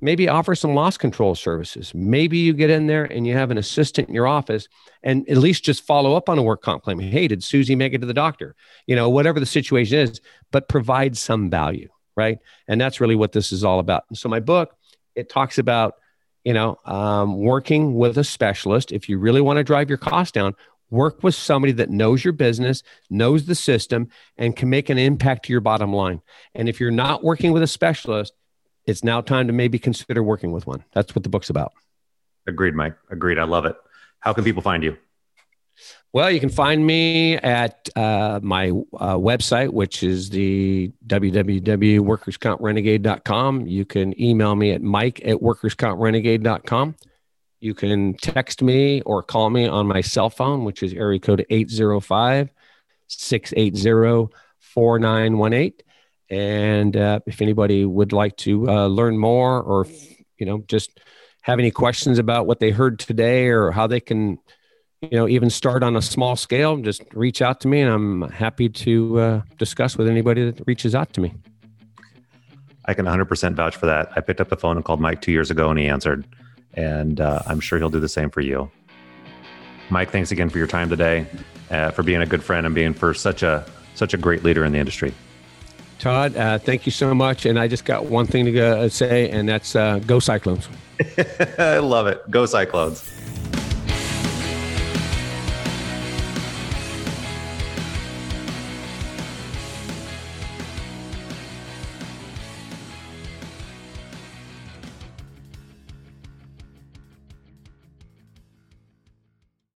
maybe 0.00 0.28
offer 0.28 0.54
some 0.54 0.74
loss 0.74 0.96
control 0.96 1.34
services. 1.34 1.92
Maybe 1.94 2.38
you 2.38 2.52
get 2.52 2.70
in 2.70 2.86
there 2.86 3.04
and 3.04 3.26
you 3.26 3.34
have 3.34 3.50
an 3.50 3.58
assistant 3.58 4.08
in 4.08 4.14
your 4.14 4.26
office 4.26 4.68
and 5.02 5.28
at 5.28 5.38
least 5.38 5.64
just 5.64 5.84
follow 5.84 6.14
up 6.14 6.28
on 6.28 6.38
a 6.38 6.42
work 6.42 6.62
comp 6.62 6.82
claim. 6.82 6.98
Hey, 6.98 7.28
did 7.28 7.42
Susie 7.42 7.74
make 7.74 7.92
it 7.92 7.98
to 7.98 8.06
the 8.06 8.14
doctor? 8.14 8.54
You 8.86 8.96
know, 8.96 9.08
whatever 9.08 9.40
the 9.40 9.46
situation 9.46 9.98
is, 9.98 10.20
but 10.52 10.68
provide 10.68 11.16
some 11.16 11.50
value, 11.50 11.88
right? 12.16 12.38
And 12.68 12.80
that's 12.80 13.00
really 13.00 13.16
what 13.16 13.32
this 13.32 13.52
is 13.52 13.64
all 13.64 13.78
about. 13.78 14.04
And 14.08 14.18
so 14.18 14.28
my 14.28 14.40
book, 14.40 14.76
it 15.14 15.28
talks 15.28 15.58
about, 15.58 15.94
you 16.44 16.52
know, 16.52 16.78
um, 16.84 17.38
working 17.38 17.94
with 17.94 18.18
a 18.18 18.24
specialist. 18.24 18.92
If 18.92 19.08
you 19.08 19.18
really 19.18 19.40
want 19.40 19.56
to 19.56 19.64
drive 19.64 19.88
your 19.88 19.98
cost 19.98 20.34
down, 20.34 20.54
work 20.90 21.22
with 21.22 21.34
somebody 21.34 21.72
that 21.72 21.90
knows 21.90 22.22
your 22.22 22.32
business, 22.32 22.82
knows 23.10 23.46
the 23.46 23.54
system, 23.54 24.08
and 24.36 24.54
can 24.54 24.70
make 24.70 24.88
an 24.88 24.98
impact 24.98 25.46
to 25.46 25.52
your 25.52 25.60
bottom 25.60 25.92
line. 25.92 26.20
And 26.54 26.68
if 26.68 26.78
you're 26.78 26.90
not 26.90 27.24
working 27.24 27.52
with 27.52 27.62
a 27.62 27.66
specialist, 27.66 28.32
it's 28.86 29.04
now 29.04 29.20
time 29.20 29.48
to 29.48 29.52
maybe 29.52 29.78
consider 29.78 30.22
working 30.22 30.52
with 30.52 30.66
one. 30.66 30.82
That's 30.92 31.14
what 31.14 31.22
the 31.22 31.28
book's 31.28 31.50
about. 31.50 31.74
Agreed, 32.46 32.74
Mike. 32.74 32.96
Agreed. 33.10 33.38
I 33.38 33.44
love 33.44 33.66
it. 33.66 33.76
How 34.20 34.32
can 34.32 34.44
people 34.44 34.62
find 34.62 34.82
you? 34.82 34.96
Well, 36.12 36.30
you 36.30 36.38
can 36.40 36.48
find 36.48 36.86
me 36.86 37.36
at 37.36 37.90
uh, 37.94 38.40
my 38.42 38.70
uh, 38.70 39.16
website, 39.16 39.70
which 39.70 40.02
is 40.02 40.30
the 40.30 40.90
www.workerscomprenegade.com. 41.06 43.66
You 43.66 43.84
can 43.84 44.18
email 44.20 44.56
me 44.56 44.70
at 44.70 44.80
mike 44.80 45.20
at 45.26 45.36
workerscomprenegade.com. 45.36 46.96
You 47.60 47.74
can 47.74 48.14
text 48.14 48.62
me 48.62 49.02
or 49.02 49.22
call 49.22 49.50
me 49.50 49.66
on 49.66 49.86
my 49.86 50.00
cell 50.00 50.30
phone, 50.30 50.64
which 50.64 50.82
is 50.82 50.94
area 50.94 51.20
code 51.20 51.44
805 51.50 52.48
680 53.08 54.32
4918. 54.58 55.85
And 56.28 56.96
uh, 56.96 57.20
if 57.26 57.40
anybody 57.40 57.84
would 57.84 58.12
like 58.12 58.36
to 58.38 58.68
uh, 58.68 58.86
learn 58.86 59.16
more 59.18 59.60
or, 59.62 59.86
you 60.38 60.46
know, 60.46 60.64
just 60.66 60.98
have 61.42 61.58
any 61.58 61.70
questions 61.70 62.18
about 62.18 62.46
what 62.46 62.58
they 62.58 62.70
heard 62.70 62.98
today 62.98 63.46
or 63.46 63.70
how 63.70 63.86
they 63.86 64.00
can, 64.00 64.38
you 65.02 65.10
know, 65.12 65.28
even 65.28 65.50
start 65.50 65.84
on 65.84 65.94
a 65.94 66.02
small 66.02 66.34
scale, 66.34 66.76
just 66.78 67.02
reach 67.14 67.40
out 67.40 67.60
to 67.60 67.68
me 67.68 67.80
and 67.80 67.92
I'm 67.92 68.30
happy 68.30 68.68
to 68.68 69.18
uh, 69.20 69.42
discuss 69.56 69.96
with 69.96 70.08
anybody 70.08 70.50
that 70.50 70.66
reaches 70.66 70.94
out 70.94 71.12
to 71.12 71.20
me. 71.20 71.34
I 72.86 72.94
can 72.94 73.06
100% 73.06 73.54
vouch 73.54 73.76
for 73.76 73.86
that. 73.86 74.10
I 74.16 74.20
picked 74.20 74.40
up 74.40 74.48
the 74.48 74.56
phone 74.56 74.76
and 74.76 74.84
called 74.84 75.00
Mike 75.00 75.20
two 75.20 75.32
years 75.32 75.50
ago 75.50 75.70
and 75.70 75.78
he 75.78 75.86
answered. 75.86 76.26
And 76.74 77.20
uh, 77.20 77.42
I'm 77.46 77.60
sure 77.60 77.78
he'll 77.78 77.90
do 77.90 78.00
the 78.00 78.08
same 78.08 78.30
for 78.30 78.40
you. 78.40 78.70
Mike, 79.90 80.10
thanks 80.10 80.32
again 80.32 80.50
for 80.50 80.58
your 80.58 80.66
time 80.66 80.88
today, 80.88 81.26
uh, 81.70 81.92
for 81.92 82.02
being 82.02 82.20
a 82.20 82.26
good 82.26 82.42
friend 82.42 82.66
and 82.66 82.74
being 82.74 82.92
for 82.92 83.14
such 83.14 83.42
a 83.42 83.64
such 83.94 84.12
a 84.12 84.18
great 84.18 84.44
leader 84.44 84.64
in 84.64 84.72
the 84.72 84.78
industry. 84.78 85.14
Todd, 85.98 86.36
uh, 86.36 86.58
thank 86.58 86.86
you 86.86 86.92
so 86.92 87.14
much. 87.14 87.46
And 87.46 87.58
I 87.58 87.68
just 87.68 87.84
got 87.84 88.06
one 88.06 88.26
thing 88.26 88.44
to 88.44 88.52
go, 88.52 88.80
uh, 88.80 88.88
say, 88.88 89.30
and 89.30 89.48
that's 89.48 89.74
uh, 89.74 89.98
go 90.00 90.18
Cyclones. 90.18 90.68
I 91.58 91.78
love 91.78 92.06
it. 92.06 92.30
Go 92.30 92.46
Cyclones. 92.46 93.10